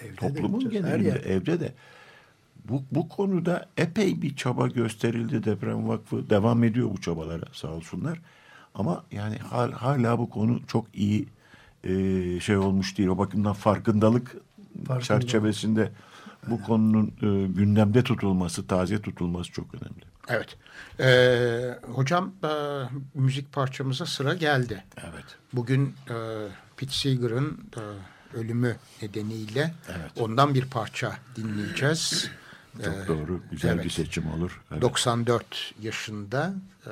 Evde 0.00 0.10
de 0.10 0.16
toplumun 0.16 0.60
her 0.60 0.70
genelinde 0.70 1.18
evde 1.18 1.60
de. 1.60 1.72
Bu, 2.68 2.82
bu 2.92 3.08
konuda 3.08 3.68
epey 3.76 4.22
bir 4.22 4.36
çaba 4.36 4.66
gösterildi 4.66 5.44
Deprem 5.44 5.88
Vakfı. 5.88 6.30
Devam 6.30 6.64
ediyor 6.64 6.90
bu 6.90 7.00
çabalara 7.00 7.44
sağ 7.52 7.68
olsunlar. 7.68 8.20
Ama 8.74 9.04
yani 9.12 9.36
hal, 9.38 9.72
hala 9.72 10.18
bu 10.18 10.30
konu 10.30 10.60
çok 10.66 10.86
iyi 10.94 11.28
e, 11.84 12.40
şey 12.40 12.56
olmuş 12.56 12.98
değil. 12.98 13.08
O 13.08 13.18
bakımdan 13.18 13.52
farkındalık 13.52 14.36
Farkındalık. 14.86 15.04
çerçevesinde 15.04 15.92
bu 16.46 16.62
konunun 16.62 17.06
e, 17.06 17.46
gündemde 17.46 18.04
tutulması 18.04 18.66
taze 18.66 19.02
tutulması 19.02 19.52
çok 19.52 19.74
önemli. 19.74 20.02
Evet. 20.28 20.56
Ee, 21.00 21.78
hocam 21.92 22.32
e, 22.44 22.48
müzik 23.14 23.52
parçamıza 23.52 24.06
sıra 24.06 24.34
geldi. 24.34 24.84
Evet. 24.96 25.24
Bugün 25.52 25.94
e, 26.10 26.14
Pete 26.76 26.92
Seeger'ın 26.92 27.70
e, 27.76 27.82
ölümü 28.36 28.76
nedeniyle 29.02 29.74
Evet. 29.88 30.10
ondan 30.20 30.54
bir 30.54 30.64
parça 30.70 31.16
dinleyeceğiz. 31.36 32.30
Çok 32.84 32.94
Ee, 32.94 33.08
doğru. 33.08 33.40
Güzel 33.50 33.74
evet. 33.74 33.84
bir 33.84 33.90
seçim 33.90 34.26
olur. 34.32 34.62
Evet. 34.72 34.82
94 34.82 35.74
yaşında 35.82 36.54
e, 36.86 36.90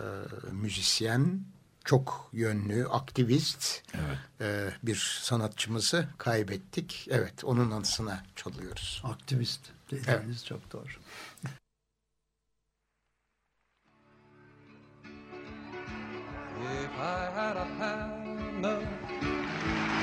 müzisyen, 0.53 1.41
çok 1.85 2.31
yönlü, 2.33 2.89
aktivist 2.89 3.83
Evet. 3.95 4.19
e, 4.41 4.71
bir 4.83 5.21
sanatçımızı 5.23 6.09
kaybettik. 6.19 7.07
Evet, 7.11 7.45
onun 7.45 7.71
anısına 7.71 8.23
çalıyoruz. 8.37 9.03
Aktivist 9.05 9.61
dediğiniz 9.91 10.47
çok 10.47 10.73
doğru. 10.73 10.85
If 16.63 16.91
I 16.99 17.31
had 17.35 17.57
a 17.57 17.65
hammer, 17.79 18.83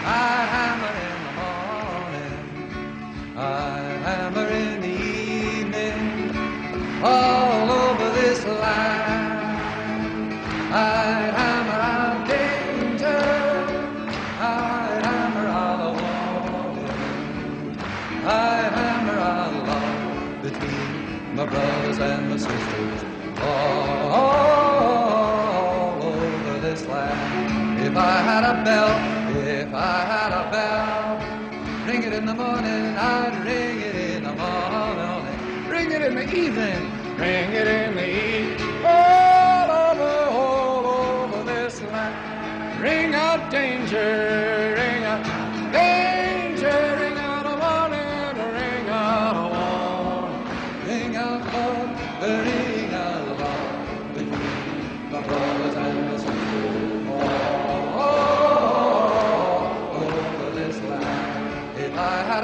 I'd 0.04 0.48
hammer 0.54 0.96
in 1.08 1.20
the 1.26 1.34
morning. 1.40 2.48
I'd 3.38 3.97
bell, 28.68 29.00
if 29.30 29.74
I 29.74 29.98
had 30.14 30.32
a 30.42 30.44
bell, 30.52 31.88
ring 31.88 32.04
it 32.04 32.12
in 32.12 32.26
the 32.26 32.34
morning, 32.34 32.84
I'd 32.98 33.36
ring 33.46 33.80
it 33.80 33.96
in 33.96 34.24
the 34.24 34.36
morning, 34.44 35.70
ring 35.70 35.90
it 35.90 36.02
in 36.02 36.16
the 36.16 36.28
evening, 36.36 36.82
ring 37.18 37.50
it 37.62 37.68
in 37.80 37.87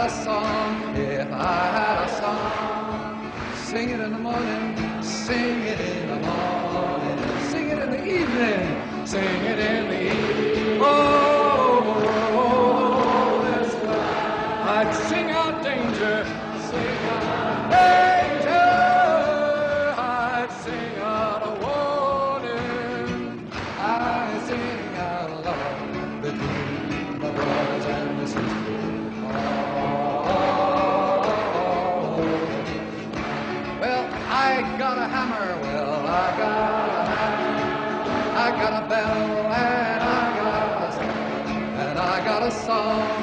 a 0.06 0.10
song, 0.10 0.98
if 0.98 1.32
I 1.32 1.66
had 1.78 2.04
a 2.04 2.10
song, 2.20 3.32
sing 3.56 3.90
it 3.90 4.02
in 4.02 4.12
the 4.12 4.20
morning, 4.20 4.76
sing 5.02 5.62
it 5.62 5.80
in 5.80 6.10
the 6.10 6.20
morning, 6.28 7.40
sing 7.50 7.70
it 7.70 7.80
in 7.80 7.90
the 7.90 8.06
evening, 8.06 9.08
sing 9.08 9.24
it 9.24 9.60
in 9.60 9.88
the 9.88 10.02
evening. 10.12 10.82
Oh, 10.82 11.23
bell 38.94 39.52
and 39.52 40.04
I 40.04 40.36
got 40.36 40.84
a 40.84 40.92
and 41.82 41.98
I 41.98 42.24
got 42.24 42.44
a 42.44 42.52
song 42.52 43.23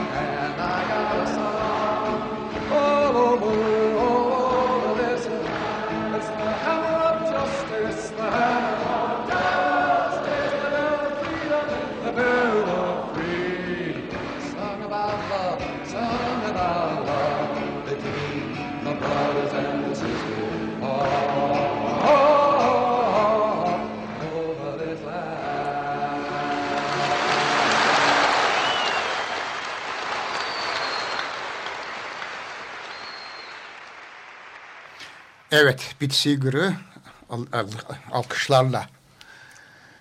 Evet, 35.52 35.94
Pete 35.98 36.14
Seeger'ı 36.14 36.72
al- 37.30 37.46
al- 37.52 37.68
alkışlarla 38.12 38.86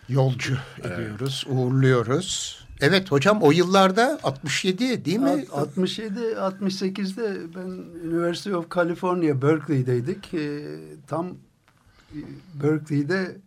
yolcu 0.09 0.57
ediyoruz, 0.79 1.45
uğurluyoruz. 1.49 2.59
Evet 2.81 3.11
hocam 3.11 3.41
o 3.41 3.51
yıllarda 3.51 4.19
67 4.23 5.05
değil 5.05 5.19
mi? 5.19 5.29
Alt- 5.29 5.53
67 5.53 6.19
68'de 6.19 7.37
ben 7.55 7.69
University 8.09 8.53
of 8.53 8.71
California 8.75 9.41
Berkeley'deydik. 9.41 10.33
Ee, 10.33 10.59
tam 11.07 11.27
e, 12.11 12.17
Berkeley'de 12.63 13.37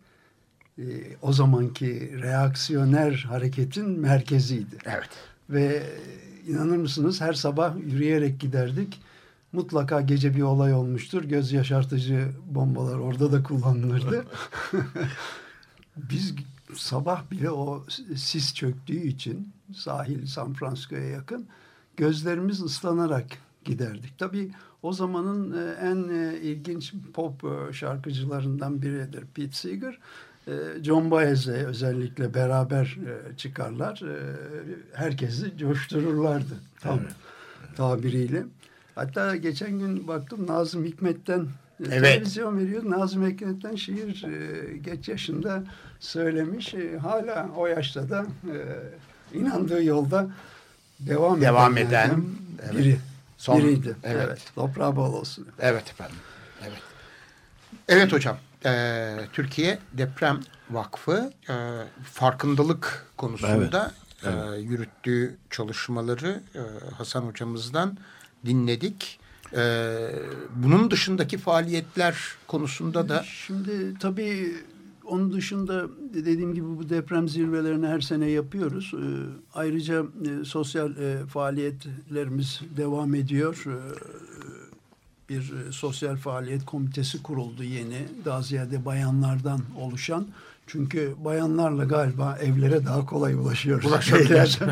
e, 0.79 0.83
o 1.21 1.33
zamanki 1.33 2.11
reaksiyoner 2.21 3.25
hareketin 3.29 3.89
merkeziydi. 3.99 4.77
Evet. 4.85 5.09
Ve 5.49 5.83
inanır 6.47 6.77
mısınız 6.77 7.21
her 7.21 7.33
sabah 7.33 7.75
yürüyerek 7.85 8.39
giderdik. 8.39 9.01
Mutlaka 9.53 10.01
gece 10.01 10.35
bir 10.35 10.41
olay 10.41 10.73
olmuştur. 10.73 11.23
Göz 11.23 11.51
yaşartıcı 11.51 12.27
bombalar 12.45 12.97
orada 12.97 13.31
da 13.31 13.43
kullanılırdı. 13.43 14.25
Biz 15.97 16.35
sabah 16.73 17.31
bile 17.31 17.51
o 17.51 17.85
sis 18.15 18.53
çöktüğü 18.53 19.07
için 19.07 19.53
sahil 19.75 20.25
San 20.25 20.53
Francisco'ya 20.53 21.09
yakın 21.09 21.47
gözlerimiz 21.97 22.61
ıslanarak 22.61 23.25
giderdik. 23.65 24.17
Tabii 24.17 24.51
o 24.83 24.93
zamanın 24.93 25.67
e, 25.67 25.71
en 25.71 26.09
e, 26.09 26.37
ilginç 26.37 26.93
pop 27.13 27.43
e, 27.43 27.73
şarkıcılarından 27.73 28.81
biridir 28.81 29.23
Pete 29.33 29.51
Seeger. 29.51 29.99
John 30.81 31.11
Baez'le 31.11 31.47
özellikle 31.47 32.33
beraber 32.33 32.97
çıkarlar. 33.37 34.03
Herkesi 34.93 35.57
coştururlardı 35.57 36.53
tam 36.81 36.99
tabiriyle. 37.75 38.45
Hatta 38.95 39.35
geçen 39.35 39.71
gün 39.79 40.07
baktım 40.07 40.47
Nazım 40.47 40.85
Hikmet'ten 40.85 41.39
e, 41.39 41.45
Evet. 41.79 41.89
televizyon 42.03 42.57
veriyor. 42.59 42.83
Nazım 42.85 43.27
Hikmet'ten 43.29 43.75
şiir 43.75 44.23
e, 44.23 44.77
geç 44.77 45.07
yaşında 45.09 45.63
söylemiş. 45.99 46.73
E, 46.73 46.97
hala 46.97 47.49
o 47.57 47.67
yaşta 47.67 48.09
da 48.09 48.25
e, 49.33 49.37
inandığı 49.37 49.83
yolda 49.83 50.29
devam, 50.99 51.41
Devam 51.41 51.77
edenlerden 51.77 52.09
eden, 52.09 52.23
evet. 52.63 52.77
biri. 52.77 52.97
Son- 53.37 53.57
biriydi. 53.57 53.95
evet. 54.03 54.23
Evet. 54.27 54.51
Toprağı 54.55 54.95
bol 54.95 55.13
olsun. 55.13 55.47
Evet 55.59 55.89
efendim. 55.89 56.15
Evet. 56.61 56.81
Evet 57.87 58.13
hocam. 58.13 58.37
Ee, 58.65 59.17
Türkiye 59.33 59.79
Deprem 59.93 60.39
Vakfı 60.71 61.33
e, 61.49 61.53
farkındalık 62.03 63.05
konusunda 63.17 63.91
e, 64.23 64.59
yürüttüğü 64.59 65.35
çalışmaları 65.49 66.41
e, 66.55 66.61
Hasan 66.95 67.21
hocamızdan 67.21 67.97
dinledik. 68.45 69.19
E, 69.53 69.97
bunun 70.55 70.91
dışındaki 70.91 71.37
faaliyetler 71.37 72.17
konusunda 72.47 73.09
da 73.09 73.23
Şimdi 73.23 73.99
tabii 73.99 74.53
onun 75.05 75.33
dışında 75.33 75.85
dediğim 76.13 76.53
gibi 76.53 76.77
bu 76.77 76.89
deprem 76.89 77.29
zirvelerini 77.29 77.87
her 77.87 78.01
sene 78.01 78.29
yapıyoruz. 78.29 78.93
Ee, 78.93 79.05
ayrıca 79.53 80.03
e, 80.03 80.45
sosyal 80.45 80.97
e, 80.97 81.25
faaliyetlerimiz 81.25 82.61
devam 82.77 83.15
ediyor. 83.15 83.63
Ee, 83.67 83.79
bir 85.29 85.39
e, 85.41 85.71
sosyal 85.71 86.15
faaliyet 86.15 86.65
komitesi 86.65 87.23
kuruldu 87.23 87.63
yeni. 87.63 88.07
Daha 88.25 88.41
ziyade 88.41 88.85
bayanlardan 88.85 89.61
oluşan. 89.79 90.27
Çünkü 90.67 91.15
bayanlarla 91.25 91.83
galiba 91.83 92.37
evlere 92.41 92.85
daha 92.85 93.05
kolay 93.05 93.33
ulaşıyoruz. 93.33 93.85
Ulaşabiliyoruz. 93.85 94.59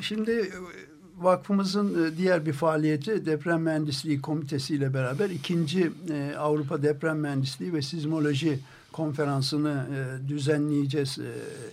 Şimdi 0.00 0.30
e, 0.30 0.79
vakfımızın 1.20 2.04
e, 2.04 2.16
diğer 2.16 2.46
bir 2.46 2.52
faaliyeti 2.52 3.26
deprem 3.26 3.62
mühendisliği 3.62 4.20
komitesi 4.20 4.74
ile 4.74 4.94
beraber 4.94 5.30
ikinci 5.30 5.90
e, 6.10 6.34
Avrupa 6.38 6.82
Deprem 6.82 7.18
Mühendisliği 7.18 7.72
ve 7.72 7.82
Sismoloji 7.82 8.58
konferansını 8.92 9.86
e, 9.94 10.28
düzenleyeceğiz 10.28 11.18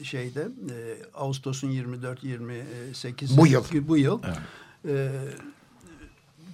şeyde 0.03 0.47
Ağustos'un 1.13 1.71
24-28 1.71 3.37
Bu 3.37 3.47
yıl. 3.47 3.63
bu 3.87 3.97
yıl. 3.97 4.19
E, 4.87 5.09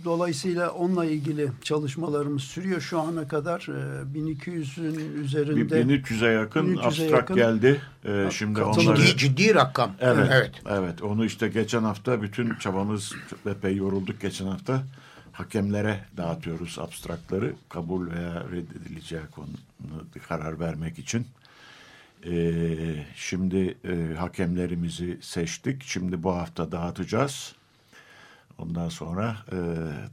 Dolayısıyla 0.05 0.69
onunla 0.69 1.05
ilgili 1.05 1.51
çalışmalarımız 1.61 2.43
sürüyor. 2.43 2.81
Şu 2.81 2.99
ana 2.99 3.27
kadar 3.27 3.61
e, 3.61 4.19
1200'ün 4.19 5.17
Bir 5.17 5.23
üzerinde 5.23 5.81
1300'e 5.81 6.31
yakın 6.31 6.75
1300'e 6.75 6.85
abstrak 6.87 7.11
yakın 7.11 7.35
geldi. 7.35 7.81
Ee, 8.05 8.29
şimdi 8.31 8.59
katılım. 8.59 8.87
onları... 8.87 9.01
ciddi, 9.01 9.17
ciddi 9.17 9.55
rakam. 9.55 9.91
Evet, 9.99 10.29
evet. 10.31 10.51
evet. 10.69 11.01
Onu 11.01 11.25
işte 11.25 11.47
geçen 11.47 11.83
hafta 11.83 12.21
bütün 12.21 12.55
çabamız 12.55 13.13
epey 13.45 13.75
yorulduk 13.75 14.21
geçen 14.21 14.47
hafta. 14.47 14.83
Hakemlere 15.31 15.99
dağıtıyoruz 16.17 16.79
abstrakları 16.79 17.53
kabul 17.69 18.11
veya 18.11 18.43
reddedileceği 18.51 19.21
konuda 19.31 20.25
karar 20.27 20.59
vermek 20.59 20.99
için. 20.99 21.27
Ee, 22.25 23.05
şimdi 23.15 23.77
e, 23.83 24.15
hakemlerimizi 24.17 25.17
seçtik. 25.21 25.83
Şimdi 25.83 26.23
bu 26.23 26.35
hafta 26.35 26.71
dağıtacağız. 26.71 27.55
Ondan 28.57 28.89
sonra 28.89 29.37
e, 29.51 29.57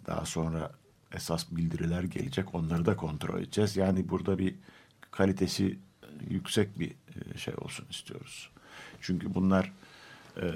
daha 0.06 0.24
sonra 0.24 0.70
esas 1.12 1.50
bildiriler 1.50 2.02
gelecek. 2.02 2.54
Onları 2.54 2.86
da 2.86 2.96
kontrol 2.96 3.38
edeceğiz. 3.38 3.76
Yani 3.76 4.08
burada 4.08 4.38
bir 4.38 4.54
kalitesi 5.10 5.78
yüksek 6.28 6.78
bir 6.78 6.90
e, 6.90 7.38
şey 7.38 7.54
olsun 7.58 7.86
istiyoruz. 7.90 8.50
Çünkü 9.00 9.34
bunlar 9.34 9.72
e, 10.36 10.46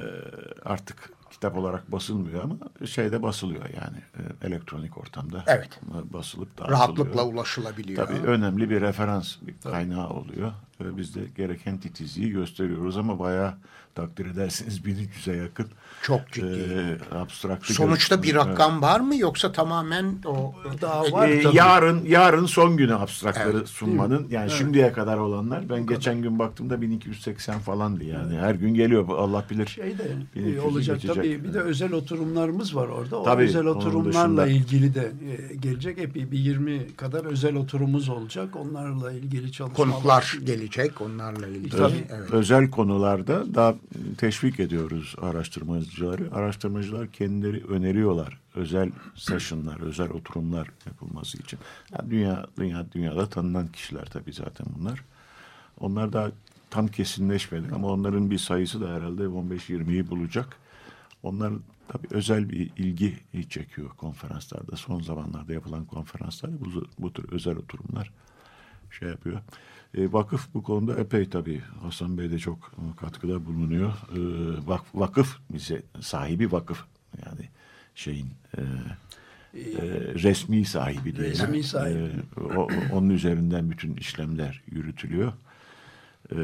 artık 0.64 1.10
kitap 1.30 1.56
olarak 1.56 1.92
basılmıyor 1.92 2.44
ama 2.44 2.56
şeyde 2.86 3.22
basılıyor 3.22 3.64
yani 3.64 3.96
e, 4.16 4.46
elektronik 4.46 4.98
ortamda. 4.98 5.44
Evet. 5.46 5.80
Basılıp 6.12 6.58
dağıtılıyor. 6.58 6.80
Rahatlıkla 6.80 7.24
ulaşılabiliyor. 7.24 8.06
Tabii 8.06 8.18
önemli 8.18 8.70
bir 8.70 8.80
referans 8.80 9.36
bir 9.42 9.54
kaynağı 9.60 10.08
oluyor. 10.08 10.52
Biz 10.80 11.14
de 11.14 11.20
gereken 11.36 11.78
titizliği 11.78 12.30
gösteriyoruz 12.30 12.96
ama 12.96 13.18
bayağı 13.18 13.54
takdir 13.94 14.26
edersiniz 14.26 14.80
1300'e 14.80 15.36
yakın. 15.42 15.66
Çok 16.02 16.32
ciddi. 16.32 16.98
E, 17.12 17.14
abstraktı 17.14 17.74
Sonuçta 17.74 18.22
bir 18.22 18.34
Evet. 18.34 18.46
rakam 18.46 18.82
var 18.82 19.00
mı 19.00 19.16
yoksa 19.16 19.52
tamamen 19.52 20.14
o 20.26 20.54
Daha 20.80 21.00
var 21.12 21.30
tabii. 21.42 21.56
yarın 21.56 22.04
yarın 22.04 22.46
son 22.46 22.76
günü 22.76 22.94
abstrakları 22.94 23.56
Evet. 23.56 23.68
sunmanın 23.68 24.26
yani 24.30 24.50
şimdiye 24.50 24.92
kadar 24.92 25.16
olanlar 25.18 25.68
ben 25.68 25.86
geçen 25.86 26.22
gün 26.22 26.38
baktığımda 26.38 26.80
1280 26.80 27.58
falandı 27.58 28.04
yani 28.04 28.36
her 28.38 28.54
gün 28.54 28.74
geliyor 28.74 29.08
Allah 29.08 29.44
bilir. 29.50 29.66
Şey 29.66 29.98
de 29.98 30.16
e, 30.36 30.38
1200'ü 30.38 30.60
olacak 30.60 30.96
geçecek. 31.00 31.16
tabii. 31.16 31.44
Bir 31.44 31.54
de 31.54 31.60
özel 31.60 31.92
oturumlarımız 31.92 32.76
var 32.76 32.88
orada. 32.88 33.16
O 33.20 33.24
Tabii, 33.24 33.42
özel 33.42 33.66
oturumlarla 33.66 34.46
dışında- 34.46 34.46
ilgili 34.46 34.94
de 34.94 35.12
e, 35.50 35.54
gelecek. 35.54 35.98
Epey 35.98 36.30
bir 36.30 36.38
20 36.38 36.94
kadar 36.96 37.24
özel 37.24 37.54
oturumumuz 37.56 38.08
olacak. 38.08 38.56
Onlarla 38.56 39.12
ilgili 39.12 39.52
çalışmalar. 39.52 39.92
konuklar 39.92 40.38
gelecek 40.44 40.73
onlarla 41.00 41.46
ilgili. 41.46 41.70
Tabii. 41.70 42.06
Evet. 42.10 42.30
Özel 42.30 42.70
konularda 42.70 43.54
daha 43.54 43.74
teşvik 44.18 44.60
ediyoruz 44.60 45.14
araştırmacıları. 45.22 46.34
Araştırmacılar 46.34 47.12
kendileri 47.12 47.64
öneriyorlar 47.64 48.40
özel 48.54 48.90
sessionlar, 49.14 49.80
özel 49.80 50.10
oturumlar 50.10 50.70
yapılması 50.86 51.38
için. 51.38 51.58
Yani 51.92 52.10
dünya 52.10 52.46
dünya 52.58 52.86
dünyada 52.92 53.28
tanınan 53.28 53.66
kişiler 53.66 54.04
tabii 54.04 54.32
zaten 54.32 54.66
bunlar. 54.78 55.04
Onlar 55.80 56.12
da 56.12 56.32
tam 56.70 56.88
kesinleşmedi 56.88 57.74
ama 57.74 57.88
onların 57.88 58.30
bir 58.30 58.38
sayısı 58.38 58.80
da 58.80 58.88
herhalde 58.88 59.22
15-20'yi 59.22 60.10
bulacak. 60.10 60.56
Onlar 61.22 61.52
tabii 61.88 62.06
özel 62.10 62.50
bir 62.50 62.70
ilgi 62.76 63.18
çekiyor 63.50 63.88
konferanslarda. 63.88 64.76
Son 64.76 65.00
zamanlarda 65.00 65.52
yapılan 65.52 65.84
konferanslarda 65.84 66.60
bu, 66.60 66.86
bu 66.98 67.12
tür 67.12 67.32
özel 67.32 67.56
oturumlar 67.56 68.12
şey 68.98 69.08
yapıyor. 69.08 69.40
E, 69.94 70.12
vakıf 70.12 70.54
bu 70.54 70.62
konuda 70.62 70.94
epey 71.00 71.28
tabii. 71.28 71.62
Hasan 71.82 72.18
Bey 72.18 72.30
de 72.30 72.38
çok 72.38 72.58
e, 72.58 72.96
katkıda 73.00 73.46
bulunuyor. 73.46 73.92
E, 74.12 74.18
vak- 74.66 74.84
vakıf 74.94 75.38
bize 75.50 75.82
sahibi 76.00 76.52
vakıf 76.52 76.84
yani 77.26 77.48
şeyin 77.94 78.26
e, 78.56 78.60
e, 78.60 79.82
resmi 80.14 80.64
sahibi 80.64 81.16
diyelim. 81.16 81.32
Resmi 81.32 81.62
sahibi. 81.62 81.98
E, 82.36 82.40
o- 82.40 82.68
onun 82.92 83.10
üzerinden 83.10 83.70
bütün 83.70 83.94
işlemler 83.96 84.62
yürütülüyor. 84.70 85.32
E, 86.32 86.36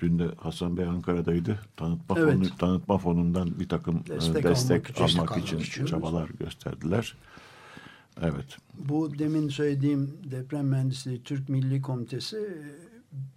dün 0.00 0.18
de 0.18 0.24
Hasan 0.40 0.76
Bey 0.76 0.84
Ankara'daydı. 0.84 1.58
Tanıtma, 1.76 2.16
Evet. 2.18 2.34
fonu, 2.34 2.56
tanıtma 2.58 2.98
fonundan 2.98 3.60
bir 3.60 3.68
takım 3.68 3.96
e, 4.06 4.10
Destek 4.10 4.44
destek, 4.44 5.00
almak 5.00 5.08
için- 5.08 5.18
almak, 5.18 5.38
için, 5.38 5.56
almak 5.56 5.66
için. 5.66 5.84
çabalar 5.86 6.28
gösterdiler. 6.28 7.14
Evet. 7.16 7.34
Bu 8.78 9.18
demin 9.18 9.48
söylediğim 9.48 10.18
deprem 10.30 10.66
mühendisliği 10.66 11.22
Türk 11.22 11.48
Milli 11.48 11.82
Komitesi 11.82 12.36
e, 12.36 12.58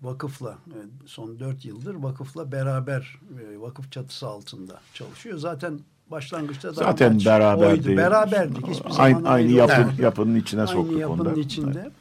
vakıfla 0.02 0.52
e, 0.52 0.80
son 1.06 1.40
dört 1.40 1.66
yıldır 1.66 1.96
vakıfla 1.96 2.52
beraber 2.52 3.20
e, 3.54 3.62
vakıf 3.62 3.92
çatısı 3.92 4.28
altında 4.28 4.82
çalışıyor. 4.94 5.38
Zaten 5.38 5.80
başlangıçta 6.12 6.70
da 6.70 6.74
Zaten 6.74 7.20
beraber 7.26 7.68
oydu. 7.72 7.84
değil. 7.84 7.98
Beraberdik. 7.98 8.68
Hiçbir 8.68 8.90
zaman 8.90 9.14
aynı, 9.14 9.30
aynı 9.30 9.52
yapı, 9.52 10.02
yapının 10.02 10.36
içine 10.36 10.68
soktuk 10.68 10.90
Aynı 10.90 11.00
yapının 11.00 11.26
onu 11.26 11.36
da. 11.36 11.40
içinde. 11.40 11.92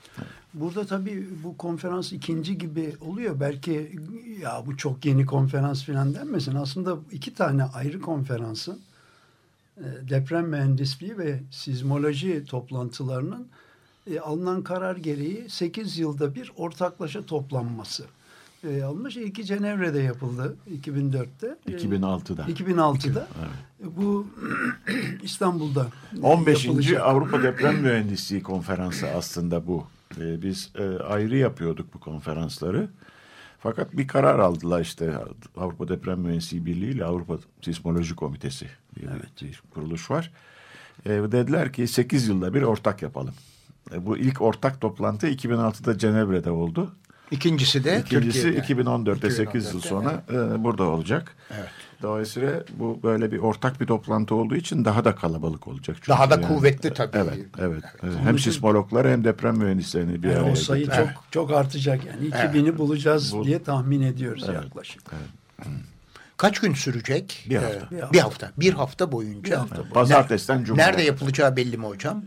Burada 0.55 0.87
tabii 0.87 1.29
bu 1.45 1.57
konferans 1.57 2.13
ikinci 2.13 2.59
gibi 2.59 2.95
oluyor. 3.01 3.41
Belki 3.41 3.99
ya 4.43 4.63
bu 4.67 4.77
çok 4.77 5.05
yeni 5.05 5.27
konferans 5.27 5.85
falan 5.85 6.15
denmesin. 6.15 6.55
Aslında 6.55 6.97
iki 7.13 7.35
tane 7.35 7.65
ayrı 7.65 8.01
konferansın 8.01 8.81
deprem 10.11 10.49
mühendisliği 10.49 11.19
ve 11.19 11.41
sismoloji 11.51 12.45
toplantılarının 12.45 13.49
e, 14.11 14.21
alınan 14.21 14.63
karar 14.63 14.97
gereği 14.97 15.49
8 15.49 15.99
yılda 15.99 16.35
bir 16.35 16.53
ortaklaşa 16.57 17.27
toplanması 17.27 18.05
e, 18.69 18.83
alınmış. 18.83 19.17
İlki 19.17 19.45
Cenevre'de 19.45 20.01
yapıldı 20.01 20.57
2004'te. 20.85 21.57
E, 21.69 21.73
2006'da. 21.73 22.43
2006'da. 22.43 23.29
E, 23.83 23.97
Bu 23.97 24.27
İstanbul'da 25.23 25.87
15. 26.23 26.65
yapılacak. 26.65 27.03
Avrupa 27.03 27.43
Deprem 27.43 27.81
Mühendisliği 27.81 28.43
Konferansı 28.43 29.07
aslında 29.09 29.67
bu. 29.67 29.87
Ee, 30.21 30.43
biz 30.43 30.71
e, 30.79 30.85
ayrı 30.85 31.37
yapıyorduk 31.37 31.95
bu 31.95 32.01
konferansları. 32.01 32.89
Fakat 33.59 33.97
bir 33.97 34.09
karar 34.09 34.39
aldılar 34.39 34.81
işte 34.81 35.15
Avrupa 35.57 35.89
Deprem 35.89 36.21
Mühendisliği 36.21 36.67
Birliği 36.67 36.91
ile 36.91 37.05
Avrupa 37.05 37.39
Sismoloji 37.63 38.17
Komitesi 38.17 38.67
bir- 38.97 39.47
bir 39.47 39.63
kuruluş 39.75 40.11
var. 40.11 40.31
E, 41.07 41.11
dediler 41.11 41.73
ki 41.73 41.87
8 41.89 42.29
yılda 42.29 42.55
bir 42.55 42.63
ortak 42.63 43.03
yapalım. 43.03 43.35
E, 43.95 44.07
bu 44.07 44.17
ilk 44.19 44.43
ortak 44.43 44.81
toplantı 44.81 45.29
2006'da 45.29 45.99
Cenevre'de 45.99 46.51
oldu. 46.51 46.95
İkincisi 47.31 47.85
de 47.85 48.01
İkincisi 48.07 48.43
Türkiye'de. 48.43 48.67
2014'te 48.83 49.31
8 49.31 49.65
yıl 49.65 49.81
2014'te, 49.81 49.89
sonra 49.89 50.23
e, 50.33 50.65
burada 50.65 50.83
olacak. 50.85 51.37
Evet. 51.57 51.69
Dolayısıyla 52.03 52.65
bu 52.79 53.01
böyle 53.03 53.33
bir 53.33 53.39
ortak 53.39 53.81
bir 53.81 53.87
toplantı 53.87 54.35
olduğu 54.35 54.57
için 54.57 54.85
daha 54.85 55.05
da 55.05 55.15
kalabalık 55.15 55.69
olacak. 55.69 55.97
Çünkü 55.97 56.09
Daha 56.09 56.31
da 56.31 56.41
kuvvetli 56.41 56.95
tabii. 56.95 57.17
Evet, 57.17 57.39
evet. 57.59 57.85
evet. 58.03 58.15
Hem 58.23 58.39
sismologlar 58.39 59.09
hem 59.09 59.25
deprem 59.25 59.57
mühendislerini 59.57 60.23
bir 60.23 60.29
Yani 60.29 60.39
araya 60.39 60.53
o 60.53 60.57
sayı 60.57 60.85
getirdik. 60.85 61.09
çok 61.15 61.25
çok 61.33 61.51
artacak 61.51 62.01
yani 62.05 62.29
2000'i 62.29 62.79
bulacağız 62.79 63.33
Bu- 63.37 63.45
diye 63.45 63.63
tahmin 63.63 64.01
ediyoruz 64.01 64.49
yaklaşık. 64.49 65.03
Kaç 66.37 66.59
gün 66.61 66.75
sürecek? 66.75 67.47
Bir 67.51 67.57
hafta. 67.57 67.89
Ee, 67.97 68.13
bir 68.13 68.19
hafta. 68.19 68.53
Bir 68.57 68.73
hafta 68.73 69.13
boyunca. 69.13 69.43
Bir 69.53 69.57
hafta 69.57 69.77
boyunca. 69.77 69.93
Pazartesiden 69.93 70.65
Cuma'ya. 70.65 70.87
Nerede 70.89 71.03
yapılacağı 71.03 71.57
belli 71.57 71.77
mi 71.77 71.87
hocam? 71.87 72.23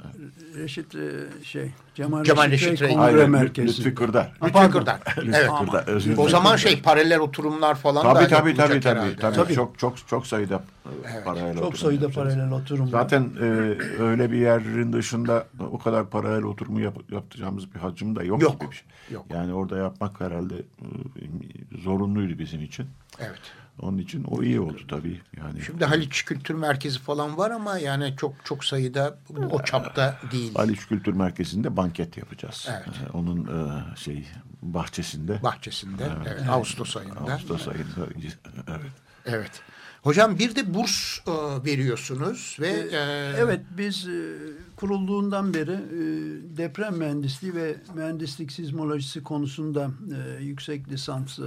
Reşit 0.56 0.96
e, 0.96 1.00
şey 1.44 1.72
Cemal, 1.96 2.24
Cemal 2.24 2.52
Reşit, 2.52 2.68
Reşit 2.68 2.82
Rey 2.82 2.88
Rey. 2.90 2.96
Kongre 2.96 3.28
Merkezi. 3.28 3.68
Lütfi 3.68 3.96
Kırdar. 3.96 4.32
Lütfi. 4.44 4.72
Kırdar. 4.72 5.00
Evet. 5.18 5.50
Kırdar, 5.60 5.88
özür 5.88 6.18
O 6.18 6.30
zaman 6.30 6.56
şey 6.56 6.82
paralel 6.82 7.20
oturumlar 7.20 7.76
falan 7.76 8.06
da 8.06 8.14
Tabii 8.14 8.28
tabii 8.28 8.30
tabii 8.30 8.50
yapılacak 8.50 8.84
tabii. 8.84 9.00
herhalde. 9.00 9.16
tabii. 9.16 9.36
Tabii. 9.36 9.54
Çok 9.54 9.80
çok 9.80 10.08
çok 10.08 10.28
sayıda 10.28 10.64
e, 11.20 11.24
paralel 11.24 11.58
Çok 11.60 11.78
sayıda 11.78 12.04
yapacağız. 12.04 12.36
paralel 12.36 12.52
oturum. 12.52 12.90
Zaten 12.90 13.30
e, 13.42 13.46
öyle 14.04 14.32
bir 14.32 14.38
yerin 14.38 14.94
dışında 14.94 15.48
o 15.72 15.80
kadar 15.80 16.10
paralel 16.10 16.44
oturumu 16.44 16.82
yap, 16.82 16.98
yapacağımız 17.12 17.74
bir 17.76 17.80
hacim 17.80 18.16
de 18.16 18.24
yok, 18.26 18.42
Yok, 18.42 18.60
gibi 18.62 18.72
bir 18.72 18.76
şey. 18.76 18.86
yok. 19.12 19.26
Yani 19.34 19.54
orada 19.54 19.78
yapmak 19.78 20.22
herhalde 20.22 20.56
e, 20.56 20.86
zorunluydu 21.84 22.40
bizim 22.40 22.64
için. 22.64 22.88
Evet. 23.20 23.40
Onun 23.82 23.98
için 23.98 24.24
o 24.24 24.44
iyi 24.44 24.60
oldu 24.60 24.82
tabii. 24.88 25.22
Yani 25.38 25.62
Şimdi 25.62 25.86
Haliç 25.86 26.26
Kültür 26.26 26.56
Merkezi 26.56 27.00
falan 27.00 27.38
var 27.38 27.52
ama 27.52 27.78
yani 27.78 28.14
çok 28.18 28.34
çok 28.46 28.66
sayıda 28.66 29.20
o 29.52 29.64
çapta 29.64 30.18
değil. 30.32 30.56
Haliç 30.56 30.88
Kültür 30.88 31.14
Merkezi'nde 31.14 31.78
banket 31.78 32.18
yapacağız. 32.18 32.68
Evet. 32.70 32.88
Ee, 32.88 33.18
Onun 33.18 33.46
e, 33.46 33.96
şey 33.98 34.28
bahçesinde. 34.62 35.44
Bahçesinde. 35.44 36.08
Evet. 36.28 36.50
Ağustos 36.50 36.98
ayında. 36.98 37.20
Ağustos 37.20 37.68
ayında. 37.68 38.08
Evet. 38.68 38.92
Evet. 39.26 39.62
Hocam 40.04 40.40
bir 40.40 40.56
de 40.56 40.74
burs 40.74 41.20
e, 41.28 41.32
veriyorsunuz 41.66 42.58
ve 42.60 42.68
e, 42.68 42.98
Evet 43.38 43.62
biz 43.78 44.08
e, 44.08 44.36
kurulduğundan 44.76 45.54
beri 45.54 45.72
e, 45.72 46.02
deprem 46.58 46.98
mühendisliği 46.98 47.56
ve 47.56 47.76
mühendislik 47.96 48.52
sismolojisi 48.52 49.24
konusunda 49.24 49.92
e, 50.40 50.44
yüksek 50.44 50.90
lisans 50.90 51.40
e, 51.40 51.44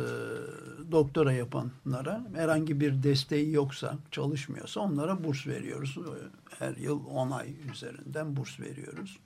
doktora 0.93 1.33
yapanlara 1.33 2.25
herhangi 2.35 2.81
bir 2.81 3.03
desteği 3.03 3.53
yoksa 3.53 3.95
çalışmıyorsa 4.11 4.81
onlara 4.81 5.25
burs 5.25 5.47
veriyoruz. 5.47 5.97
E, 5.99 6.11
Her 6.59 6.77
yıl 6.77 7.07
10 7.07 7.31
ay 7.31 7.49
üzerinden 7.73 8.37
burs 8.37 8.61
veriyoruz. 8.61 9.19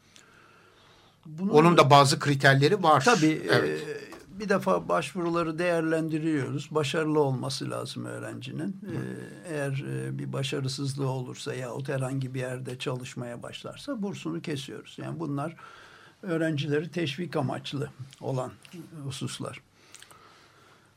Bunun- 1.26 1.50
onun 1.50 1.76
da 1.76 1.90
bazı 1.90 2.18
kriterleri 2.18 2.82
var. 2.82 3.04
Tabii 3.04 3.42
Evet. 3.50 3.80
e, 3.88 4.40
bir 4.40 4.48
defa 4.48 4.88
başvuruları 4.88 5.58
değerlendiriyoruz. 5.58 6.68
Başarılı 6.70 7.20
olması 7.20 7.70
lazım 7.70 8.04
öğrencinin. 8.04 8.68
E, 8.68 8.94
eğer 9.54 9.84
e, 9.88 10.18
bir 10.18 10.32
başarısızlığı 10.32 11.08
olursa 11.08 11.54
yahut 11.54 11.88
herhangi 11.88 12.34
bir 12.34 12.40
yerde 12.40 12.78
çalışmaya 12.78 13.42
başlarsa 13.42 14.02
bursunu 14.02 14.40
kesiyoruz. 14.40 14.96
Yani 15.02 15.20
bunlar 15.20 15.56
öğrencileri 16.22 16.90
teşvik 16.90 17.36
amaçlı 17.36 17.90
olan 18.20 18.50
hususlar. 19.04 19.60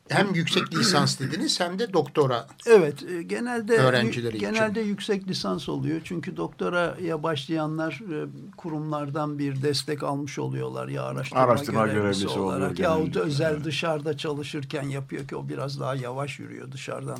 Hem 0.10 0.34
yüksek 0.34 0.76
lisans 0.76 1.20
dediniz 1.20 1.60
hem 1.60 1.80
de 1.80 1.94
doktora. 1.94 2.48
Evet, 2.66 3.04
e, 3.04 3.24
genelde 3.24 3.78
Öğrencileri 3.78 4.38
için. 4.38 4.52
genelde 4.52 4.82
yüksek 4.82 5.28
lisans 5.28 5.70
oluyor. 5.70 6.02
Çünkü 6.04 6.38
doktoraya 6.38 7.24
başlayanlar 7.24 8.02
e, 8.14 8.28
kurumlardan 8.58 9.40
bir 9.40 9.62
destek 9.62 10.04
almış 10.04 10.40
oluyorlar 10.40 10.88
ya 10.88 11.04
araştırma, 11.04 11.42
Araştırma 11.42 11.88
görevlisi, 11.88 12.22
görevlisi 12.22 12.40
olarak 12.40 12.80
yahut 12.80 13.18
özel 13.18 13.54
evet. 13.54 13.66
dışarıda 13.66 14.18
çalışırken 14.18 14.84
yapıyor 14.84 15.28
ki 15.28 15.36
o 15.36 15.50
biraz 15.50 15.80
daha 15.80 15.96
yavaş 15.96 16.40
yürüyor 16.40 16.72
dışarıdan 16.72 17.20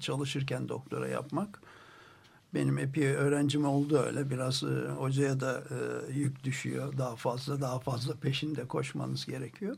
çalışırken 0.00 0.68
doktora 0.68 1.08
yapmak. 1.08 1.60
Benim 2.54 2.78
epey 2.78 3.06
öğrencim 3.06 3.64
oldu 3.64 3.98
öyle. 3.98 4.30
Biraz 4.30 4.62
e, 4.62 4.90
hocaya 4.90 5.40
da 5.40 5.62
e, 5.70 6.12
yük 6.12 6.44
düşüyor. 6.44 6.98
Daha 6.98 7.16
fazla 7.16 7.60
daha 7.60 7.78
fazla 7.78 8.14
peşinde 8.14 8.64
koşmanız 8.64 9.26
gerekiyor. 9.26 9.76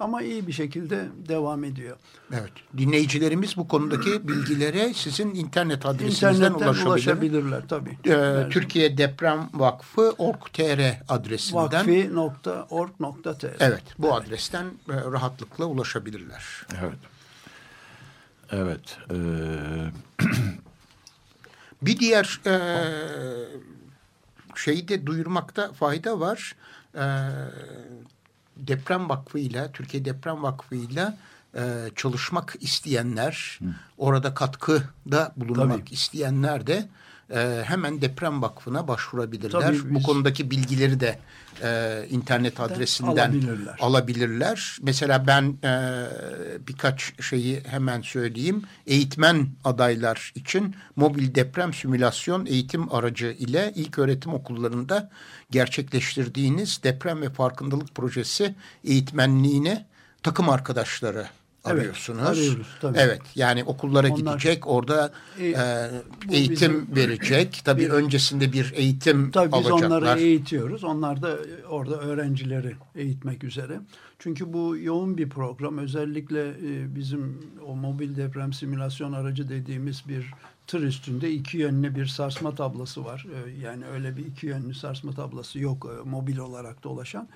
Ama 0.00 0.22
iyi 0.22 0.46
bir 0.46 0.52
şekilde 0.52 1.08
devam 1.28 1.64
ediyor. 1.64 1.96
Evet. 2.32 2.52
Dinleyicilerimiz 2.76 3.56
bu 3.56 3.68
konudaki 3.68 4.28
bilgilere 4.28 4.94
sizin 4.94 5.34
internet 5.34 5.86
adresinizden 5.86 6.32
İnternetten 6.32 6.66
ulaşabilir. 6.66 6.86
ulaşabilirler 6.86 7.62
tabii. 7.68 7.90
Ee, 8.04 8.10
Evet. 8.12 8.52
Türkiye 8.52 8.98
Deprem 8.98 9.48
Vakfı 9.54 10.14
org.tr 10.18 10.80
adresinden. 11.08 11.62
Vakfi.org.tr 11.86 13.46
Evet, 13.60 13.82
bu 13.98 14.14
adresten 14.14 14.64
e, 14.64 14.94
rahatlıkla 14.94 15.64
ulaşabilirler. 15.64 16.66
Evet. 16.80 16.98
Evet. 18.50 18.98
e, 19.10 19.16
Bir 21.82 21.98
diğer 21.98 22.40
e, 22.46 22.56
şeyi 24.54 24.88
de 24.88 25.06
duyurmakta 25.06 25.72
fayda 25.72 26.20
var. 26.20 26.56
E, 26.94 27.04
Deprem 28.56 29.08
Vakfı 29.08 29.38
ile 29.38 29.70
Türkiye 29.72 30.04
Deprem 30.04 30.42
Vakfı 30.42 30.74
ile 30.74 31.14
çalışmak 31.94 32.56
isteyenler, 32.60 33.58
orada 33.98 34.34
katkıda 34.34 35.32
bulunmak 35.36 35.78
Tabii. 35.78 35.94
isteyenler 35.94 36.66
de 36.66 36.88
e, 37.30 37.62
hemen 37.64 38.00
Deprem 38.00 38.42
Vakfı'na 38.42 38.88
başvurabilirler. 38.88 39.60
Tabii 39.60 39.94
Bu 39.94 40.02
konudaki 40.02 40.50
bilgileri 40.50 41.00
de 41.00 41.18
e, 41.62 42.02
internet 42.10 42.60
adresinden 42.60 43.28
alabilirler. 43.30 43.76
alabilirler. 43.80 44.76
Mesela 44.82 45.26
ben 45.26 45.56
e, 45.64 46.06
birkaç 46.68 47.22
şeyi 47.22 47.62
hemen 47.64 48.00
söyleyeyim. 48.02 48.62
Eğitmen 48.86 49.48
adaylar 49.64 50.32
için 50.34 50.76
mobil 50.96 51.34
deprem 51.34 51.74
simülasyon 51.74 52.46
eğitim 52.46 52.94
aracı 52.94 53.26
ile 53.26 53.72
ilk 53.74 53.98
öğretim 53.98 54.34
okullarında 54.34 55.10
gerçekleştirdiğiniz 55.50 56.82
deprem 56.82 57.22
ve 57.22 57.30
farkındalık 57.30 57.94
projesi 57.94 58.54
eğitmenliğine 58.84 59.86
takım 60.22 60.48
arkadaşları 60.48 61.26
Evet, 61.70 61.80
arıyorsunuz. 61.80 62.22
arıyoruz, 62.22 62.66
tabii. 62.80 62.98
Evet 62.98 63.20
yani 63.34 63.64
okullara 63.64 64.08
Onlar- 64.08 64.16
gidecek 64.16 64.66
orada 64.66 65.12
E, 65.40 65.46
e, 65.46 65.90
eğitim 66.30 66.56
bizim- 66.56 66.96
verecek. 66.96 67.60
Tabii 67.64 67.80
Bir- 67.82 67.90
öncesinde 67.90 68.52
bir 68.52 68.72
eğitim 68.76 69.30
Tabii 69.30 69.52
biz 69.52 69.54
alacaklar. 69.66 69.86
onları 70.02 70.20
eğitiyoruz. 70.20 70.84
Onlar 70.84 71.22
da 71.22 71.36
orada 71.68 71.96
öğrencileri 72.00 72.76
eğitmek 72.94 73.44
üzere. 73.44 73.80
Çünkü 74.18 74.52
bu 74.52 74.76
yoğun 74.76 75.18
bir 75.18 75.28
program. 75.28 75.78
Özellikle 75.78 76.48
e, 76.48 76.94
bizim 76.96 77.38
o 77.66 77.76
mobil 77.76 78.16
deprem 78.16 78.52
simülasyon 78.52 79.12
aracı 79.12 79.48
dediğimiz 79.48 80.02
bir 80.08 80.30
tır 80.66 80.82
üstünde 80.82 81.30
iki 81.30 81.58
yönlü 81.58 81.94
bir 81.94 82.06
sarsma 82.06 82.54
tablası 82.54 83.04
var. 83.04 83.26
E, 83.46 83.60
Yani 83.66 83.84
öyle 83.86 84.16
bir 84.16 84.26
iki 84.26 84.46
yönlü 84.46 84.74
sarsma 84.74 85.12
tablası 85.12 85.58
yok 85.58 85.86
e, 86.04 86.08
mobil 86.08 86.38
olarak 86.38 86.82
dolaşan. 86.84 87.24
E, 87.24 87.28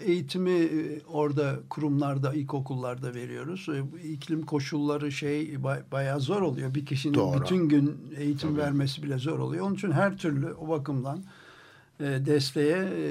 Eğitimi 0.00 0.50
e, 0.50 1.00
orada 1.08 1.56
kurumlarda, 1.70 2.34
ilkokullarda 2.34 3.14
veriyoruz. 3.14 3.66
E, 3.68 3.92
bu 3.92 3.98
iklim 3.98 4.42
koşulları 4.46 5.12
şey 5.12 5.62
bay- 5.62 5.82
bayağı 5.92 6.20
zor 6.20 6.42
oluyor. 6.42 6.74
Bir 6.74 6.86
kişinin 6.86 7.14
Doğru. 7.14 7.40
bütün 7.40 7.68
gün 7.68 7.96
eğitim 8.16 8.56
vermesi 8.56 9.02
bile 9.02 9.18
zor 9.18 9.38
oluyor. 9.38 9.66
Onun 9.66 9.74
için 9.74 9.90
her 9.92 10.16
türlü 10.18 10.52
o 10.54 10.68
bakımdan 10.68 11.22
e, 12.00 12.04
desteğe 12.04 12.76
e, 12.76 13.04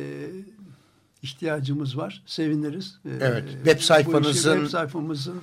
ihtiyacımız 1.23 1.97
var. 1.97 2.23
Seviniriz. 2.25 2.99
Evet, 3.21 3.43
web 3.63 3.79
sayfanızın- 3.79 4.53
web 4.55 4.67
sayfamızın 4.67 5.41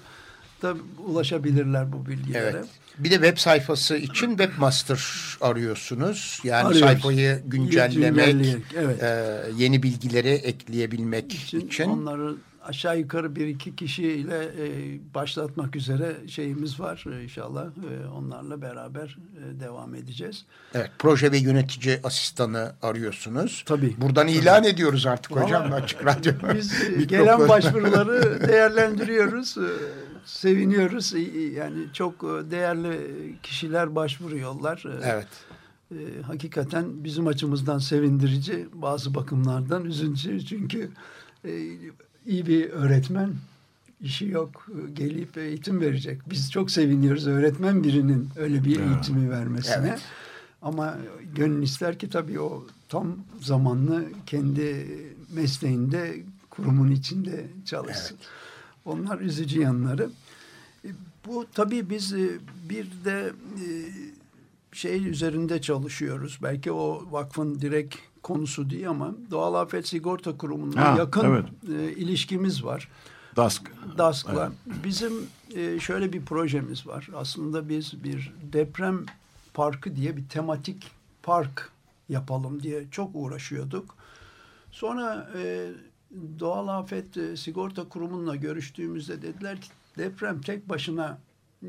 da 0.63 0.75
ulaşabilirler 1.07 1.93
bu 1.93 2.07
bilgilere. 2.07 2.51
Evet. 2.57 2.67
Bir 2.99 3.11
de 3.11 3.15
web 3.15 3.39
sayfası 3.39 3.97
için 3.97 4.29
webmaster 4.29 5.01
arıyorsunuz. 5.41 6.41
Yani 6.45 6.67
Arıyoruz. 6.67 6.81
sayfayı 6.81 7.43
güncellemek, 7.47 8.57
evet. 8.77 9.03
e, 9.03 9.41
yeni 9.57 9.83
bilgileri 9.83 10.29
ekleyebilmek 10.29 11.35
için. 11.35 11.61
için, 11.61 11.85
onları 11.85 12.35
aşağı 12.65 12.99
yukarı 12.99 13.37
bir 13.37 13.47
iki 13.47 13.77
kişiyle 13.77 14.45
e, 14.45 14.67
başlatmak 15.15 15.77
üzere 15.77 16.17
şeyimiz 16.29 16.81
var 16.81 17.05
E, 17.13 17.23
inşallah. 17.23 17.65
E, 17.65 18.07
onlarla 18.07 18.63
beraber 18.63 19.17
e, 19.37 19.61
devam 19.61 19.95
edeceğiz. 19.95 20.45
Evet, 20.75 20.91
proje 20.99 21.33
ve 21.33 21.39
yönetici 21.39 22.01
asistanı 22.05 22.73
arıyorsunuz. 22.83 23.63
Tabii. 23.67 23.95
Buradan 23.99 24.29
ilan 24.29 24.65
ediyoruz 24.65 25.07
artık 25.07 25.37
hocam 25.37 25.73
açık 25.73 26.07
radyo. 26.07 26.33
Biz 26.55 27.07
gelen 27.07 27.49
başvuruları 27.49 28.49
değerlendiriyoruz. 28.49 29.57
Seviniyoruz. 30.25 31.13
Yani 31.57 31.79
çok 31.93 32.15
e, 32.15 32.51
değerli 32.51 32.99
kişiler 33.43 33.95
başvuruyorlar. 33.95 34.85
E, 34.87 35.01
Evet. 35.03 35.29
e, 35.93 36.23
hakikaten 36.23 37.05
bizim 37.05 37.27
açımızdan 37.27 37.79
sevindirici, 37.79 38.69
bazı 38.75 39.15
bakımlardan 39.15 39.85
üzücü. 39.85 40.45
Çünkü 40.47 40.91
e, 41.45 41.51
iyi 42.27 42.47
bir 42.47 42.71
öğretmen 42.71 43.35
işi 44.01 44.29
yok. 44.29 44.67
E, 44.69 44.91
Gelip 44.91 45.37
eğitim 45.39 45.81
verecek. 45.81 46.21
Biz 46.31 46.51
çok 46.53 46.71
seviniyoruz 46.71 47.27
öğretmen 47.27 47.85
birinin 47.85 48.29
öyle 48.37 48.65
bir 48.65 48.81
eğitimi 48.81 49.31
vermesine. 49.31 49.87
Evet. 49.89 50.01
Ama 50.63 50.99
gönül 51.35 51.63
ister 51.63 51.99
ki 51.99 52.11
tabii 52.11 52.41
o 52.41 52.67
tam 52.89 53.17
zamanlı 53.41 54.05
kendi 54.27 54.87
mesleğinde 55.35 56.17
kurumun 56.51 56.91
içinde 56.91 57.47
çalışsın. 57.65 58.19
Onlar 58.85 59.21
üzücü 59.21 59.61
yanları. 59.61 60.11
E, 60.85 60.89
Bu 61.27 61.47
tabii 61.55 61.91
biz 61.91 62.13
e, 62.13 62.31
bir 62.69 62.87
de 63.05 63.33
e, 63.57 63.69
şey 64.73 65.09
üzerinde 65.09 65.61
çalışıyoruz. 65.61 66.39
Belki 66.43 66.73
o 66.73 67.07
vakfın 67.11 67.61
direkt 67.61 67.97
konusu 68.23 68.71
değil 68.71 68.89
ama 68.89 69.15
Doğal 69.31 69.55
Afet 69.55 69.89
Sigorta 69.89 70.37
Kurumu'na 70.37 70.97
yakın 70.99 71.25
evet. 71.25 71.47
ilişkimiz 71.97 72.65
var. 72.65 72.89
DASK. 73.37 73.73
DASK'la. 73.99 74.53
Bizim 74.85 75.13
e, 75.55 75.81
şöyle 75.81 76.13
bir 76.13 76.25
projemiz 76.25 76.87
var. 76.87 77.09
Aslında 77.15 77.69
biz 77.69 78.05
bir 78.05 78.33
deprem 78.53 79.07
parkı 79.55 79.97
diye 79.97 80.17
bir 80.17 80.29
tematik 80.29 80.91
park 81.23 81.71
yapalım 82.09 82.63
diye 82.63 82.85
çok 82.91 83.11
uğraşıyorduk. 83.15 83.95
Sonra 84.71 85.31
e, 85.37 85.71
Doğal 86.39 86.69
Afet 86.69 87.17
e, 87.17 87.37
Sigorta 87.37 87.89
Kurumu'nla 87.89 88.37
görüştüğümüzde 88.37 89.23
dediler 89.23 89.61
ki 89.61 89.69
deprem 89.99 90.41
tek 90.41 90.69
başına 90.69 91.19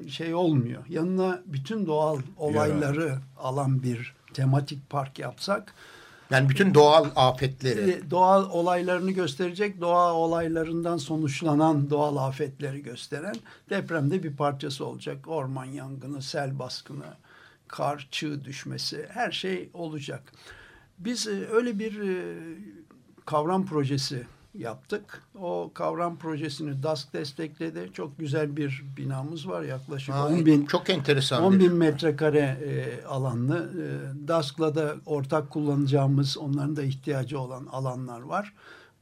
şey 0.10 0.34
olmuyor. 0.36 0.84
Yanına 0.90 1.42
bütün 1.46 1.86
doğal 1.86 2.20
olayları 2.38 3.18
alan 3.38 3.84
bir 3.84 4.16
tematik 4.34 4.90
park 4.90 5.20
yapsak 5.20 5.74
Yani 6.32 6.50
bütün 6.50 6.74
doğal 6.74 7.06
afetleri. 7.16 7.92
e, 7.92 8.10
doğal 8.12 8.50
olaylarını 8.50 9.12
gösterecek, 9.12 9.82
doğa 9.82 10.14
olaylarından 10.14 10.98
sonuçlanan 10.98 11.90
doğal 11.90 12.18
afetleri 12.18 12.84
gösteren 12.84 13.36
depremde 13.70 14.24
bir 14.24 14.36
parçası 14.36 14.86
olacak. 14.86 15.28
Orman 15.28 15.66
yangını, 15.66 16.22
sel 16.22 16.60
baskını, 16.60 17.06
kar, 17.68 18.08
çığ 18.12 18.46
düşmesi 18.46 19.08
her 19.10 19.32
şey 19.32 19.70
olacak. 19.74 20.34
Biz 21.00 21.28
e, 21.28 21.48
öyle 21.52 21.80
bir 21.80 22.02
kavram 23.26 23.66
projesi 23.66 24.24
yaptık. 24.58 25.22
O 25.40 25.72
kavram 25.74 26.18
projesini 26.18 26.84
DASK 26.84 27.14
destekledi. 27.14 27.90
Çok 27.94 28.20
güzel 28.20 28.58
bir 28.58 28.84
binamız 28.98 29.48
var. 29.48 29.62
Yaklaşık 29.64 30.16
Ha, 30.16 30.28
10 30.28 30.46
bin 30.46 30.66
Çok 30.66 30.90
enteresan. 30.90 31.44
10 31.44 31.54
bir- 31.54 31.60
bin 31.60 31.74
metrekare 31.74 32.40
e, 32.40 33.06
alanlı. 33.06 33.72
E, 33.74 34.28
DASK'la 34.28 34.76
da 34.76 34.96
ortak 35.06 35.50
kullanacağımız, 35.50 36.38
onların 36.38 36.76
da 36.76 36.84
ihtiyacı 36.84 37.40
olan 37.40 37.66
alanlar 37.66 38.22
var. 38.22 38.54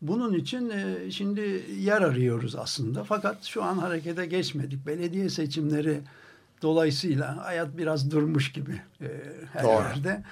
Bunun 0.01 0.33
için 0.33 0.69
e, 0.69 1.11
şimdi 1.11 1.65
yer 1.79 2.01
arıyoruz 2.01 2.55
aslında. 2.55 3.03
Fakat 3.03 3.43
şu 3.43 3.63
an 3.63 3.77
harekete 3.77 4.25
geçmedik. 4.25 4.87
Belediye 4.87 5.29
seçimleri 5.29 6.01
dolayısıyla 6.61 7.45
hayat 7.45 7.77
biraz 7.77 8.11
durmuş 8.11 8.51
gibi 8.51 8.81
e, 9.01 9.07
her 9.53 9.63
Doğru. 9.63 9.71
yerde. 9.71 10.23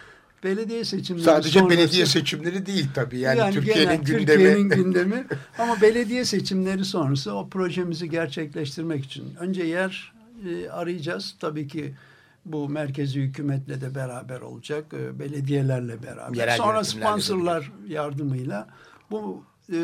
Belediye 0.43 0.83
seçimleri 0.85 1.23
Sadece 1.25 1.59
sonrası- 1.59 1.77
belediye 1.77 2.05
seçimleri 2.05 2.65
değil 2.65 2.87
tabii. 2.95 3.19
Yani, 3.19 3.39
yani 3.39 3.53
Türkiye'nin 3.53 4.03
gündemi. 4.03 4.25
Türkiye'nin 4.25 4.69
gündemi. 4.83 5.25
Ama 5.57 5.81
belediye 5.81 6.25
seçimleri 6.25 6.85
sonrası 6.85 7.33
o 7.35 7.49
projemizi 7.49 8.09
gerçekleştirmek 8.09 9.05
için 9.05 9.35
önce 9.39 9.63
yer 9.63 10.13
e, 10.49 10.69
arayacağız. 10.69 11.35
Tabii 11.39 11.67
ki 11.67 11.93
bu 12.45 12.69
merkezi 12.69 13.21
hükümetle 13.21 13.81
de 13.81 13.95
beraber 13.95 14.41
olacak. 14.41 14.85
e, 14.93 15.19
belediyelerle 15.19 16.03
beraber. 16.03 16.35
Yerel 16.37 16.57
Sonra 16.57 16.83
sponsorlar 16.83 17.71
yardımıyla 17.87 18.67
bu 19.11 19.43
e, 19.73 19.77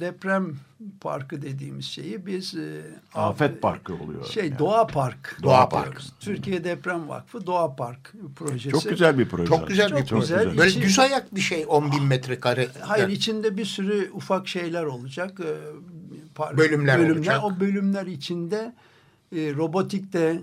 deprem 0.00 0.56
parkı 1.00 1.42
dediğimiz 1.42 1.84
şeyi 1.84 2.26
biz 2.26 2.54
e, 2.54 2.80
Afet 3.14 3.62
Parkı 3.62 3.94
oluyor. 3.94 4.24
Şey 4.24 4.44
yani. 4.48 4.58
Doğa 4.58 4.86
Park. 4.86 5.38
Doğa. 5.42 5.68
Park. 5.68 6.00
Türkiye 6.20 6.64
Deprem 6.64 7.08
Vakfı 7.08 7.46
Doğa 7.46 7.76
Park 7.76 8.12
projesi. 8.36 8.70
Çok 8.70 8.88
güzel 8.88 9.18
bir 9.18 9.28
proje. 9.28 9.46
Çok 9.46 9.68
güzel 9.68 9.90
bir 9.92 9.96
Çok 9.98 10.08
proje. 10.08 10.20
güzel. 10.36 10.58
Böyle 10.58 10.70
İçi- 10.70 10.82
düz 10.82 10.98
ayak 10.98 11.34
bir 11.34 11.40
şey 11.40 11.64
10 11.68 11.92
bin 11.92 12.02
metrekare. 12.04 12.68
Hayır 12.80 13.08
içinde 13.08 13.56
bir 13.56 13.64
sürü 13.64 14.10
ufak 14.12 14.48
şeyler 14.48 14.84
olacak. 14.84 15.40
Ee, 15.40 15.54
par- 16.36 16.56
Bölümler 16.56 17.10
olacak. 17.10 17.44
O 17.44 17.60
bölümler 17.60 18.06
içinde 18.06 18.72
e, 19.36 19.54
robotikte 19.54 20.40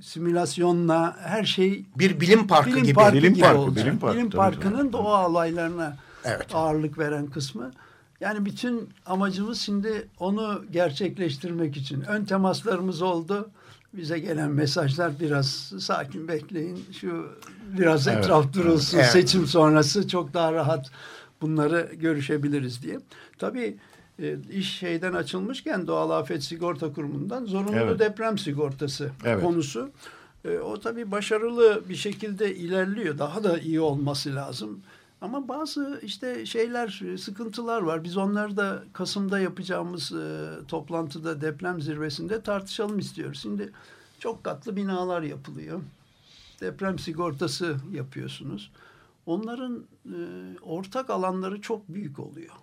simülasyonla 0.00 1.16
her 1.20 1.44
şey 1.44 1.84
Bir 1.98 2.20
bilim 2.20 2.46
parkı 2.46 2.70
bilim 2.70 2.82
gibi. 2.84 2.94
parkı 2.94 3.16
Bilim 3.16 3.34
gibi 3.34 3.42
parkı, 3.44 3.58
olacak. 3.58 3.86
bilim 3.86 3.98
parkı, 3.98 4.18
tabii, 4.20 4.30
parkının 4.36 4.78
tabii. 4.82 4.92
doğa 4.92 5.28
olaylarına 5.28 5.96
Evet. 6.24 6.46
ağırlık 6.54 6.98
veren 6.98 7.26
kısmı. 7.26 7.70
Yani 8.20 8.44
bütün 8.44 8.88
amacımız 9.06 9.60
şimdi 9.60 10.08
onu 10.18 10.64
gerçekleştirmek 10.72 11.76
için. 11.76 12.00
Ön 12.00 12.24
temaslarımız 12.24 13.02
oldu. 13.02 13.50
Bize 13.92 14.18
gelen 14.18 14.50
mesajlar 14.50 15.20
biraz 15.20 15.72
sakin 15.78 16.28
bekleyin. 16.28 16.84
Şu 17.00 17.26
biraz 17.78 18.08
Evet, 18.08 18.18
etraf 18.24 18.52
durulsun. 18.52 18.98
evet. 18.98 19.06
Seçim 19.10 19.46
sonrası 19.46 20.08
çok 20.08 20.34
daha 20.34 20.52
rahat 20.52 20.90
bunları 21.40 21.90
görüşebiliriz 21.94 22.82
diye. 22.82 23.00
Tabii 23.38 23.76
e, 24.22 24.36
iş 24.52 24.72
şeyden 24.78 25.12
açılmışken 25.12 25.86
Doğal 25.86 26.10
Afet 26.10 26.42
Sigorta 26.44 26.92
Kurumu'ndan 26.92 27.44
zorunlu 27.44 27.76
Evet. 27.76 27.98
deprem 27.98 28.38
sigortası 28.38 29.10
Evet. 29.24 29.44
konusu. 29.44 29.90
E, 30.44 30.58
o 30.58 30.80
tabii 30.80 31.10
başarılı 31.10 31.82
bir 31.88 31.96
şekilde 31.96 32.54
ilerliyor. 32.56 33.18
Daha 33.18 33.44
da 33.44 33.58
iyi 33.58 33.80
olması 33.80 34.34
lazım. 34.34 34.80
Ama 35.24 35.48
bazı 35.48 36.00
işte 36.02 36.46
şeyler, 36.46 37.00
e, 37.12 37.18
sıkıntılar 37.18 37.82
var. 37.82 38.04
Biz 38.04 38.16
onları 38.16 38.56
da 38.56 38.82
Kasım'da 38.92 39.40
yapacağımız 39.40 40.12
e, 40.12 40.48
toplantıda 40.68 41.40
deprem 41.40 41.80
zirvesinde 41.80 42.40
tartışalım 42.40 42.98
istiyoruz. 42.98 43.38
Şimdi 43.42 43.72
çok 44.18 44.44
katlı 44.44 44.76
binalar 44.76 45.22
yapılıyor. 45.22 45.80
Deprem 46.60 46.98
sigortası 46.98 47.76
yapıyorsunuz. 47.92 48.70
Onların 49.26 49.84
e, 50.06 50.18
ortak 50.62 51.10
alanları 51.10 51.60
çok 51.60 51.88
büyük 51.88 52.18
oluyor. 52.18 52.54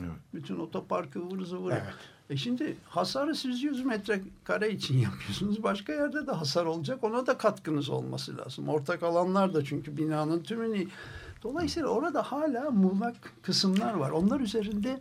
Evet. 0.00 0.10
Bütün 0.34 0.58
otoparkı 0.58 1.18
ıvır 1.18 1.44
zıvır. 1.44 1.72
Evet. 1.72 1.94
E 2.30 2.36
şimdi 2.36 2.76
hasarı 2.88 3.34
siz 3.34 3.62
100 3.62 3.84
metrekare 3.84 4.70
için 4.70 4.98
yapıyorsunuz. 5.02 5.62
Başka 5.62 5.92
yerde 5.92 6.26
de 6.26 6.32
hasar 6.32 6.64
olacak. 6.64 7.04
Ona 7.04 7.26
da 7.26 7.38
katkınız 7.38 7.90
olması 7.90 8.38
lazım. 8.38 8.68
Ortak 8.68 9.02
alanlar 9.02 9.54
da 9.54 9.64
çünkü 9.64 9.96
binanın 9.96 10.42
tümünü. 10.42 10.86
Dolayısıyla 11.50 11.88
orada 11.88 12.22
hala 12.22 12.70
muğlak 12.70 13.14
kısımlar 13.42 13.94
var. 13.94 14.10
Onlar 14.10 14.40
üzerinde 14.40 14.98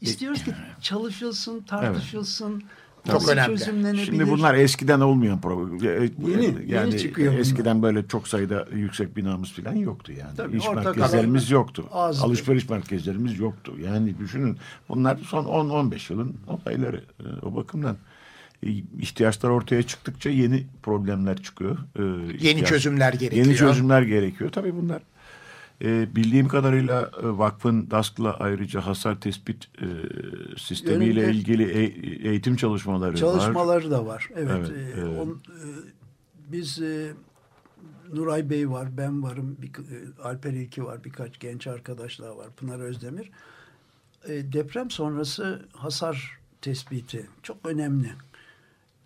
istiyoruz 0.00 0.44
ki 0.44 0.52
çalışılsın, 0.80 1.60
tartışılsın. 1.60 2.62
Çok 3.06 3.14
nasıl 3.14 3.32
önemli. 3.32 3.58
çözümlenebilir? 3.58 4.04
Şimdi 4.06 4.30
bunlar 4.30 4.54
eskiden 4.54 5.00
olmayan 5.00 5.40
problem. 5.40 5.78
Yeni, 6.30 6.72
yeni 6.72 6.98
çıkıyor 6.98 7.32
bunlar. 7.32 7.40
eskiden 7.40 7.82
böyle 7.82 8.08
çok 8.08 8.28
sayıda 8.28 8.66
yüksek 8.74 9.16
binamız 9.16 9.52
falan 9.52 9.74
yoktu 9.76 10.12
yani. 10.12 10.36
Tabii, 10.36 10.56
İş 10.56 10.64
merkezlerimiz 10.74 11.50
yoktu. 11.50 11.84
azdı. 11.92 12.24
Alışveriş 12.24 12.68
merkezlerimiz 12.68 13.38
yoktu. 13.38 13.72
Yani 13.84 14.18
düşünün 14.18 14.56
bunlar 14.88 15.16
son 15.26 15.44
10-15 15.44 16.12
yılın 16.12 16.36
olayları. 16.46 17.04
Ee, 17.20 17.24
O 17.46 17.56
bakımdan 17.56 17.96
e, 18.62 18.70
ihtiyaçlar 19.00 19.50
ortaya 19.50 19.82
çıktıkça 19.82 20.30
yeni 20.30 20.66
problemler 20.82 21.42
çıkıyor. 21.42 21.78
Ee, 21.98 22.02
Yeni 22.02 22.32
ihtiyaç- 22.32 22.68
çözümler 22.68 23.12
gerekiyor. 23.12 23.46
Yeni 23.46 23.56
çözümler 23.56 24.02
gerekiyor. 24.02 24.50
Tabii 24.52 24.76
bunlar 24.76 25.02
e, 25.84 26.16
bildiğim 26.16 26.48
kadarıyla 26.48 27.02
e, 27.22 27.26
vakfın 27.38 27.90
DASK'la 27.90 28.34
ayrıca 28.34 28.80
hasar 28.86 29.20
tespit 29.20 29.68
e, 29.82 29.86
sistemiyle 30.58 31.20
Yönünde- 31.20 31.36
ilgili 31.36 31.64
e- 31.64 32.28
eğitim 32.28 32.56
çalışmaları 32.56 33.10
var. 33.12 33.16
Çalışmaları 33.16 33.90
da 33.90 34.06
var. 34.06 34.28
Evet. 34.36 34.50
Evet, 34.72 34.98
e, 34.98 35.04
on- 35.04 35.40
e, 35.48 35.66
biz 36.48 36.82
e, 36.82 37.12
Nuray 38.12 38.50
Bey 38.50 38.70
var, 38.70 38.88
ben 38.96 39.22
varım, 39.22 39.56
bir, 39.62 39.68
e, 39.68 40.22
Alper 40.22 40.52
İlki 40.52 40.84
var, 40.84 41.04
birkaç 41.04 41.38
genç 41.40 41.66
arkadaş 41.66 42.20
daha 42.20 42.36
var, 42.36 42.46
Pınar 42.56 42.80
Özdemir. 42.80 43.30
E, 44.28 44.52
deprem 44.52 44.90
sonrası 44.90 45.62
hasar 45.72 46.38
tespiti 46.62 47.26
çok 47.42 47.56
önemli. 47.66 48.08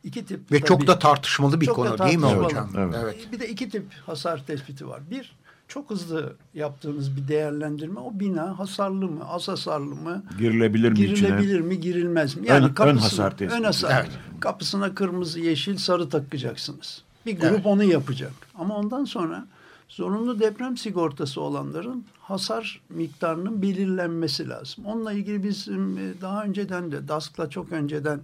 İki 0.05 0.27
tip. 0.27 0.53
Ve 0.53 0.61
çok 0.61 0.79
tabii. 0.79 0.87
da 0.87 0.99
tartışmalı 0.99 1.61
bir 1.61 1.67
Çok 1.67 1.77
konu 1.77 1.89
değil 1.99 2.17
mi 2.17 2.21
tartışmalı. 2.23 2.45
hocam? 2.45 2.71
Evet. 2.79 2.95
evet. 3.03 3.29
Bir 3.33 3.41
de 3.41 3.49
iki 3.49 3.69
tip 3.69 3.93
hasar 4.07 4.47
tespiti 4.47 4.89
var. 4.89 5.01
Bir, 5.11 5.37
çok 5.75 5.91
hızlı 5.91 6.37
yaptığınız 6.55 7.17
bir 7.17 7.29
değerlendirme. 7.29 8.01
O 8.01 8.21
bina 8.21 8.59
hasarlı 8.59 9.09
mı, 9.09 9.29
az 9.29 9.49
hasarlı 9.49 9.95
mı? 9.95 10.23
Girilebilir 10.39 10.93
mi 10.93 10.99
içine? 11.01 11.29
Girilebilir 11.29 11.61
mi, 11.61 11.81
girilmez 11.81 12.37
mi? 12.37 12.47
Ön- 12.51 12.63
ön 12.63 12.69
kapısına- 12.75 13.01
hasar 13.05 13.37
tespiti. 13.37 13.61
Ön 13.61 13.65
hasar. 13.65 14.01
Evet. 14.01 14.11
Kapısına 14.41 14.95
kırmızı, 14.95 15.41
yeşil, 15.41 15.77
sarı 15.77 16.09
takacaksınız. 16.09 17.03
Bir 17.27 17.41
grup 17.41 17.51
Evet. 17.51 17.67
onu 17.67 17.85
yapacak. 17.85 18.33
Ama 18.55 18.77
ondan 18.77 19.05
sonra 19.05 19.47
zorunlu 19.89 20.41
deprem 20.41 20.77
sigortası 20.77 21.41
olanların 21.41 22.05
hasar 22.21 22.81
miktarının 22.89 23.63
belirlenmesi 23.63 24.49
lazım. 24.49 24.85
Onunla 24.87 25.13
ilgili 25.13 25.45
bizim 25.45 25.99
e, 25.99 26.13
daha 26.21 26.45
önceden 26.45 26.93
de 26.93 27.09
DASK'la 27.09 27.51
çok 27.51 27.73
önceden 27.73 28.21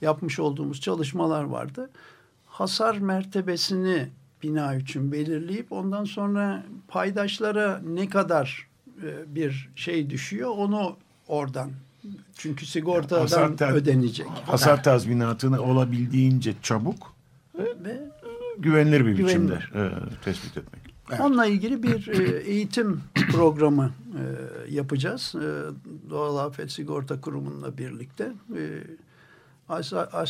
yapmış 0.00 0.38
olduğumuz 0.40 0.80
çalışmalar 0.80 1.44
vardı. 1.44 1.90
Hasar 2.46 2.96
mertebesini 2.98 4.08
bina 4.42 4.74
için 4.74 5.12
belirleyip 5.12 5.72
ondan 5.72 6.04
sonra 6.04 6.64
paydaşlara 6.88 7.80
ne 7.86 8.08
kadar 8.08 8.68
e, 9.02 9.34
bir 9.34 9.68
şey 9.76 10.10
düşüyor 10.10 10.50
onu 10.56 10.96
oradan 11.28 11.70
çünkü 12.34 12.66
sigortadan 12.66 13.20
Hasar 13.20 13.56
ter- 13.56 13.72
ödenecek. 13.72 14.26
Hasar 14.46 14.82
tazminatını 14.82 15.60
olabildiğince 15.62 16.54
çabuk 16.62 17.14
Ve 17.58 18.00
güvenilir 18.58 19.06
bir 19.06 19.18
biçimde 19.18 19.58
Güvenilir. 19.72 19.92
e, 19.92 20.20
tespit 20.24 20.56
etmek. 20.56 20.82
Evet. 21.10 21.20
Onunla 21.20 21.46
ilgili 21.46 21.82
bir 21.82 22.08
e, 22.08 22.38
eğitim 22.38 23.00
programı 23.32 23.90
e, 24.14 24.22
yapacağız. 24.74 25.34
E, 25.36 25.40
Doğal 26.10 26.36
Afet 26.36 26.72
Sigorta 26.72 27.20
Kurumu'nla 27.20 27.78
birlikte. 27.78 28.24
E, 28.56 28.62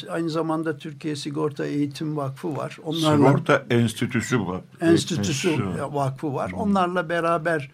aynı 0.09 0.31
zamanda 0.31 0.77
Türkiye 0.79 1.17
Sigorta 1.17 1.67
Eğitim 1.67 2.17
Vakfı 2.17 2.57
var. 2.57 2.77
Onlarla 2.85 3.29
Sigorta 3.29 3.65
enstitüsü 3.71 4.47
var. 4.47 4.61
Enstitüsü 4.81 5.49
Enstitüsü. 5.49 5.83
Vakfı 5.93 6.35
var. 6.35 6.53
Onlarla 6.53 7.09
beraber 7.09 7.71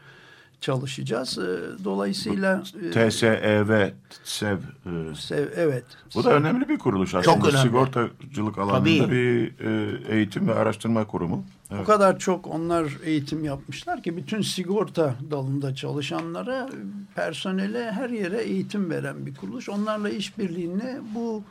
çalışacağız. 0.65 1.39
E, 1.39 1.85
dolayısıyla 1.85 2.63
e, 2.85 2.91
TSEV, 3.11 3.91
SEV. 4.25 4.57
e, 4.87 5.15
sev- 5.15 5.49
evet. 5.57 5.85
Bu 6.15 6.25
da 6.25 6.31
önemli 6.35 6.69
bir 6.69 6.79
kuruluş 6.79 7.15
aslında. 7.15 7.37
Çok 7.37 7.49
önemli. 7.49 7.63
Sigortacılık 7.63 8.59
alanında 8.59 8.79
Tabii. 9.05 9.11
bir 9.11 9.65
e, 9.67 9.99
eğitim 10.17 10.49
ve 10.49 10.55
araştırma 10.55 11.07
kurumu. 11.07 11.45
O 11.71 11.75
Evet. 11.77 11.87
kadar 11.87 12.19
çok 12.19 12.47
onlar 12.47 12.93
eğitim 13.05 13.45
yapmışlar 13.45 14.03
ki 14.03 14.17
bütün 14.17 14.41
sigorta 14.43 15.15
dalında 15.31 15.75
çalışanlara, 15.75 16.69
personele 17.15 17.93
her 17.93 18.11
yere 18.11 18.43
eğitim 18.43 18.91
veren 18.91 19.27
bir 19.27 19.35
kuruluş. 19.35 19.69
Onlarla 19.69 20.11
işbirliğine 20.11 20.99
bu 21.15 21.43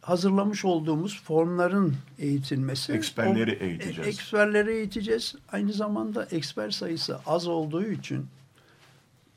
hazırlamış 0.00 0.64
olduğumuz 0.64 1.22
formların 1.22 1.96
eğitilmesi. 2.18 2.92
Eksperleri 2.92 3.58
O- 3.60 3.64
eğiteceğiz. 3.64 4.06
e- 4.06 4.10
Eksperleri 4.10 4.72
eğiteceğiz. 4.72 5.34
Aynı 5.52 5.72
zamanda 5.72 6.24
eksper 6.24 6.70
sayısı 6.70 7.18
az 7.26 7.46
olduğu 7.46 7.84
için 7.84 8.26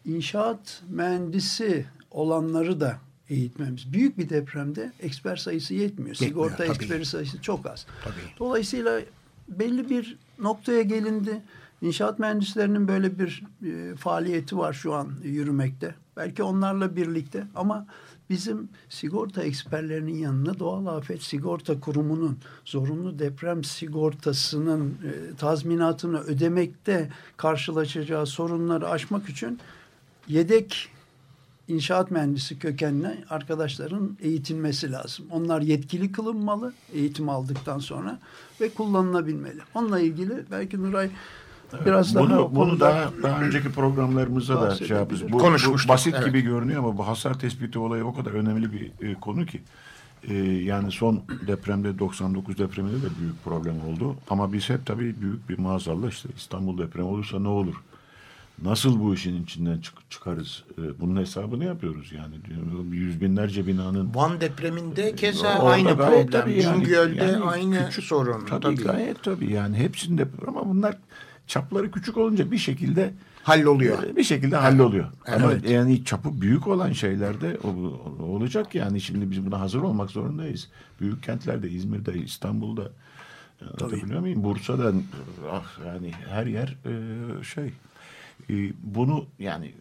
inşaat 0.05 0.81
mühendisi 0.89 1.85
olanları 2.11 2.79
da 2.81 2.97
eğitmemiz. 3.29 3.93
Büyük 3.93 4.17
bir 4.17 4.29
depremde 4.29 4.91
eksper 4.99 5.35
sayısı 5.35 5.73
yetmiyor. 5.73 6.09
Yetmiyor, 6.21 6.29
Sigorta 6.49 6.65
eksperi 6.65 7.05
sayısı 7.05 7.41
çok 7.41 7.65
az. 7.65 7.85
Tabii. 8.03 8.13
Dolayısıyla 8.39 9.01
belli 9.49 9.89
bir 9.89 10.17
noktaya 10.39 10.81
gelindi. 10.81 11.41
İnşaat 11.81 12.19
mühendislerinin 12.19 12.87
böyle 12.87 13.19
bir 13.19 13.43
e, 13.65 13.95
faaliyeti 13.95 14.57
var 14.57 14.73
şu 14.73 14.93
an 14.93 15.09
yürümekte. 15.23 15.95
Belki 16.17 16.43
onlarla 16.43 16.95
birlikte 16.95 17.43
ama 17.55 17.87
bizim 18.33 18.69
sigorta 18.89 19.43
eksperlerinin 19.43 20.17
yanına 20.17 20.59
doğal 20.59 20.85
afet 20.85 21.23
sigorta 21.23 21.79
kurumunun 21.79 22.37
zorunlu 22.65 23.19
deprem 23.19 23.63
sigortasının 23.63 24.89
e, 24.89 25.35
tazminatını 25.35 26.19
ödemekte 26.19 27.09
karşılaşacağı 27.37 28.25
sorunları 28.25 28.89
aşmak 28.89 29.29
için 29.29 29.59
yedek 30.27 30.89
inşaat 31.67 32.11
mühendisi 32.11 32.59
kökenli 32.59 33.25
arkadaşların 33.29 34.17
eğitilmesi 34.21 34.91
lazım. 34.91 35.25
Onlar 35.31 35.61
yetkili 35.61 36.11
kılınmalı 36.11 36.73
eğitim 36.93 37.29
aldıktan 37.29 37.79
sonra 37.79 38.19
ve 38.61 38.69
kullanılabilmeli. 38.69 39.59
Onunla 39.75 39.99
ilgili 39.99 40.45
belki 40.51 40.83
Nuray 40.83 41.09
biraz 41.85 42.15
daha 42.15 42.23
bunu, 42.23 42.39
o 42.39 42.55
bunu 42.55 42.79
daha, 42.79 43.09
daha 43.23 43.41
önceki 43.41 43.71
programlarımızda 43.71 44.61
da 44.61 44.75
şey 44.75 44.97
yapıyoruz. 44.97 45.31
Bu, 45.31 45.39
bu 45.39 45.89
basit 45.89 46.13
evet. 46.17 46.25
gibi 46.25 46.41
görünüyor 46.41 46.79
ama 46.79 46.97
bu 46.97 47.07
hasar 47.07 47.39
tespiti 47.39 47.79
olayı 47.79 48.05
o 48.05 48.13
kadar 48.13 48.31
önemli 48.31 48.73
bir 48.73 49.07
e, 49.07 49.13
konu 49.13 49.45
ki. 49.45 49.61
E, 50.29 50.33
yani 50.43 50.91
son 50.91 51.21
depremde 51.47 51.99
99 51.99 52.57
depreminde 52.57 52.95
de 53.01 53.07
büyük 53.19 53.43
problem 53.43 53.75
oldu. 53.87 54.15
Ama 54.29 54.53
biz 54.53 54.69
hep 54.69 54.85
tabii 54.85 55.21
büyük 55.21 55.49
bir 55.49 55.57
maazallah 55.59 56.09
işte 56.09 56.29
İstanbul 56.37 56.77
depremi 56.77 57.07
olursa 57.07 57.39
ne 57.39 57.47
olur? 57.47 57.75
Nasıl 58.61 58.99
bu 58.99 59.13
işin 59.13 59.43
içinden 59.43 59.79
çık- 59.79 60.11
çıkarız? 60.11 60.63
E, 60.77 60.99
bunun 60.99 61.21
hesabını 61.21 61.65
yapıyoruz 61.65 62.11
yani. 62.11 62.35
Yüz 62.91 63.21
binlerce 63.21 63.67
binanın 63.67 64.15
Van 64.15 64.41
depreminde 64.41 65.15
keza 65.15 65.47
Orada 65.59 65.69
aynı 65.69 65.95
problem. 65.97 66.27
tabii 66.27 66.61
yani- 66.63 66.81
Bingöl'de 66.81 67.23
yani 67.23 67.43
aynı 67.43 67.85
küçük- 67.85 68.03
sorun. 68.03 68.45
Tabii, 68.45 68.61
Tabii. 68.61 68.75
gayet 68.83 69.23
tabii 69.23 69.53
yani 69.53 69.77
hepsinde 69.77 70.27
ama 70.47 70.69
bunlar 70.69 70.97
çapları 71.47 71.91
küçük 71.91 72.17
olunca 72.17 72.51
bir 72.51 72.57
şekilde 72.57 73.13
Halloluyor. 73.43 74.03
e, 74.03 74.15
bir 74.15 74.23
şekilde 74.23 74.55
halloluyor. 74.55 75.05
Ama 75.27 75.51
Evet. 75.51 75.69
yani 75.69 76.05
çapı 76.05 76.41
büyük 76.41 76.67
olan 76.67 76.91
şeylerde 76.91 77.57
olacak 78.19 78.75
yani 78.75 79.01
şimdi 79.01 79.31
biz 79.31 79.45
buna 79.45 79.59
hazır 79.59 79.81
olmak 79.81 80.11
zorundayız. 80.11 80.69
Büyük 81.01 81.23
kentlerde 81.23 81.69
İzmir'de, 81.69 82.13
İstanbul'da 82.13 82.91
e, 83.61 83.65
anlatabiliyor 83.65 84.19
muyum? 84.19 84.43
Bursa'da 84.43 84.93
ah, 85.51 85.79
yani 85.87 86.11
her 86.11 86.45
yer 86.45 86.77
e, 86.85 87.43
şey 87.43 87.73
bunu 88.83 89.25
yani 89.39 89.73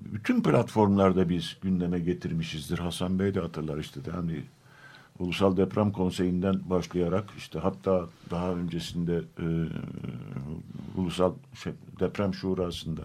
bütün 0.00 0.42
platformlarda 0.42 1.28
biz 1.28 1.56
gündeme 1.62 1.98
getirmişizdir. 1.98 2.78
Hasan 2.78 3.18
Bey 3.18 3.34
de 3.34 3.40
hatırlar 3.40 3.78
işte 3.78 4.00
yani 4.14 4.42
Ulusal 5.18 5.56
Deprem 5.56 5.92
Konseyi'nden 5.92 6.70
başlayarak 6.70 7.24
işte 7.38 7.58
hatta 7.58 8.06
daha 8.30 8.50
öncesinde 8.52 9.16
e, 9.38 9.46
Ulusal 10.96 11.32
şey, 11.54 11.72
Deprem 12.00 12.34
Şurası'nda 12.34 13.02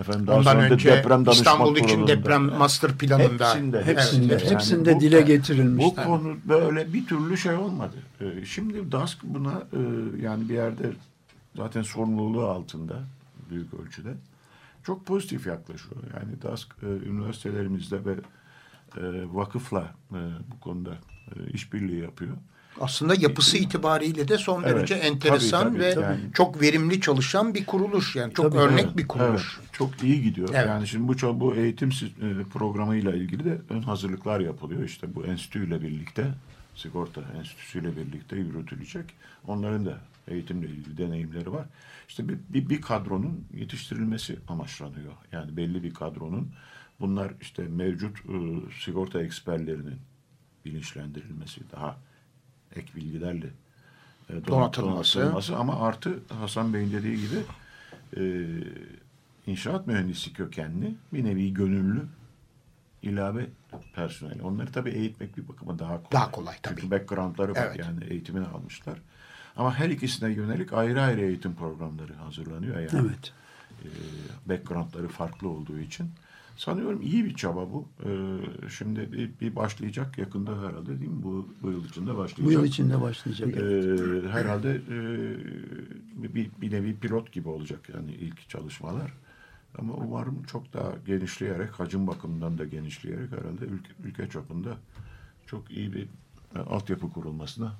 efendim 0.00 0.26
daha 0.26 0.38
Ondan 0.38 0.52
sonra 0.52 0.70
da 0.70 0.74
önce 0.74 0.90
deprem 0.92 1.24
İstanbul 1.30 1.76
için 1.76 1.86
kurulunda. 1.88 2.06
deprem 2.08 2.42
master 2.44 2.92
planında. 2.98 3.48
Hepsinde, 3.54 3.84
Hepsinde, 3.84 4.34
Evet. 4.34 4.50
hepsinde 4.50 4.90
Yani 4.90 4.96
bu- 4.98 5.04
dile 5.04 5.20
getirilmiş. 5.22 5.84
Bu 5.84 5.94
konu 5.94 6.36
böyle 6.48 6.92
bir 6.92 7.06
türlü 7.06 7.36
şey 7.36 7.54
olmadı. 7.54 7.96
Ee, 8.20 8.44
şimdi 8.44 8.92
DASK 8.92 9.18
buna 9.22 9.52
e, 9.52 9.78
yani 10.22 10.48
bir 10.48 10.54
yerde 10.54 10.92
zaten 11.56 11.82
sorumluluğu 11.82 12.46
altında 12.46 12.94
büyük 13.50 13.74
ölçüde 13.74 14.14
çok 14.82 15.06
pozitif 15.06 15.46
yaklaşıyor. 15.46 15.96
Yani 16.16 16.42
DASK 16.42 16.68
e, 16.82 16.86
üniversitelerimizde 16.86 18.04
ve 18.04 18.12
e, 18.96 19.02
vakıfla 19.32 19.80
e, 20.12 20.18
bu 20.52 20.60
konuda 20.60 20.90
e, 21.36 21.50
işbirliği 21.52 22.00
yapıyor. 22.00 22.36
Aslında 22.80 23.14
yapısı 23.18 23.56
itibariyle 23.56 24.28
de 24.28 24.38
son 24.38 24.62
Evet, 24.62 24.74
derece 24.76 24.94
enteresan 24.94 25.62
tabii, 25.62 25.72
tabii, 25.72 25.96
ve 25.96 26.00
yani. 26.00 26.20
çok 26.34 26.62
verimli 26.62 27.00
çalışan 27.00 27.54
bir 27.54 27.66
kuruluş. 27.66 28.16
Yani 28.16 28.34
çok 28.34 28.52
Tabii, 28.52 28.62
örnek 28.62 28.84
Evet, 28.84 28.96
bir 28.96 29.08
kuruluş. 29.08 29.58
evet. 29.60 29.72
çok 29.72 30.02
iyi 30.02 30.22
gidiyor. 30.22 30.48
Evet. 30.52 30.66
Yani 30.66 30.86
şimdi 30.86 31.08
bu 31.08 31.40
bu 31.40 31.54
eğitim 31.54 31.88
e, 31.88 32.42
programıyla 32.52 33.14
ilgili 33.14 33.44
de 33.44 33.58
ön 33.70 33.82
hazırlıklar 33.82 34.40
yapılıyor. 34.40 34.84
İşte 34.84 35.14
bu 35.14 35.24
enstitüyle 35.24 35.82
birlikte 35.82 36.26
sigorta 36.74 37.20
enstitüsüyle 37.38 37.96
birlikte 37.96 38.36
yürütülecek. 38.36 39.04
Onların 39.46 39.86
da 39.86 39.98
eğitimle 40.28 40.66
ilgili 40.66 40.98
deneyimleri 40.98 41.52
var. 41.52 41.66
İşte 42.08 42.28
bir, 42.28 42.38
bir, 42.48 42.68
bir 42.68 42.80
kadronun 42.80 43.44
yetiştirilmesi 43.54 44.38
amaçlanıyor. 44.48 45.12
Yani 45.32 45.56
belli 45.56 45.82
bir 45.82 45.94
kadronun 45.94 46.52
bunlar 47.00 47.32
işte 47.40 47.62
mevcut 47.62 48.16
e, 48.16 48.34
sigorta 48.84 49.22
eksperlerinin 49.22 49.98
bilinçlendirilmesi 50.64 51.60
daha 51.72 51.96
ek 52.76 52.86
bilgilerle 52.96 53.46
e, 54.28 54.32
donat- 54.32 54.46
Donatılması. 54.46 55.18
donatılması 55.18 55.56
ama 55.56 55.80
artı 55.80 56.18
Hasan 56.28 56.74
Bey'in 56.74 56.92
dediği 56.92 57.16
gibi 57.20 57.36
e, 58.16 58.22
inşaat 59.46 59.86
mühendisi 59.86 60.32
kökenli 60.32 60.94
bir 61.12 61.24
nevi 61.24 61.54
gönüllü 61.54 62.02
ilave 63.02 63.46
personel. 63.94 64.42
Onları 64.42 64.72
tabii 64.72 64.90
eğitmek 64.90 65.36
bir 65.36 65.48
bakıma 65.48 65.78
daha 65.78 65.96
kolay. 65.96 66.12
Daha 66.12 66.30
kolay 66.30 66.56
tabii. 66.62 66.80
Çünkü 66.80 66.90
backgroundları 66.90 67.52
var 67.54 67.66
Evet. 67.66 67.78
yani 67.78 68.04
eğitimini 68.04 68.46
almışlar. 68.46 68.98
Ama 69.56 69.74
her 69.74 69.90
ikisine 69.90 70.30
yönelik 70.32 70.72
ayrı 70.72 71.02
ayrı 71.02 71.20
eğitim 71.20 71.54
programları 71.54 72.14
hazırlanıyor 72.14 72.76
yani. 72.78 72.90
Evet. 73.08 73.32
E, 73.84 73.88
backgroundları 74.48 75.08
farklı 75.08 75.48
olduğu 75.48 75.78
için. 75.78 76.10
Sanıyorum 76.56 77.02
iyi 77.02 77.24
bir 77.24 77.34
çaba 77.34 77.72
bu. 77.72 77.88
E, 78.04 78.10
şimdi 78.70 79.12
bir, 79.12 79.30
bir 79.40 79.56
başlayacak 79.56 80.18
yakında 80.18 80.50
herhalde 80.50 81.00
değil 81.00 81.10
mi? 81.10 81.22
Bu, 81.22 81.48
bu 81.62 81.70
yıl 81.70 81.84
içinde 81.84 82.16
başlayacak. 82.16 82.46
Bu 82.46 82.52
yıl 82.52 82.64
içinde 82.64 83.00
başlayacak. 83.00 83.56
Ee, 83.56 84.28
herhalde 84.28 84.70
e, 84.70 86.34
bir, 86.34 86.50
bir 86.60 86.70
nevi 86.72 86.96
pilot 86.96 87.32
gibi 87.32 87.48
olacak 87.48 87.88
yani 87.94 88.12
ilk 88.12 88.48
çalışmalar. 88.48 89.12
Ama 89.78 89.94
umarım 89.94 90.42
çok 90.42 90.72
daha 90.72 90.92
genişleyerek, 91.06 91.70
hacim 91.70 92.06
bakımından 92.06 92.58
da 92.58 92.64
genişleyerek 92.64 93.32
herhalde 93.32 93.64
ülke, 93.64 93.92
ülke 94.04 94.28
çapında 94.28 94.76
çok 95.46 95.70
iyi 95.70 95.92
bir 95.92 96.08
e, 96.56 96.58
altyapı 96.58 97.12
kurulmasına 97.12 97.72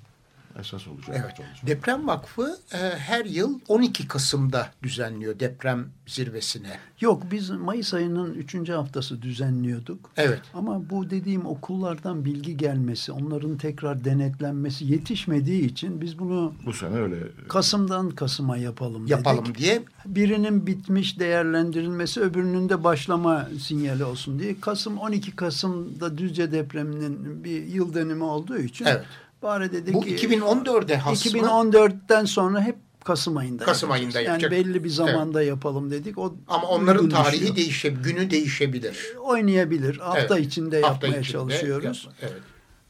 esas 0.59 0.87
olacak. 0.87 1.21
Evet. 1.23 1.35
çalışma. 1.37 1.67
Deprem 1.67 2.07
Vakfı 2.07 2.57
e, 2.73 2.77
her 2.77 3.25
yıl 3.25 3.59
12 3.67 4.07
Kasım'da 4.07 4.69
düzenliyor 4.83 5.39
deprem 5.39 5.85
zirvesine. 6.07 6.77
Yok 7.01 7.23
biz 7.31 7.49
Mayıs 7.49 7.93
ayının 7.93 8.33
üçüncü 8.33 8.73
haftası 8.73 9.21
düzenliyorduk. 9.21 10.11
Evet. 10.17 10.41
Ama 10.53 10.89
bu 10.89 11.09
dediğim 11.09 11.45
okullardan 11.45 12.25
bilgi 12.25 12.57
gelmesi, 12.57 13.11
onların 13.11 13.57
tekrar 13.57 14.05
denetlenmesi 14.05 14.85
yetişmediği 14.85 15.65
için 15.65 16.01
biz 16.01 16.19
bunu 16.19 16.53
Bu 16.65 16.73
sene 16.73 16.95
öyle 16.95 17.15
Kasım'dan 17.49 18.09
Kasım'a 18.09 18.57
yapalım 18.57 19.01
dedik. 19.01 19.11
Yapalım 19.11 19.55
diye 19.55 19.81
Birinin 20.05 20.67
bitmiş 20.67 21.19
değerlendirilmesi 21.19 22.21
öbürünün 22.21 22.69
de 22.69 22.83
başlama 22.83 23.49
sinyali 23.61 24.03
olsun 24.03 24.39
diye. 24.39 24.59
Kasım 24.59 24.97
12 24.97 25.35
Kasım'da 25.35 26.17
Düzce 26.17 26.51
depreminin 26.51 27.43
bir 27.43 27.65
yıl 27.65 27.93
dönümü 27.93 28.23
olduğu 28.23 28.57
için 28.57 28.85
Evet. 28.85 29.05
Bari 29.41 29.71
dedik 29.71 29.93
bu 29.93 30.01
ki 30.01 30.15
2014'e 30.15 30.95
has 30.97 31.25
mı? 31.25 31.31
2014'ten 31.31 32.25
sonra 32.25 32.61
hep 32.61 32.75
Kasım 33.03 33.37
ayında 33.37 33.65
Kasım 33.65 33.89
yapacağız. 33.89 34.15
ayında 34.15 34.31
Yani 34.31 34.43
yapacak. 34.43 34.51
belli 34.65 34.83
bir 34.83 34.89
zamanda 34.89 35.43
yapalım 35.43 35.91
dedik. 35.91 36.17
O 36.17 36.35
Ama 36.47 36.67
onların 36.67 37.09
tarihi 37.09 37.39
düşüyor. 37.41 37.55
değişe, 37.55 37.89
günü 37.89 38.29
değişebilir. 38.29 38.97
oynayabilir. 39.21 39.97
Hafta 39.97 40.35
Evet. 40.37 40.47
içinde 40.47 40.81
Hafta 40.81 41.07
yapmaya 41.07 41.21
içinde 41.21 41.31
çalışıyoruz. 41.31 42.07
yapma, 42.21 42.29
Evet. 42.31 42.41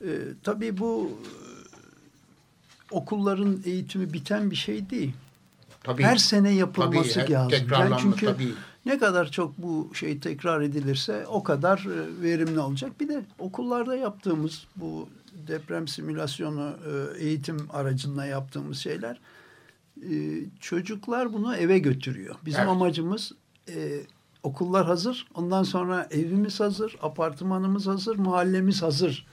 Ee, 0.05 0.33
tabii 0.43 0.77
bu 0.77 1.11
e, 1.23 1.29
okulların 2.91 3.59
eğitimi 3.65 4.13
biten 4.13 4.51
bir 4.51 4.55
şey 4.55 4.89
değil. 4.89 5.13
Tabii. 5.83 6.03
Her 6.03 6.17
sene 6.17 6.53
yapılması 6.53 7.13
Tabii, 7.19 7.31
lazım. 7.31 7.57
Yani 7.71 7.95
çünkü 8.01 8.25
tabii. 8.25 8.53
ne 8.85 8.97
kadar 8.99 9.31
çok 9.31 9.57
bu 9.57 9.91
şey 9.95 10.19
tekrar 10.19 10.61
edilirse 10.61 11.25
o 11.27 11.43
kadar 11.43 11.77
e, 11.77 12.21
verimli 12.23 12.59
olacak. 12.59 12.91
Bir 12.99 13.07
de 13.09 13.25
okullarda 13.39 13.95
yaptığımız 13.95 14.63
bu 14.75 15.09
deprem 15.47 15.88
simülasyonu 15.88 16.75
e, 17.17 17.23
eğitim 17.25 17.57
aracında 17.73 18.25
yaptığımız 18.25 18.77
şeyler 18.77 19.19
e, 20.01 20.13
çocuklar 20.59 21.33
bunu 21.33 21.55
eve 21.55 21.79
götürüyor. 21.79 22.36
Bizim 22.45 22.59
Evet. 22.59 22.69
amacımız 22.71 23.31
e, 23.69 23.99
okullar 24.43 24.86
hazır. 24.86 25.27
Ondan 25.33 25.63
sonra 25.63 26.07
evimiz 26.11 26.59
hazır, 26.59 26.95
apartmanımız 27.01 27.88
hazır, 27.88 28.15
mahallemiz 28.15 28.81
hazır 28.81 29.25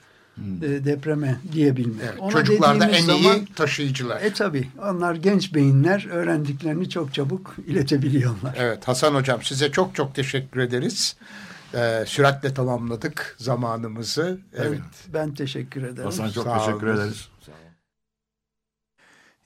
e, 0.61 0.85
depreme 0.85 1.35
diyebilmek. 1.51 1.95
Hmm. 2.01 2.07
Evet, 2.09 2.19
Ona 2.19 2.31
Çocuklar 2.31 2.79
da 2.79 2.85
en 2.85 2.91
dediğimiz 2.91 3.15
iyi 3.15 3.23
zaman- 3.23 3.45
taşıyıcılar. 3.45 4.21
e 4.21 4.33
tabi 4.33 4.67
onlar 4.89 5.15
genç 5.15 5.53
beyinler 5.53 6.07
öğrendiklerini 6.11 6.89
çok 6.89 7.13
çabuk 7.13 7.55
iletebiliyorlar. 7.67 8.55
Evet 8.57 8.87
Hasan 8.87 9.15
Hocam 9.15 9.41
size 9.43 9.71
çok 9.71 9.95
çok 9.95 10.15
teşekkür 10.15 10.59
ederiz. 10.59 11.15
Ee, 11.73 12.03
süratle 12.07 12.53
tamamladık 12.53 13.35
zamanımızı. 13.39 14.39
Evet. 14.53 14.81
Ben 15.13 15.33
teşekkür 15.33 15.83
ederim. 15.83 16.03
Hasan 16.03 16.29
çok 16.29 16.43
Sağ 16.43 16.57
teşekkür 16.57 16.87
olun. 16.87 16.97
ederiz. 16.97 17.29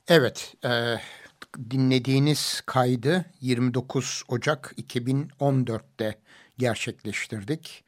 Evet, 0.08 0.54
e, 0.64 0.96
dinlediğiniz 1.70 2.62
kaydı 2.66 3.24
29 3.40 4.22
Ocak 4.28 4.74
2014'te 4.78 6.18
gerçekleştirdik. 6.58 7.84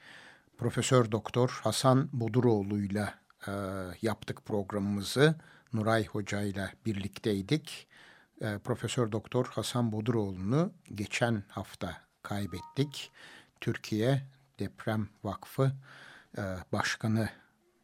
Profesör 0.59 1.13
Doktor 1.13 1.61
Hasan 1.63 2.09
Boduroğlu'yla 2.13 3.15
e, 3.47 3.53
yaptık 4.03 4.45
programımızı. 4.45 5.35
Nuray 5.73 6.07
Hoca 6.07 6.41
ile 6.41 6.73
birlikteydik. 6.87 7.89
E, 8.41 8.59
Profesör 8.59 9.13
Doktor 9.13 9.47
Hasan 9.47 9.93
Boduroğlu'nu 9.93 10.73
geçen 10.95 11.43
hafta 11.49 11.97
kaybettik. 12.23 13.13
Türkiye 13.61 14.23
Deprem 14.59 15.09
Vakfı 15.25 15.73
e, 16.39 16.43
Başkanı 16.73 17.29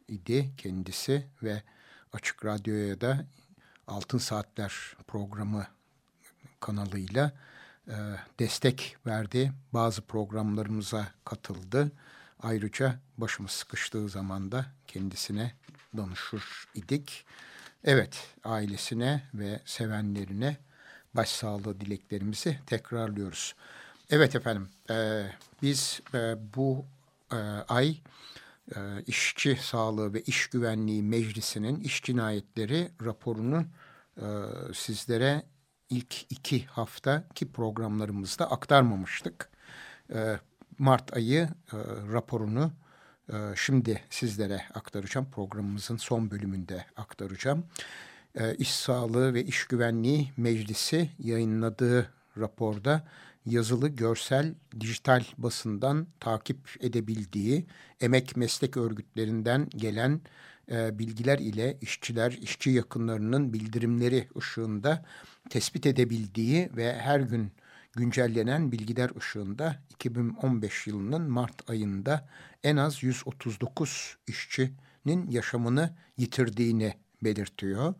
idi 0.07 0.51
kendisi 0.57 1.27
ve 1.43 1.63
Açık 2.13 2.45
Radyo'ya 2.45 3.01
da 3.01 3.25
Altın 3.87 4.17
Saatler 4.17 4.97
programı 5.07 5.67
kanalıyla 6.59 7.31
e, 7.87 7.95
destek 8.39 8.97
verdi. 9.05 9.51
Bazı 9.73 10.01
programlarımıza 10.01 11.07
katıldı. 11.25 11.91
Ayrıca 12.39 12.99
başımız 13.17 13.51
sıkıştığı 13.51 14.09
zaman 14.09 14.51
da 14.51 14.65
kendisine 14.87 15.53
danışır 15.97 16.43
idik. 16.75 17.25
Evet, 17.83 18.35
ailesine 18.43 19.23
ve 19.33 19.61
sevenlerine 19.65 20.57
başsağlığı 21.13 21.81
dileklerimizi 21.81 22.59
tekrarlıyoruz. 22.65 23.55
Evet 24.09 24.35
efendim, 24.35 24.69
e, 24.89 25.25
biz 25.61 26.01
e, 26.13 26.35
bu 26.55 26.85
e, 27.31 27.35
ay 27.67 27.97
e, 28.75 28.79
İşçi 29.07 29.57
Sağlığı 29.61 30.13
ve 30.13 30.21
İş 30.21 30.47
Güvenliği 30.47 31.03
Meclisi'nin 31.03 31.79
iş 31.79 32.03
cinayetleri 32.03 32.91
raporunu 33.05 33.65
e, 34.17 34.25
sizlere 34.73 35.43
ilk 35.89 36.31
iki 36.31 36.65
haftaki 36.65 37.51
programlarımızda 37.51 38.51
aktarmamıştık. 38.51 39.49
E, 40.13 40.39
Mart 40.77 41.13
ayı 41.17 41.39
e, 41.73 41.77
raporunu 42.13 42.71
e, 43.33 43.35
şimdi 43.55 44.03
sizlere 44.09 44.61
aktaracağım. 44.73 45.27
Programımızın 45.31 45.97
son 45.97 46.31
bölümünde 46.31 46.85
aktaracağım. 46.97 47.65
e, 48.35 48.55
İş 48.55 48.75
Sağlığı 48.75 49.33
ve 49.33 49.43
İş 49.43 49.65
Güvenliği 49.65 50.31
Meclisi 50.37 51.09
yayınladığı 51.19 52.13
raporda 52.37 53.07
yazılı, 53.47 53.89
görsel, 53.89 54.53
dijital 54.79 55.23
basından 55.37 56.07
takip 56.19 56.57
edebildiği, 56.79 57.65
emek 58.01 58.37
meslek 58.37 58.77
örgütlerinden 58.77 59.69
gelen 59.69 60.21
e, 60.71 60.99
bilgiler 60.99 61.39
ile 61.39 61.77
işçiler, 61.81 62.31
işçi 62.31 62.69
yakınlarının 62.69 63.53
bildirimleri 63.53 64.27
ışığında 64.37 65.05
tespit 65.49 65.85
edebildiği 65.85 66.69
ve 66.75 66.93
her 66.93 67.19
gün 67.19 67.51
güncellenen 67.95 68.71
bilgiler 68.71 69.11
ışığında 69.17 69.75
2015 69.89 70.87
yılının 70.87 71.31
Mart 71.31 71.69
ayında 71.69 72.29
en 72.63 72.77
az 72.77 73.03
139 73.03 74.17
işçinin 74.27 75.29
yaşamını 75.29 75.95
yitirdiğini 76.17 76.93
belirtiyor. 77.23 77.93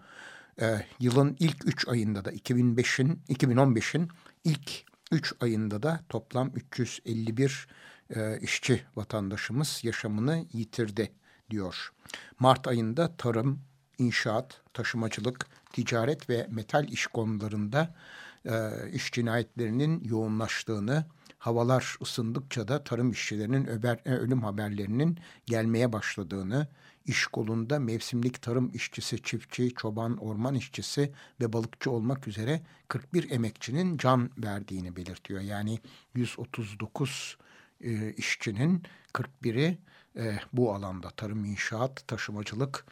Ee, 0.61 0.85
yılın 0.99 1.35
ilk 1.39 1.67
3 1.67 1.87
ayında 1.87 2.25
da 2.25 2.31
2005'in 2.31 3.19
2015'in 3.29 4.09
ilk 4.43 4.83
3 5.11 5.33
ayında 5.39 5.83
da 5.83 5.99
toplam 6.09 6.51
351 6.55 7.67
e, 8.15 8.39
işçi 8.39 8.83
vatandaşımız 8.95 9.79
yaşamını 9.83 10.45
yitirdi 10.53 11.11
diyor. 11.49 11.91
Mart 12.39 12.67
ayında 12.67 13.17
tarım, 13.17 13.59
inşaat, 13.97 14.61
taşımacılık, 14.73 15.47
ticaret 15.73 16.29
ve 16.29 16.47
metal 16.51 16.87
iş 16.87 17.07
konularında 17.07 17.95
e, 18.45 18.71
iş 18.93 19.11
cinayetlerinin 19.11 20.03
yoğunlaştığını, 20.03 21.05
havalar 21.39 21.97
ısındıkça 22.01 22.67
da 22.67 22.83
tarım 22.83 23.11
işçilerinin 23.11 23.65
öber, 23.67 23.99
e, 24.05 24.11
ölüm 24.11 24.43
haberlerinin 24.43 25.19
gelmeye 25.45 25.93
başladığını, 25.93 26.67
iş 27.07 27.27
kolunda 27.27 27.79
mevsimlik 27.79 28.41
tarım 28.41 28.71
işçisi, 28.73 29.23
çiftçi, 29.23 29.73
çoban, 29.73 30.17
orman 30.17 30.55
işçisi 30.55 31.11
ve 31.41 31.53
balıkçı 31.53 31.91
olmak 31.91 32.27
üzere 32.27 32.61
41 32.87 33.31
emekçinin 33.31 33.97
can 33.97 34.29
verdiğini 34.37 34.95
belirtiyor. 34.95 35.41
Yani 35.41 35.79
139 36.15 37.37
e, 37.81 38.13
işçinin 38.13 38.83
41'i 39.13 39.77
e, 40.15 40.39
bu 40.53 40.73
alanda 40.73 41.09
tarım, 41.09 41.45
inşaat, 41.45 42.07
taşımacılık, 42.07 42.85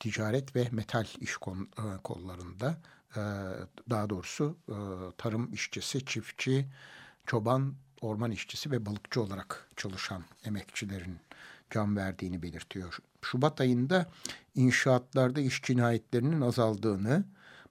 ticaret 0.00 0.56
ve 0.56 0.68
metal 0.72 1.06
iş 1.20 1.36
kol, 1.36 1.56
e, 1.56 2.02
kollarında 2.04 2.80
e, 3.16 3.20
daha 3.90 4.10
doğrusu 4.10 4.56
e, 4.68 4.76
tarım 5.18 5.52
işçisi, 5.52 6.04
çiftçi, 6.04 6.66
çoban, 7.26 7.74
orman 8.00 8.30
işçisi 8.30 8.70
ve 8.70 8.86
balıkçı 8.86 9.22
olarak 9.22 9.68
çalışan 9.76 10.24
emekçilerin 10.44 11.18
can 11.70 11.96
verdiğini 11.96 12.42
belirtiyor. 12.42 12.98
Şubat 13.22 13.60
ayında 13.60 14.10
inşaatlarda 14.54 15.40
iş 15.40 15.62
cinayetlerinin 15.62 16.40
azaldığını, 16.40 17.24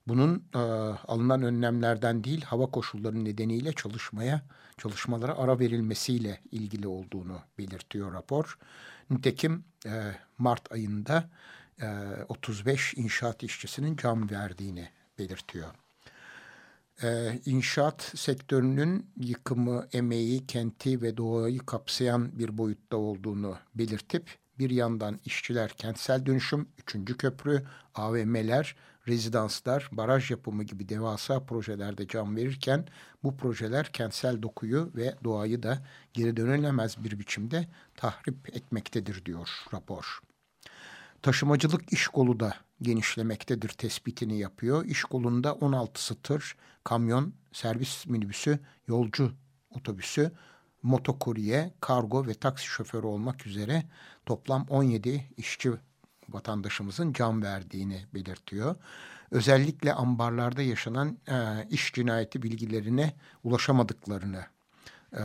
bunun 0.08 0.44
e, 0.54 0.58
alınan 1.08 1.42
önlemlerden 1.42 2.24
değil 2.24 2.42
hava 2.42 2.66
koşulları 2.66 3.24
nedeniyle 3.24 3.72
çalışmaya, 3.72 4.42
çalışmalara 4.78 5.38
ara 5.38 5.58
verilmesiyle 5.58 6.40
ilgili 6.50 6.88
olduğunu 6.88 7.40
belirtiyor 7.58 8.12
rapor. 8.12 8.58
Nitekim 9.10 9.64
e, 9.86 10.12
Mart 10.38 10.72
ayında 10.72 11.30
e, 11.82 11.86
35 12.28 12.94
inşaat 12.94 13.42
işçisinin 13.42 13.96
can 13.96 14.30
verdiğini 14.30 14.88
belirtiyor. 15.18 15.74
Ee, 17.02 17.40
inşaat 17.46 18.02
sektörünün 18.02 19.06
yıkımı, 19.16 19.88
emeği, 19.92 20.46
kenti 20.46 21.02
ve 21.02 21.16
doğayı 21.16 21.58
kapsayan 21.58 22.38
bir 22.38 22.58
boyutta 22.58 22.96
olduğunu 22.96 23.56
belirtip 23.74 24.38
bir 24.58 24.70
yandan 24.70 25.20
işçiler 25.24 25.70
kentsel 25.70 26.26
dönüşüm, 26.26 26.68
üçüncü 26.78 27.16
köprü, 27.16 27.62
AVM'ler, 27.94 28.76
rezidanslar, 29.08 29.88
baraj 29.92 30.30
yapımı 30.30 30.64
gibi 30.64 30.88
devasa 30.88 31.40
projelerde 31.40 32.08
can 32.08 32.36
verirken 32.36 32.86
bu 33.22 33.36
projeler 33.36 33.92
kentsel 33.92 34.42
dokuyu 34.42 34.90
ve 34.96 35.14
doğayı 35.24 35.62
da 35.62 35.86
geri 36.12 36.36
dönülemez 36.36 37.04
bir 37.04 37.18
biçimde 37.18 37.68
tahrip 37.96 38.56
etmektedir 38.56 39.24
diyor 39.24 39.48
rapor. 39.74 40.20
Taşımacılık 41.22 41.92
iş 41.92 42.08
kolu 42.08 42.40
da 42.40 42.54
genişlemektedir 42.82 43.68
tespitini 43.68 44.38
yapıyor. 44.38 44.84
İş 44.84 45.04
kolunda 45.04 45.54
16 45.54 46.22
tır, 46.22 46.56
kamyon, 46.84 47.34
servis 47.52 48.06
minibüsü, 48.06 48.58
yolcu 48.88 49.32
otobüsü, 49.70 50.32
motokurye, 50.82 51.74
kargo 51.80 52.26
ve 52.26 52.34
taksi 52.34 52.66
şoförü 52.66 53.06
olmak 53.06 53.46
üzere 53.46 53.84
toplam 54.26 54.66
17 54.68 55.30
işçi 55.36 55.70
vatandaşımızın 56.28 57.12
can 57.12 57.42
verdiğini 57.42 58.06
belirtiyor. 58.14 58.76
Özellikle 59.30 59.92
ambarlarda 59.92 60.62
yaşanan 60.62 61.18
e, 61.28 61.66
iş 61.70 61.92
cinayeti 61.92 62.42
bilgilerine 62.42 63.14
ulaşamadıklarını 63.44 64.44
e, 65.16 65.22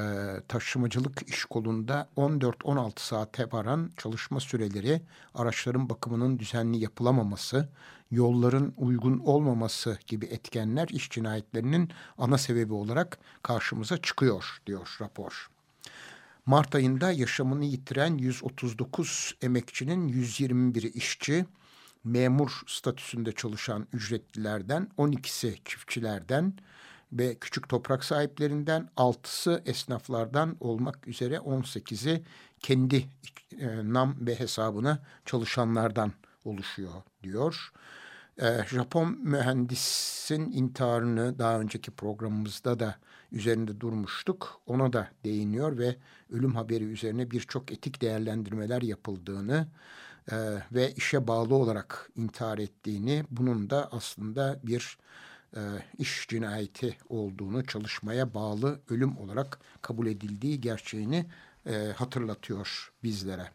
taşımacılık 0.47 1.29
iş 1.29 1.45
kolunda 1.45 2.09
14-16 2.17 2.99
saate 2.99 3.51
varan 3.51 3.91
çalışma 3.97 4.39
süreleri, 4.39 5.01
araçların 5.35 5.89
bakımının 5.89 6.39
düzenli 6.39 6.77
yapılamaması, 6.77 7.69
yolların 8.11 8.73
uygun 8.77 9.19
olmaması 9.19 9.99
gibi 10.07 10.25
etkenler 10.25 10.87
iş 10.87 11.09
cinayetlerinin 11.09 11.89
ana 12.17 12.37
sebebi 12.37 12.73
olarak 12.73 13.17
karşımıza 13.43 13.97
çıkıyor 13.97 14.61
diyor 14.67 14.97
rapor. 15.01 15.49
Mart 16.45 16.75
ayında 16.75 17.11
yaşamını 17.11 17.65
yitiren 17.65 18.17
139 18.17 19.35
emekçinin 19.41 20.09
121'i 20.09 20.89
işçi, 20.89 21.45
memur 22.03 22.61
statüsünde 22.67 23.31
çalışan 23.31 23.87
ücretlilerden, 23.93 24.91
12'si 24.97 25.57
çiftçilerden, 25.65 26.53
ve 27.13 27.35
küçük 27.35 27.69
toprak 27.69 28.03
sahiplerinden, 28.03 28.89
altısı 28.97 29.61
esnaflardan 29.65 30.57
olmak 30.59 31.07
üzere 31.07 31.35
18'i 31.35 32.23
kendi 32.59 33.05
e, 33.59 33.93
nam 33.93 34.15
ve 34.19 34.39
hesabına 34.39 34.99
çalışanlardan 35.25 36.11
oluşuyor 36.45 36.93
diyor. 37.23 37.71
E, 38.41 38.65
Japon 38.67 39.17
mühendisin 39.23 40.51
intiharını 40.51 41.39
daha 41.39 41.59
önceki 41.59 41.91
programımızda 41.91 42.79
da 42.79 42.95
üzerinde 43.31 43.79
durmuştuk. 43.79 44.61
Ona 44.65 44.93
da 44.93 45.07
değiniyor 45.23 45.77
ve 45.77 45.95
ölüm 46.29 46.55
haberi 46.55 46.83
üzerine 46.83 47.31
birçok 47.31 47.71
etik 47.71 48.01
değerlendirmeler 48.01 48.81
yapıldığını 48.81 49.67
e, 50.31 50.35
ve 50.71 50.91
işe 50.91 51.27
bağlı 51.27 51.55
olarak 51.55 52.09
intihar 52.15 52.57
ettiğini, 52.57 53.23
bunun 53.31 53.69
da 53.69 53.89
aslında 53.91 54.59
bir 54.63 54.97
e, 55.55 55.61
iş 55.97 56.27
cinayeti 56.29 56.97
olduğunu, 57.09 57.65
çalışmaya 57.65 58.33
bağlı 58.33 58.79
ölüm 58.89 59.17
olarak 59.17 59.59
kabul 59.81 60.07
edildiği 60.07 60.61
gerçeğini 60.61 61.25
e, 61.65 61.73
hatırlatıyor 61.95 62.91
bizlere. 63.03 63.49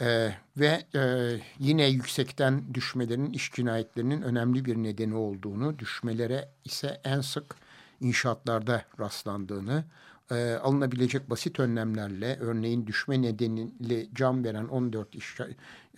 E, 0.00 0.32
ve 0.56 0.84
e, 0.94 1.00
yine 1.58 1.86
yüksekten 1.86 2.74
düşmelerin 2.74 3.32
iş 3.32 3.52
cinayetlerinin 3.52 4.22
önemli 4.22 4.64
bir 4.64 4.76
nedeni 4.76 5.14
olduğunu, 5.14 5.78
düşmelere 5.78 6.48
ise 6.64 7.00
en 7.04 7.20
sık 7.20 7.56
inşaatlarda 8.00 8.84
rastlandığını, 9.00 9.84
e, 10.30 10.54
alınabilecek 10.54 11.30
basit 11.30 11.60
önlemlerle 11.60 12.36
örneğin 12.40 12.86
düşme 12.86 13.22
nedeniyle 13.22 14.06
can 14.14 14.44
veren 14.44 14.64
14 14.64 15.14
iş, 15.14 15.40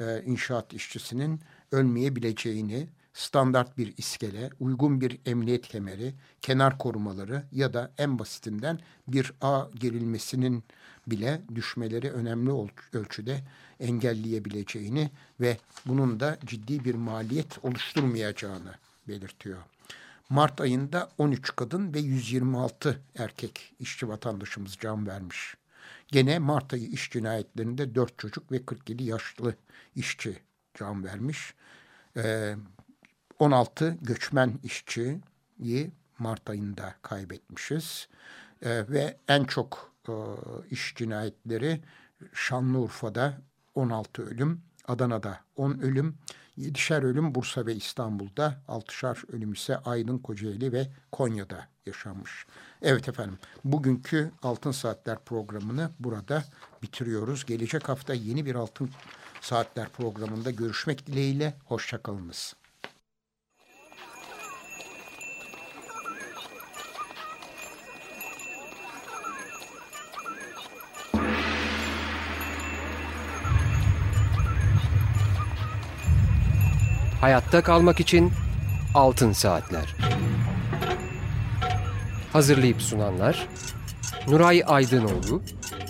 e, 0.01 0.23
inşaat 0.25 0.73
işçisinin 0.73 1.41
ölmeyebileceğini, 1.73 2.89
standart 3.19 3.79
bir 3.79 3.95
iskele, 3.97 4.51
uygun 4.61 5.01
bir 5.01 5.19
emniyet 5.27 5.69
kemeri, 5.69 6.15
kenar 6.43 6.79
korumaları 6.79 7.45
ya 7.53 7.75
da 7.75 7.93
en 7.99 8.19
basitinden 8.19 8.81
bir 9.09 9.33
ağ 9.41 9.65
gerilmesinin 9.75 10.65
bile 11.07 11.41
düşmeleri 11.55 12.13
önemli 12.13 12.71
ölçüde 12.93 13.41
engelleyebileceğini 13.81 15.11
ve 15.41 15.57
bunun 15.87 16.21
da 16.21 16.39
ciddi 16.45 16.85
bir 16.85 16.95
maliyet 16.95 17.65
oluşturmayacağını 17.65 18.75
belirtiyor. 19.09 19.59
Mart 20.29 20.61
ayında 20.61 21.09
13 21.19 21.57
kadın 21.57 21.95
ve 21.95 21.99
126 21.99 23.01
erkek 23.19 23.75
işçi 23.81 24.09
vatandaşımız 24.09 24.77
can 24.81 25.07
vermiş. 25.07 25.55
Gene 26.09 26.39
Mart 26.39 26.73
ayı 26.73 26.87
iş 26.87 27.11
cinayetlerinde 27.11 27.95
4 27.95 28.19
çocuk 28.19 28.53
ve 28.53 28.65
47 28.65 29.05
yaşlı 29.05 29.55
işçi 29.97 30.39
can 30.75 31.05
vermiş. 31.05 31.55
Ee, 32.17 32.55
16 33.39 33.99
göçmen 34.03 34.59
işçiyi 34.63 35.91
Mart 36.19 36.51
ayında 36.51 36.95
kaybetmişiz. 37.03 38.09
E, 38.63 38.89
ve 38.89 39.17
en 39.29 39.45
çok 39.45 39.93
e, 40.09 40.13
iş 40.71 40.95
cinayetleri 40.97 41.81
Şanlıurfa'da 42.33 43.39
16 43.75 44.23
ölüm, 44.23 44.61
Adana'da 44.89 45.41
10 45.57 45.79
ölüm, 45.79 46.15
7'şer 46.59 47.05
ölüm 47.05 47.35
Bursa 47.35 47.67
ve 47.67 47.75
İstanbul'da, 47.75 48.63
6'şar 48.69 49.33
ölüm 49.33 49.53
ise 49.53 49.77
Aydın, 49.77 50.19
Kocaeli 50.19 50.73
ve 50.73 50.89
Konya'da 51.13 51.69
yaşanmış. 51.87 52.47
Evet 52.83 53.09
efendim, 53.09 53.39
bugünkü 53.65 54.31
Altın 54.43 54.71
Saatler 54.71 55.19
programını 55.25 55.91
burada 55.99 56.45
bitiriyoruz. 56.83 57.47
Gelecek 57.47 57.89
hafta 57.89 58.15
yeni 58.15 58.47
bir 58.47 58.55
Altın 58.55 58.91
Saatler 59.41 59.89
programında 59.89 60.51
görüşmek 60.51 61.07
dileğiyle, 61.07 61.55
hoşçakalınız. 61.65 62.55
Hayatta 77.21 77.63
kalmak 77.63 78.01
için 78.01 78.33
Altın 78.95 79.33
Saatler. 79.33 79.97
Hazırlayıp 82.33 82.83
sunanlar 82.83 83.49
Nuray 84.29 84.63
Aydınoğlu, 84.67 85.43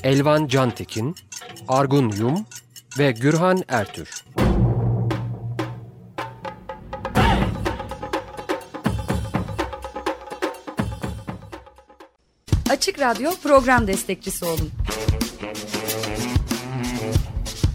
Elvan 0.02 0.46
Cantekin, 0.46 1.16
Argun 1.68 2.12
Yum 2.18 2.46
ve 2.98 3.12
Gürhan 3.12 3.64
Ertür. 3.68 4.24
Açık 12.70 13.00
Radyo 13.00 13.30
program 13.42 13.86
destekçisi 13.86 14.44
olun. 14.44 14.70